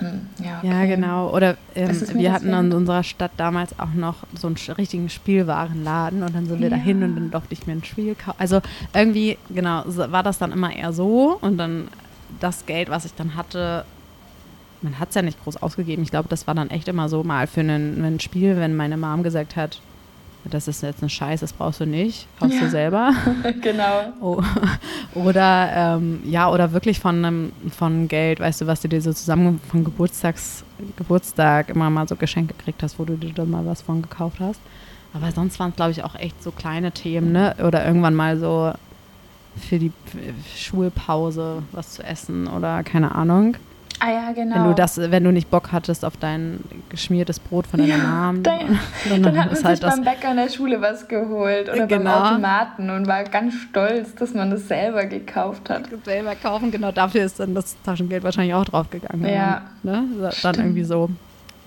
hm, 0.02 0.22
ja, 0.44 0.58
okay. 0.58 0.68
ja, 0.68 0.86
genau. 0.86 1.30
Oder 1.30 1.58
ähm, 1.76 2.02
wir 2.14 2.34
hatten 2.34 2.52
in 2.52 2.74
unserer 2.74 3.04
Stadt 3.04 3.32
damals 3.38 3.78
auch 3.80 3.94
noch 3.94 4.18
so 4.36 4.48
einen 4.48 4.58
richtigen 4.78 5.10
Spielwarenladen 5.10 6.24
und 6.24 6.36
dann 6.36 6.48
sind 6.48 6.60
wir 6.60 6.70
ja. 6.70 6.76
dahin 6.76 7.04
und 7.04 7.16
dann 7.16 7.32
durfte 7.32 7.54
ich 7.54 7.68
mir 7.68 7.74
ein 7.74 7.84
Spiel 7.84 8.16
kaufen. 8.16 8.40
Also 8.40 8.62
irgendwie, 8.94 9.38
genau, 9.50 9.84
war 9.86 10.24
das 10.24 10.40
dann 10.40 10.52
immer 10.52 10.76
eher 10.76 10.92
so 10.92 11.38
und 11.40 11.58
dann 11.58 11.88
das 12.40 12.66
Geld, 12.66 12.90
was 12.90 13.06
ich 13.06 13.14
dann 13.14 13.36
hatte, 13.36 13.86
man 14.82 14.98
hat 14.98 15.10
es 15.10 15.16
ja 15.16 15.22
nicht 15.22 15.42
groß 15.44 15.58
ausgegeben. 15.58 16.02
Ich 16.02 16.12
glaube, 16.12 16.30
das 16.30 16.48
war 16.48 16.56
dann 16.56 16.72
echt 16.72 16.88
immer 16.88 17.08
so 17.08 17.24
mal 17.24 17.46
für 17.46 17.62
ein 17.62 18.20
Spiel, 18.20 18.58
wenn 18.58 18.76
meine 18.76 18.98
Mom 18.98 19.22
gesagt 19.22 19.56
hat, 19.56 19.80
das 20.50 20.68
ist 20.68 20.82
jetzt 20.82 21.02
eine 21.02 21.10
Scheiße, 21.10 21.42
das 21.42 21.54
brauchst 21.54 21.80
du 21.80 21.86
nicht, 21.86 22.28
kaufst 22.40 22.56
ja. 22.56 22.64
du 22.64 22.70
selber. 22.70 23.14
genau. 23.62 24.14
Oh, 24.22 24.42
oder 25.16 25.72
ähm, 25.74 26.22
ja, 26.26 26.50
oder 26.50 26.72
wirklich 26.74 27.00
von 27.00 27.18
einem 27.26 27.52
von 27.76 28.08
Geld, 28.08 28.40
weißt 28.40 28.62
du, 28.62 28.68
was 28.68 28.82
du 28.82 28.88
dir 28.88 29.02
so 29.02 29.12
zusammen 29.12 29.60
von 29.70 29.84
Geburtstags, 29.84 30.64
Geburtstag 30.96 31.70
immer 31.70 31.90
mal 31.90 32.08
so 32.08 32.16
Geschenke 32.16 32.54
gekriegt 32.54 32.84
hast, 32.84 33.00
wo 33.00 33.06
du 33.06 33.16
dir 33.16 33.34
dann 33.34 33.50
mal 33.50 33.66
was 33.66 33.82
von 33.82 34.02
gekauft 34.02 34.40
hast. 34.40 34.60
Aber 35.14 35.32
sonst 35.32 35.60
waren 35.60 35.72
es, 35.72 35.76
glaube 35.76 35.92
ich, 35.92 36.04
auch 36.04 36.16
echt 36.16 36.42
so 36.42 36.52
kleine 36.52 36.92
Themen, 36.92 37.32
ne? 37.32 37.56
Oder 37.66 37.86
irgendwann 37.86 38.16
mal 38.16 38.38
so 38.38 38.74
für 39.58 39.80
die 39.80 39.92
Schulpause 40.56 41.64
was 41.72 41.94
zu 41.94 42.04
essen 42.04 42.48
oder 42.48 42.84
keine 42.84 43.14
Ahnung. 43.16 43.58
Ah 44.04 44.12
ja, 44.12 44.32
genau. 44.34 44.56
Wenn 44.56 44.64
du 44.64 44.74
das, 44.74 44.98
wenn 44.98 45.24
du 45.24 45.32
nicht 45.32 45.52
Bock 45.52 45.72
hattest 45.72 46.04
auf 46.04 46.18
dein 46.18 46.60
geschmiertes 46.90 47.40
Brot 47.40 47.68
von 47.68 47.80
deiner 47.80 47.98
ja, 47.98 48.32
Mom, 48.32 48.42
dann, 48.42 48.80
dann, 49.08 49.22
dann 49.24 49.38
hat 49.38 49.46
man 49.48 49.56
sich 49.56 49.64
halt 49.64 49.82
beim 49.82 50.02
Bäcker 50.04 50.32
in 50.32 50.38
der 50.38 50.50
Schule 50.50 50.82
was 50.82 51.08
geholt 51.08 51.70
oder 51.72 51.86
Genau. 51.86 52.12
beim 52.12 52.24
Automaten 52.24 52.90
und 52.90 53.06
war 53.06 53.24
ganz 53.26 53.54
stolz, 53.54 54.16
dass 54.16 54.34
man 54.34 54.50
das 54.50 54.68
selber 54.68 55.06
gekauft 55.06 55.70
hat. 55.70 55.84
selber 56.04 56.34
kaufen. 56.34 56.72
Genau 56.72 56.92
dafür 56.92 57.26
ist 57.26 57.40
dann 57.40 57.54
das 57.54 57.80
Taschengeld 57.84 58.24
wahrscheinlich 58.24 58.56
auch 58.56 58.66
draufgegangen. 58.66 59.24
Ja. 59.32 59.62
Ne? 59.84 60.04
Dann 60.20 60.32
Stimmt. 60.32 60.58
irgendwie 60.58 60.84
so. 60.84 61.10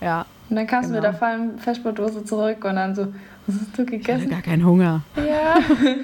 Ja. 0.01 0.25
Und 0.49 0.57
dann 0.57 0.67
kamst 0.67 0.89
du 0.89 0.93
Genau. 0.93 1.07
mit 1.07 1.13
der 1.13 1.17
vollen 1.17 1.57
Festbrotdose 1.57 2.25
zurück 2.25 2.65
und 2.65 2.75
dann 2.75 2.93
so, 2.95 3.07
was 3.47 3.55
hast 3.61 3.77
du 3.77 3.83
Ich 3.83 3.87
hatte 3.87 3.97
gegessen? 3.97 4.29
gar 4.29 4.41
keinen 4.41 4.65
Hunger. 4.65 5.03
Ja. 5.15 5.55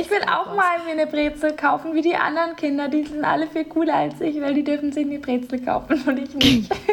Ich 0.00 0.10
will 0.10 0.22
auch 0.22 0.46
mal 0.54 0.78
mir 0.86 0.92
eine 0.92 1.06
Brezel 1.06 1.52
kaufen, 1.52 1.94
wie 1.94 2.02
die 2.02 2.14
anderen 2.16 2.56
Kinder. 2.56 2.88
Die 2.88 3.04
sind 3.04 3.24
alle 3.24 3.46
viel 3.46 3.64
cooler 3.64 3.94
als 3.94 4.20
ich, 4.20 4.40
weil 4.40 4.54
die 4.54 4.64
dürfen 4.64 4.92
sich 4.92 5.06
eine 5.06 5.18
Brezel 5.18 5.60
kaufen 5.64 6.00
und 6.06 6.18
ich 6.18 6.34
nicht. 6.34 6.72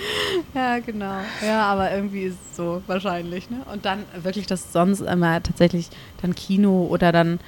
Ja, 0.54 0.78
genau. 0.78 1.18
Ja, 1.46 1.62
aber 1.64 1.92
irgendwie 1.92 2.22
ist 2.22 2.38
es 2.50 2.56
so 2.56 2.82
wahrscheinlich. 2.86 3.50
Ne? 3.50 3.58
Und 3.72 3.84
dann 3.84 4.04
wirklich 4.22 4.46
das 4.46 4.72
sonst 4.72 5.00
immer 5.00 5.42
tatsächlich 5.42 5.88
dann 6.22 6.34
Kino 6.34 6.86
oder 6.90 7.12
dann 7.12 7.38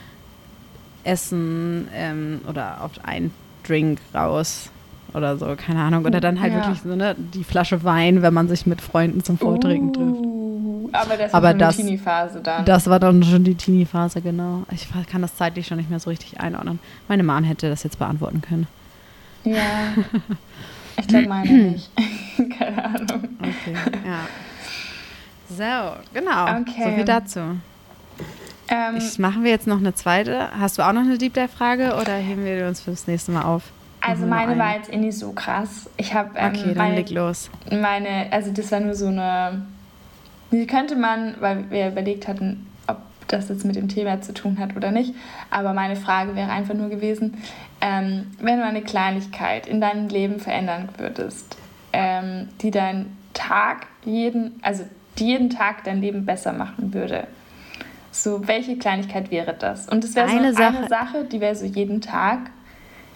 Essen 1.04 1.88
ähm, 1.94 2.40
oder 2.48 2.82
auf 2.82 2.92
einen 3.04 3.32
Drink 3.66 4.00
raus 4.14 4.70
oder 5.14 5.36
so, 5.36 5.54
keine 5.56 5.80
Ahnung. 5.82 6.04
Oder 6.04 6.20
dann 6.20 6.40
halt 6.40 6.52
Ja. 6.52 6.60
wirklich 6.60 6.80
so 6.82 6.94
ne, 6.94 7.16
die 7.18 7.44
Flasche 7.44 7.84
Wein, 7.84 8.22
wenn 8.22 8.34
man 8.34 8.48
sich 8.48 8.66
mit 8.66 8.80
Freunden 8.80 9.24
zum 9.24 9.38
Vortrinken 9.38 9.92
trifft. 9.92 10.31
Aber 10.96 11.16
das 11.16 11.32
so 11.32 11.40
das- 11.40 11.52
eine 11.78 11.86
Teenie-Phase 11.88 12.40
dann. 12.40 12.64
Das 12.64 12.86
war 12.88 12.98
dann 13.00 13.22
schon 13.22 13.44
die 13.44 13.54
Teenie-Phase, 13.54 14.20
genau. 14.22 14.62
Ich 14.70 14.88
kann 15.10 15.22
das 15.22 15.36
zeitlich 15.36 15.66
schon 15.66 15.78
nicht 15.78 15.90
mehr 15.90 16.00
so 16.00 16.10
richtig 16.10 16.40
einordnen. 16.40 16.78
Meine 17.08 17.22
Mom 17.22 17.44
hätte 17.44 17.68
das 17.68 17.82
jetzt 17.82 17.98
beantworten 17.98 18.40
können. 18.42 18.66
ja. 19.44 19.60
Ich 20.98 21.08
glaube, 21.08 21.26
meine 21.26 21.50
nicht. 21.50 21.90
Keine 22.58 22.84
Ahnung. 22.84 23.28
Okay, 23.40 23.74
ja. 24.06 24.20
So, 25.48 25.96
genau. 26.12 26.60
Okay. 26.60 26.84
So 26.84 26.90
viel 26.90 27.04
dazu. 27.06 27.40
Ähm, 28.68 28.96
Ich, 28.98 29.18
machen 29.18 29.42
wir 29.42 29.50
jetzt 29.50 29.66
noch 29.66 29.78
eine 29.78 29.94
zweite? 29.94 30.48
Hast 30.58 30.78
du 30.78 30.82
auch 30.82 30.92
noch 30.92 31.00
eine 31.00 31.16
Deep 31.16 31.32
Dive-Frage 31.32 31.94
oder 32.00 32.14
heben 32.16 32.44
wir 32.44 32.58
die 32.58 32.62
uns 32.64 32.82
fürs 32.82 33.06
nächste 33.06 33.32
Mal 33.32 33.42
auf? 33.42 33.62
also 34.02 34.26
meine 34.26 34.52
eine? 34.52 34.60
war 34.60 34.76
jetzt 34.76 34.92
eh 34.92 34.96
nicht 34.98 35.18
so 35.18 35.32
krass. 35.32 35.88
Ich 35.96 36.12
habe 36.12 36.30
ähm, 36.36 36.52
Okay, 36.52 36.64
dann 36.68 36.76
meine, 36.76 36.94
leg 36.96 37.10
los. 37.10 37.50
meine, 37.70 38.26
also 38.30 38.52
das 38.52 38.70
war 38.70 38.80
nur 38.80 38.94
so 38.94 39.06
eine, 39.06 39.62
die 40.52 40.66
könnte 40.66 40.96
man, 40.96 41.34
weil 41.40 41.70
wir 41.70 41.88
überlegt 41.88 42.28
hatten, 42.28 42.66
ob 42.86 42.98
das 43.28 43.48
jetzt 43.48 43.64
mit 43.64 43.76
dem 43.76 43.88
Thema 43.88 44.20
zu 44.20 44.34
tun 44.34 44.58
hat 44.58 44.76
oder 44.76 44.90
nicht. 44.90 45.14
Aber 45.50 45.72
meine 45.72 45.96
Frage 45.96 46.36
wäre 46.36 46.50
einfach 46.50 46.74
nur 46.74 46.88
gewesen, 46.90 47.38
ähm, 47.80 48.26
wenn 48.40 48.58
du 48.58 48.64
eine 48.64 48.82
Kleinigkeit 48.82 49.66
in 49.66 49.80
deinem 49.80 50.08
Leben 50.08 50.38
verändern 50.38 50.88
würdest, 50.98 51.56
ähm, 51.92 52.48
die 52.60 52.70
deinen 52.70 53.16
Tag 53.34 53.86
jeden, 54.04 54.60
also 54.62 54.84
die 55.18 55.26
jeden 55.26 55.50
Tag 55.50 55.84
dein 55.84 56.00
Leben 56.00 56.24
besser 56.26 56.52
machen 56.52 56.92
würde. 56.94 57.26
So, 58.10 58.46
welche 58.46 58.76
Kleinigkeit 58.76 59.30
wäre 59.30 59.54
das? 59.54 59.88
Und 59.88 60.04
es 60.04 60.14
wäre 60.14 60.28
so 60.28 60.32
Eine 60.36 60.48
eine 60.48 60.54
Sache- 60.54 60.72
Sache, 60.74 60.88
Sache 60.88 61.24
die 61.24 61.40
wäre 61.40 61.54
so 61.56 61.64
jeden 61.64 62.00
Tag, 62.02 62.50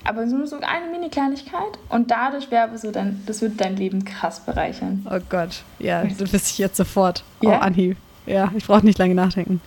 aber 0.08 0.26
nur 0.26 0.46
so 0.46 0.56
eine 0.56 0.90
Mini-Kleinigkeit 0.90 1.78
und 1.88 2.10
dadurch 2.10 2.50
wäre 2.50 2.76
so 2.78 2.90
dein, 2.90 3.22
das 3.26 3.42
würde 3.42 3.54
dein 3.56 3.76
Leben 3.76 4.04
krass 4.04 4.40
bereichern. 4.40 5.06
Oh 5.10 5.18
Gott, 5.28 5.62
ja, 5.78 6.04
das 6.04 6.20
wüsste 6.32 6.36
ich 6.50 6.58
jetzt 6.58 6.76
sofort. 6.76 7.24
Ja? 7.42 7.50
Oh, 7.50 7.62
Anhieb. 7.62 7.96
Ja, 8.26 8.50
ich 8.56 8.66
brauche 8.66 8.84
nicht 8.84 8.98
lange 8.98 9.14
nachdenken. 9.14 9.60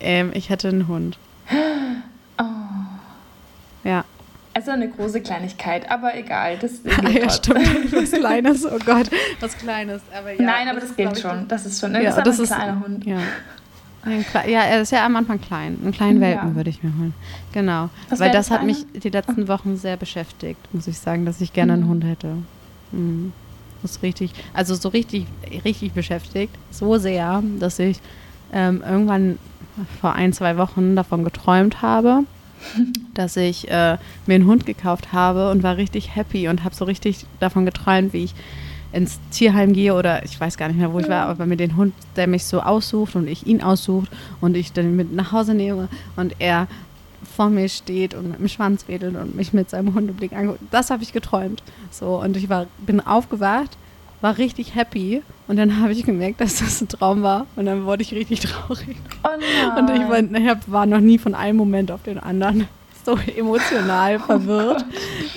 Ähm, 0.00 0.30
ich 0.34 0.48
hätte 0.50 0.68
einen 0.68 0.88
Hund. 0.88 1.18
Oh. 2.40 2.44
Ja. 3.82 4.04
Also 4.54 4.70
eine 4.70 4.88
große 4.88 5.20
Kleinigkeit, 5.20 5.90
aber 5.90 6.16
egal. 6.16 6.56
Das 6.58 6.72
Ah, 7.04 7.08
ja, 7.08 7.28
stimmt. 7.30 7.92
Was 7.92 8.12
Kleines, 8.12 8.64
oh 8.64 8.78
Gott, 8.84 9.10
was 9.40 9.56
Kleines. 9.58 10.02
Aber 10.16 10.32
ja, 10.32 10.42
Nein, 10.42 10.68
aber 10.68 10.80
das, 10.80 10.90
ist, 10.90 10.96
geht 10.96 11.06
glaub 11.06 11.16
ich, 11.16 11.22
schon. 11.22 11.48
Das 11.48 11.66
ist 11.66 11.80
schon. 11.80 11.94
Ja, 11.94 12.00
das 12.02 12.16
ist 12.16 12.26
das 12.26 12.38
ein 12.38 12.42
ist- 12.44 12.54
kleiner 12.54 12.80
Hund. 12.80 13.04
Ja. 13.04 13.18
Ja, 14.46 14.60
er 14.62 14.80
ist 14.82 14.92
ja 14.92 15.04
am 15.04 15.16
Anfang 15.16 15.40
klein. 15.40 15.78
Einen 15.82 15.92
kleinen 15.92 16.16
Ja. 16.22 16.28
Welpen 16.28 16.54
würde 16.56 16.70
ich 16.70 16.82
mir 16.82 16.92
holen. 16.98 17.14
Genau. 17.52 17.90
Was 18.08 18.20
Weil 18.20 18.30
das 18.30 18.50
hat 18.50 18.64
mich 18.64 18.84
die 18.94 19.10
letzten 19.10 19.48
Wochen 19.48 19.76
sehr 19.76 19.96
beschäftigt, 19.96 20.60
muss 20.72 20.86
ich 20.86 20.98
sagen, 20.98 21.24
dass 21.26 21.40
ich 21.40 21.52
gerne 21.52 21.74
einen 21.74 21.84
Mhm. 21.84 21.88
Hund 21.88 22.04
hätte. 22.04 22.34
Mhm. 22.92 23.32
Das 23.82 23.92
ist 23.92 24.02
richtig, 24.02 24.32
also 24.54 24.74
so 24.74 24.88
richtig, 24.88 25.26
richtig 25.64 25.92
beschäftigt. 25.92 26.52
So 26.70 26.98
sehr, 26.98 27.42
dass 27.60 27.78
ich 27.78 27.98
ähm, 28.52 28.82
irgendwann 28.86 29.38
vor 30.00 30.14
ein, 30.14 30.32
zwei 30.32 30.56
Wochen 30.56 30.96
davon 30.96 31.22
geträumt 31.22 31.80
habe, 31.80 32.24
dass 33.14 33.36
ich 33.36 33.70
äh, 33.70 33.96
mir 34.26 34.34
einen 34.34 34.46
Hund 34.46 34.66
gekauft 34.66 35.12
habe 35.12 35.50
und 35.52 35.62
war 35.62 35.76
richtig 35.76 36.16
happy 36.16 36.48
und 36.48 36.64
habe 36.64 36.74
so 36.74 36.84
richtig 36.84 37.24
davon 37.38 37.64
geträumt, 37.66 38.12
wie 38.12 38.24
ich 38.24 38.34
ins 38.92 39.18
Tierheim 39.30 39.72
gehe 39.72 39.94
oder 39.94 40.24
ich 40.24 40.40
weiß 40.40 40.56
gar 40.56 40.68
nicht 40.68 40.78
mehr, 40.78 40.92
wo 40.92 40.98
ich 40.98 41.08
war, 41.08 41.26
aber 41.26 41.46
mir 41.46 41.56
den 41.56 41.76
Hund, 41.76 41.94
der 42.16 42.26
mich 42.26 42.44
so 42.44 42.60
aussucht 42.60 43.16
und 43.16 43.28
ich 43.28 43.46
ihn 43.46 43.62
aussucht 43.62 44.10
und 44.40 44.56
ich 44.56 44.72
dann 44.72 44.96
mit 44.96 45.12
nach 45.12 45.32
Hause 45.32 45.54
nehme 45.54 45.88
und 46.16 46.34
er 46.38 46.68
vor 47.36 47.50
mir 47.50 47.68
steht 47.68 48.14
und 48.14 48.30
mit 48.30 48.38
dem 48.38 48.48
Schwanz 48.48 48.88
wedelt 48.88 49.16
und 49.16 49.36
mich 49.36 49.52
mit 49.52 49.70
seinem 49.70 49.94
Hundeblick 49.94 50.32
anguckt. 50.32 50.60
Das 50.70 50.90
habe 50.90 51.02
ich 51.02 51.12
geträumt. 51.12 51.62
So, 51.90 52.20
und 52.20 52.36
ich 52.36 52.48
war, 52.48 52.66
bin 52.78 53.00
aufgewacht, 53.00 53.76
war 54.20 54.38
richtig 54.38 54.74
happy 54.74 55.22
und 55.46 55.56
dann 55.56 55.80
habe 55.80 55.92
ich 55.92 56.04
gemerkt, 56.04 56.40
dass 56.40 56.58
das 56.58 56.80
ein 56.80 56.88
Traum 56.88 57.22
war 57.22 57.46
und 57.56 57.66
dann 57.66 57.84
wurde 57.84 58.02
ich 58.02 58.12
richtig 58.12 58.40
traurig. 58.40 58.96
Oh. 59.22 59.78
Und 59.78 59.90
ich 59.90 60.08
war, 60.08 60.20
ich 60.20 60.72
war 60.72 60.86
noch 60.86 61.00
nie 61.00 61.18
von 61.18 61.34
einem 61.34 61.58
Moment 61.58 61.90
auf 61.90 62.02
den 62.02 62.18
anderen 62.18 62.66
so 63.04 63.18
emotional 63.36 64.18
verwirrt. 64.26 64.84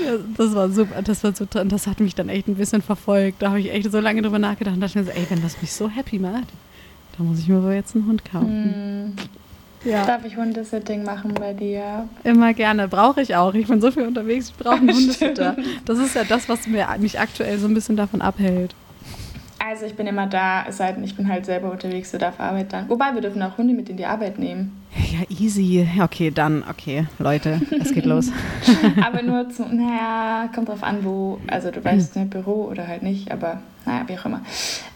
Ja, 0.04 0.14
das 0.38 0.56
war 0.56 0.70
super, 0.70 1.02
das 1.02 1.24
war 1.24 1.34
so, 1.36 1.46
und 1.60 1.72
das 1.72 1.88
hat 1.88 2.00
mich 2.00 2.16
dann 2.16 2.30
echt 2.30 2.48
ein 2.48 2.56
bisschen 2.56 2.82
verfolgt. 2.82 3.42
Da 3.42 3.50
habe 3.50 3.60
ich 3.60 3.72
echt 3.72 3.92
so 3.92 4.00
lange 4.00 4.22
drüber 4.22 4.40
nachgedacht 4.40 4.76
und 4.76 4.82
dachte 4.82 4.98
mir 5.00 5.06
so, 5.06 5.12
ey, 5.12 5.26
wenn 5.30 5.42
das 5.42 5.62
mich 5.62 5.72
so 5.72 5.90
happy 5.90 6.20
macht, 6.20 6.48
dann 7.18 7.28
muss 7.28 7.40
ich 7.40 7.48
mir 7.48 7.62
wohl 7.64 7.74
jetzt 7.74 7.96
einen 7.96 8.08
Hund 8.08 8.24
kaufen. 8.26 9.16
Hm. 9.16 9.16
Ja, 9.84 10.06
Darf 10.06 10.24
ich 10.26 10.38
Hundesitting 10.38 11.04
machen 11.04 11.34
bei 11.34 11.54
dir? 11.54 12.08
immer 12.24 12.54
gerne. 12.54 12.88
Brauche 12.88 13.22
ich 13.22 13.36
auch. 13.36 13.54
Ich 13.56 13.66
bin 13.68 13.82
so 13.82 13.90
viel 13.90 14.04
unterwegs, 14.04 14.50
ich 14.50 14.56
brauche 14.56 14.76
einen 14.76 14.90
Hundesitter. 14.94 15.56
Das 15.86 15.98
ist 15.98 16.14
ja 16.16 16.24
das, 16.24 16.48
was 16.48 16.68
mir, 16.68 16.88
mich 17.00 17.20
aktuell 17.20 17.58
so 17.58 17.68
ein 17.68 17.74
bisschen 17.74 17.96
davon 17.96 18.22
abhält. 18.22 18.76
Also 19.58 19.86
ich 19.86 19.96
bin 19.96 20.06
immer 20.06 20.28
da, 20.28 20.66
es 20.68 20.78
sei 20.78 20.92
denn, 20.92 21.04
ich 21.04 21.16
bin 21.16 21.28
halt 21.28 21.46
selber 21.46 21.72
unterwegs 21.72 22.14
oder 22.14 22.30
auf 22.30 22.40
Arbeit 22.40 22.74
dann. 22.74 22.90
Wobei, 22.90 23.14
wir 23.14 23.22
dürfen 23.22 23.42
auch 23.42 23.58
Hunde 23.58 23.74
mit 23.74 23.90
in 23.90 23.98
die 23.98 24.06
Arbeit 24.06 24.38
nehmen. 24.38 24.81
Ja, 24.96 25.20
easy. 25.40 25.88
Okay, 26.02 26.32
dann, 26.32 26.64
okay, 26.70 27.06
Leute, 27.18 27.62
es 27.80 27.94
geht 27.94 28.06
los. 28.06 28.30
Aber 29.06 29.22
nur 29.22 29.50
zu, 29.50 29.64
naja, 29.64 30.50
kommt 30.54 30.68
drauf 30.70 30.84
an, 30.84 31.04
wo, 31.04 31.40
also 31.48 31.72
du 31.72 31.84
weißt, 31.84 32.16
ne, 32.18 32.26
Büro 32.26 32.66
oder 32.70 32.88
halt 32.88 33.02
nicht, 33.02 33.32
aber 33.32 33.62
naja, 33.86 34.04
wie 34.08 34.18
auch 34.18 34.26
immer. 34.26 34.42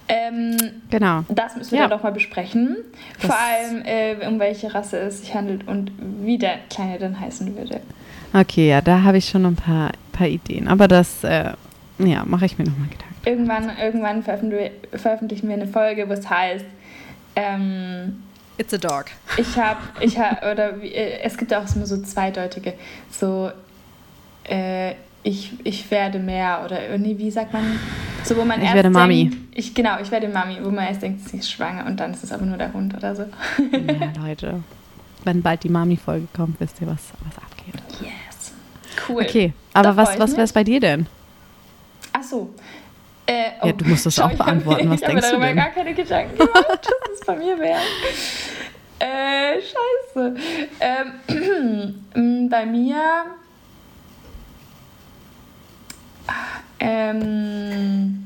Ähm, 0.07 0.55
Genau. 0.89 1.23
das 1.29 1.55
müssen 1.55 1.71
wir 1.71 1.79
Ja. 1.79 1.87
dann 1.87 1.97
nochmal 1.97 2.11
besprechen. 2.11 2.75
Das- 3.21 3.25
Vor 3.27 3.35
allem, 3.39 3.81
äh, 3.85 4.27
um 4.27 4.37
welche 4.39 4.73
Rasse 4.73 4.97
es 4.99 5.21
sich 5.21 5.33
handelt 5.33 5.67
und 5.67 5.91
wie 6.23 6.37
der 6.37 6.57
Kleine 6.69 6.99
dann 6.99 7.19
heißen 7.19 7.55
würde. 7.57 7.79
Okay, 8.33 8.69
ja, 8.69 8.81
da 8.81 9.01
habe 9.03 9.17
ich 9.17 9.29
schon 9.29 9.45
ein 9.45 9.55
paar, 9.55 9.91
paar 10.11 10.27
Ideen. 10.27 10.67
Aber 10.67 10.87
das, 10.89 11.23
äh, 11.23 11.53
ja, 11.99 12.23
mache 12.25 12.45
ich 12.45 12.57
mir 12.57 12.65
nochmal 12.65 12.89
Gedanken. 12.89 13.15
Irgendwann, 13.25 13.71
irgendwann 13.81 14.21
veröffentlichen 14.23 15.47
wir 15.47 15.55
eine 15.55 15.67
Folge, 15.67 16.07
wo 16.09 16.13
es 16.13 16.29
heißt, 16.29 16.65
ähm, 17.37 18.21
It's 18.57 18.73
a 18.73 18.77
dog. 18.77 19.05
ich 19.37 19.57
habe, 19.57 19.79
ich 19.99 20.17
habe, 20.17 20.51
oder 20.51 20.81
wie, 20.81 20.93
äh, 20.93 21.19
es 21.21 21.37
gibt 21.37 21.53
auch 21.53 21.63
immer 21.75 21.85
so 21.85 22.01
zweideutige, 22.01 22.73
so, 23.11 23.51
äh, 24.43 24.93
ich, 25.23 25.53
ich 25.63 25.89
werde 25.91 26.19
mehr 26.19 26.61
oder 26.63 26.79
äh, 26.79 26.97
nee, 26.97 27.17
wie 27.17 27.31
sagt 27.31 27.51
man, 27.51 27.79
so 28.23 28.37
wo 28.37 28.45
man 28.45 28.59
Ich 28.59 28.65
erst 28.65 28.75
werde 28.75 28.89
Mami. 28.89 29.29
Denkt, 29.29 29.57
ich, 29.57 29.73
genau, 29.73 29.99
ich 29.99 30.11
werde 30.11 30.27
Mami, 30.29 30.57
wo 30.61 30.69
man 30.69 30.85
erst 30.85 31.01
denkt, 31.01 31.27
sie 31.27 31.37
ist 31.37 31.51
schwanger 31.51 31.85
und 31.85 31.99
dann 31.99 32.13
ist 32.13 32.23
es 32.23 32.31
aber 32.31 32.45
nur 32.45 32.57
der 32.57 32.71
Hund 32.73 32.93
oder 32.95 33.15
so. 33.15 33.23
Ja, 33.23 34.23
Leute. 34.23 34.63
Wenn 35.23 35.41
bald 35.41 35.63
die 35.63 35.69
Mami-Folge 35.69 36.27
kommt, 36.35 36.59
wisst 36.59 36.79
ihr, 36.81 36.87
was, 36.87 37.01
was 37.25 37.37
abgeht. 37.43 37.81
Yes. 37.99 38.53
Cool. 39.07 39.23
Okay, 39.23 39.53
aber 39.73 39.93
freu 39.93 40.01
was, 40.03 40.19
was 40.19 40.31
wäre 40.33 40.43
es 40.43 40.53
bei 40.53 40.63
dir 40.63 40.79
denn? 40.79 41.07
Ach 42.13 42.23
so. 42.23 42.53
Äh, 43.27 43.67
Ja, 43.67 43.71
du 43.71 43.85
musst 43.85 44.05
das 44.05 44.19
auch 44.19 44.31
ich 44.31 44.37
beantworten. 44.37 44.89
Was 44.89 45.01
ich 45.01 45.03
habe 45.07 45.13
denkst 45.13 45.25
du 45.29 45.31
darüber 45.31 45.47
denn? 45.47 45.55
gar 45.55 45.69
keine 45.69 45.93
Gedanken 45.93 46.37
gemacht, 46.37 46.55
dass 46.83 47.19
es 47.19 47.25
bei 47.25 47.35
mir 47.35 47.57
wäre. 47.59 47.79
Äh, 48.99 49.59
scheiße. 49.61 50.35
Ähm, 50.79 52.49
bei 52.49 52.65
mir. 52.65 52.95
Ähm, 56.79 58.25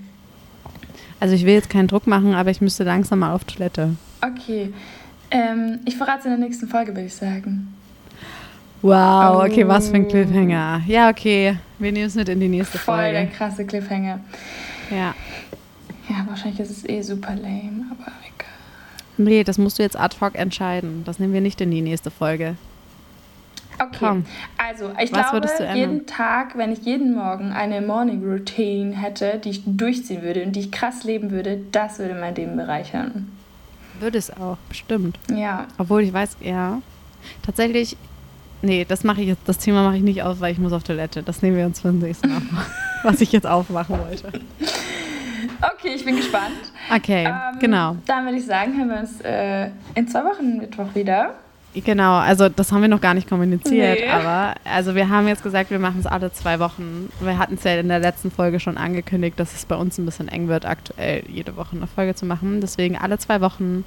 Also 1.19 1.35
ich 1.35 1.45
will 1.45 1.53
jetzt 1.53 1.69
keinen 1.69 1.87
Druck 1.87 2.07
machen, 2.07 2.33
aber 2.33 2.49
ich 2.49 2.61
müsste 2.61 2.83
langsam 2.83 3.19
mal 3.19 3.33
auf 3.33 3.43
Toilette. 3.43 3.95
okay. 4.21 4.73
Ähm, 5.31 5.79
ich 5.85 5.95
verrate 5.95 6.19
es 6.19 6.25
in 6.25 6.31
der 6.31 6.39
nächsten 6.39 6.67
Folge, 6.67 6.91
würde 6.95 7.05
ich 7.05 7.13
sagen. 7.13 7.75
Wow, 8.81 9.43
okay, 9.45 9.67
was 9.67 9.89
für 9.89 9.97
ein 9.97 10.05
Oh. 10.05 10.07
Cliffhanger. 10.07 10.81
Ja, 10.87 11.09
okay, 11.09 11.57
wir 11.77 11.91
nehmen 11.91 12.07
es 12.07 12.15
mit 12.15 12.29
in 12.29 12.39
die 12.39 12.47
nächste 12.47 12.79
Voll 12.79 12.97
der 13.11 13.13
Folge. 13.27 13.31
krasse 13.37 13.65
Cliffhanger. 13.65 14.21
Ja. 14.89 15.15
Ja, 16.09 16.25
wahrscheinlich 16.27 16.59
ist 16.59 16.71
es 16.71 16.89
eh 16.89 17.01
super 17.01 17.35
lame, 17.35 17.85
aber 17.91 18.11
egal. 18.21 18.49
Nee, 19.17 19.43
das 19.43 19.57
musst 19.57 19.77
du 19.77 19.83
jetzt 19.83 19.99
ad 19.99 20.15
hoc 20.21 20.35
entscheiden. 20.35 21.03
Das 21.05 21.19
nehmen 21.19 21.33
wir 21.33 21.41
nicht 21.41 21.61
in 21.61 21.71
die 21.71 21.81
nächste 21.81 22.09
Folge. 22.09 22.55
Okay, 23.81 23.97
Komm. 23.99 24.25
also 24.57 24.91
ich 25.01 25.11
Was 25.13 25.31
glaube, 25.31 25.47
jeden 25.73 26.05
Tag, 26.05 26.57
wenn 26.57 26.73
ich 26.73 26.79
jeden 26.79 27.15
Morgen 27.15 27.53
eine 27.53 27.79
Morning 27.81 28.21
Routine 28.23 28.93
hätte, 28.93 29.39
die 29.41 29.51
ich 29.51 29.61
durchziehen 29.65 30.21
würde 30.21 30.43
und 30.43 30.53
die 30.53 30.61
ich 30.61 30.71
krass 30.71 31.05
leben 31.05 31.31
würde, 31.31 31.61
das 31.71 31.97
würde 31.99 32.13
mein 32.13 32.35
Leben 32.35 32.57
bereichern. 32.57 33.31
Würde 33.99 34.17
es 34.17 34.31
auch, 34.31 34.57
bestimmt. 34.67 35.17
Ja. 35.33 35.67
Obwohl 35.77 36.01
ich 36.01 36.11
weiß, 36.11 36.37
ja. 36.41 36.81
Tatsächlich, 37.41 37.95
nee, 38.61 38.85
das 38.85 39.03
mache 39.05 39.21
ich 39.21 39.27
jetzt, 39.27 39.47
das 39.47 39.59
Thema 39.59 39.83
mache 39.83 39.97
ich 39.97 40.03
nicht 40.03 40.23
auf, 40.23 40.41
weil 40.41 40.51
ich 40.51 40.59
muss 40.59 40.73
auf 40.73 40.83
Toilette. 40.83 41.23
Das 41.23 41.41
nehmen 41.41 41.55
wir 41.55 41.65
uns 41.65 41.79
für 41.79 41.89
den 41.89 41.99
nächsten 41.99 42.29
Mal, 42.29 42.41
was 43.03 43.21
ich 43.21 43.31
jetzt 43.31 43.47
aufmachen 43.47 43.97
wollte. 43.99 44.31
Okay, 45.61 45.93
ich 45.95 46.05
bin 46.05 46.15
gespannt. 46.15 46.71
Okay, 46.93 47.25
ähm, 47.25 47.59
genau. 47.59 47.97
Dann 48.05 48.25
würde 48.25 48.37
ich 48.37 48.45
sagen, 48.45 48.77
hören 48.77 48.89
wir 48.89 48.99
uns 48.99 49.21
äh, 49.21 49.69
in 49.95 50.07
zwei 50.07 50.23
Wochen 50.23 50.57
Mittwoch 50.57 50.93
wieder. 50.93 51.35
Genau, 51.73 52.17
also 52.17 52.49
das 52.49 52.71
haben 52.71 52.81
wir 52.81 52.87
noch 52.87 53.01
gar 53.01 53.13
nicht 53.13 53.29
kommuniziert, 53.29 53.99
nee. 53.99 54.09
aber 54.09 54.55
also 54.65 54.95
wir 54.95 55.07
haben 55.07 55.27
jetzt 55.27 55.43
gesagt, 55.43 55.69
wir 55.69 55.77
machen 55.77 55.99
es 55.99 56.07
alle 56.07 56.31
zwei 56.31 56.59
Wochen. 56.59 57.11
Wir 57.19 57.37
hatten 57.37 57.55
es 57.55 57.63
ja 57.63 57.75
in 57.75 57.89
der 57.89 57.99
letzten 57.99 58.31
Folge 58.31 58.59
schon 58.59 58.77
angekündigt, 58.77 59.39
dass 59.39 59.53
es 59.53 59.65
bei 59.65 59.75
uns 59.75 59.97
ein 59.99 60.05
bisschen 60.05 60.29
eng 60.29 60.47
wird, 60.47 60.65
aktuell 60.65 61.23
jede 61.27 61.55
Woche 61.55 61.75
eine 61.75 61.85
Folge 61.85 62.15
zu 62.15 62.25
machen. 62.25 62.59
Deswegen 62.59 62.97
alle 62.97 63.19
zwei 63.19 63.39
Wochen 63.39 63.85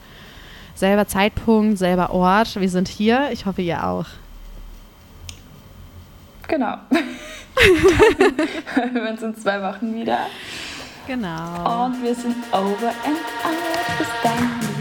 selber 0.74 1.08
Zeitpunkt, 1.08 1.76
selber 1.78 2.12
Ort. 2.12 2.60
Wir 2.60 2.68
sind 2.68 2.86
hier. 2.86 3.30
Ich 3.32 3.46
hoffe, 3.46 3.62
ihr 3.62 3.84
auch. 3.84 4.06
Genau. 6.48 6.76
Dann 6.90 7.02
hören 8.74 8.94
wir 8.94 9.10
uns 9.10 9.22
in 9.22 9.36
zwei 9.36 9.62
Wochen 9.62 9.94
wieder. 9.94 10.26
Genau. 11.06 11.84
Und 11.86 12.02
wir 12.02 12.14
sind 12.14 12.36
over 12.52 12.88
and 13.04 13.18
out. 13.44 13.98
Bis 13.98 14.08
dann. 14.22 14.71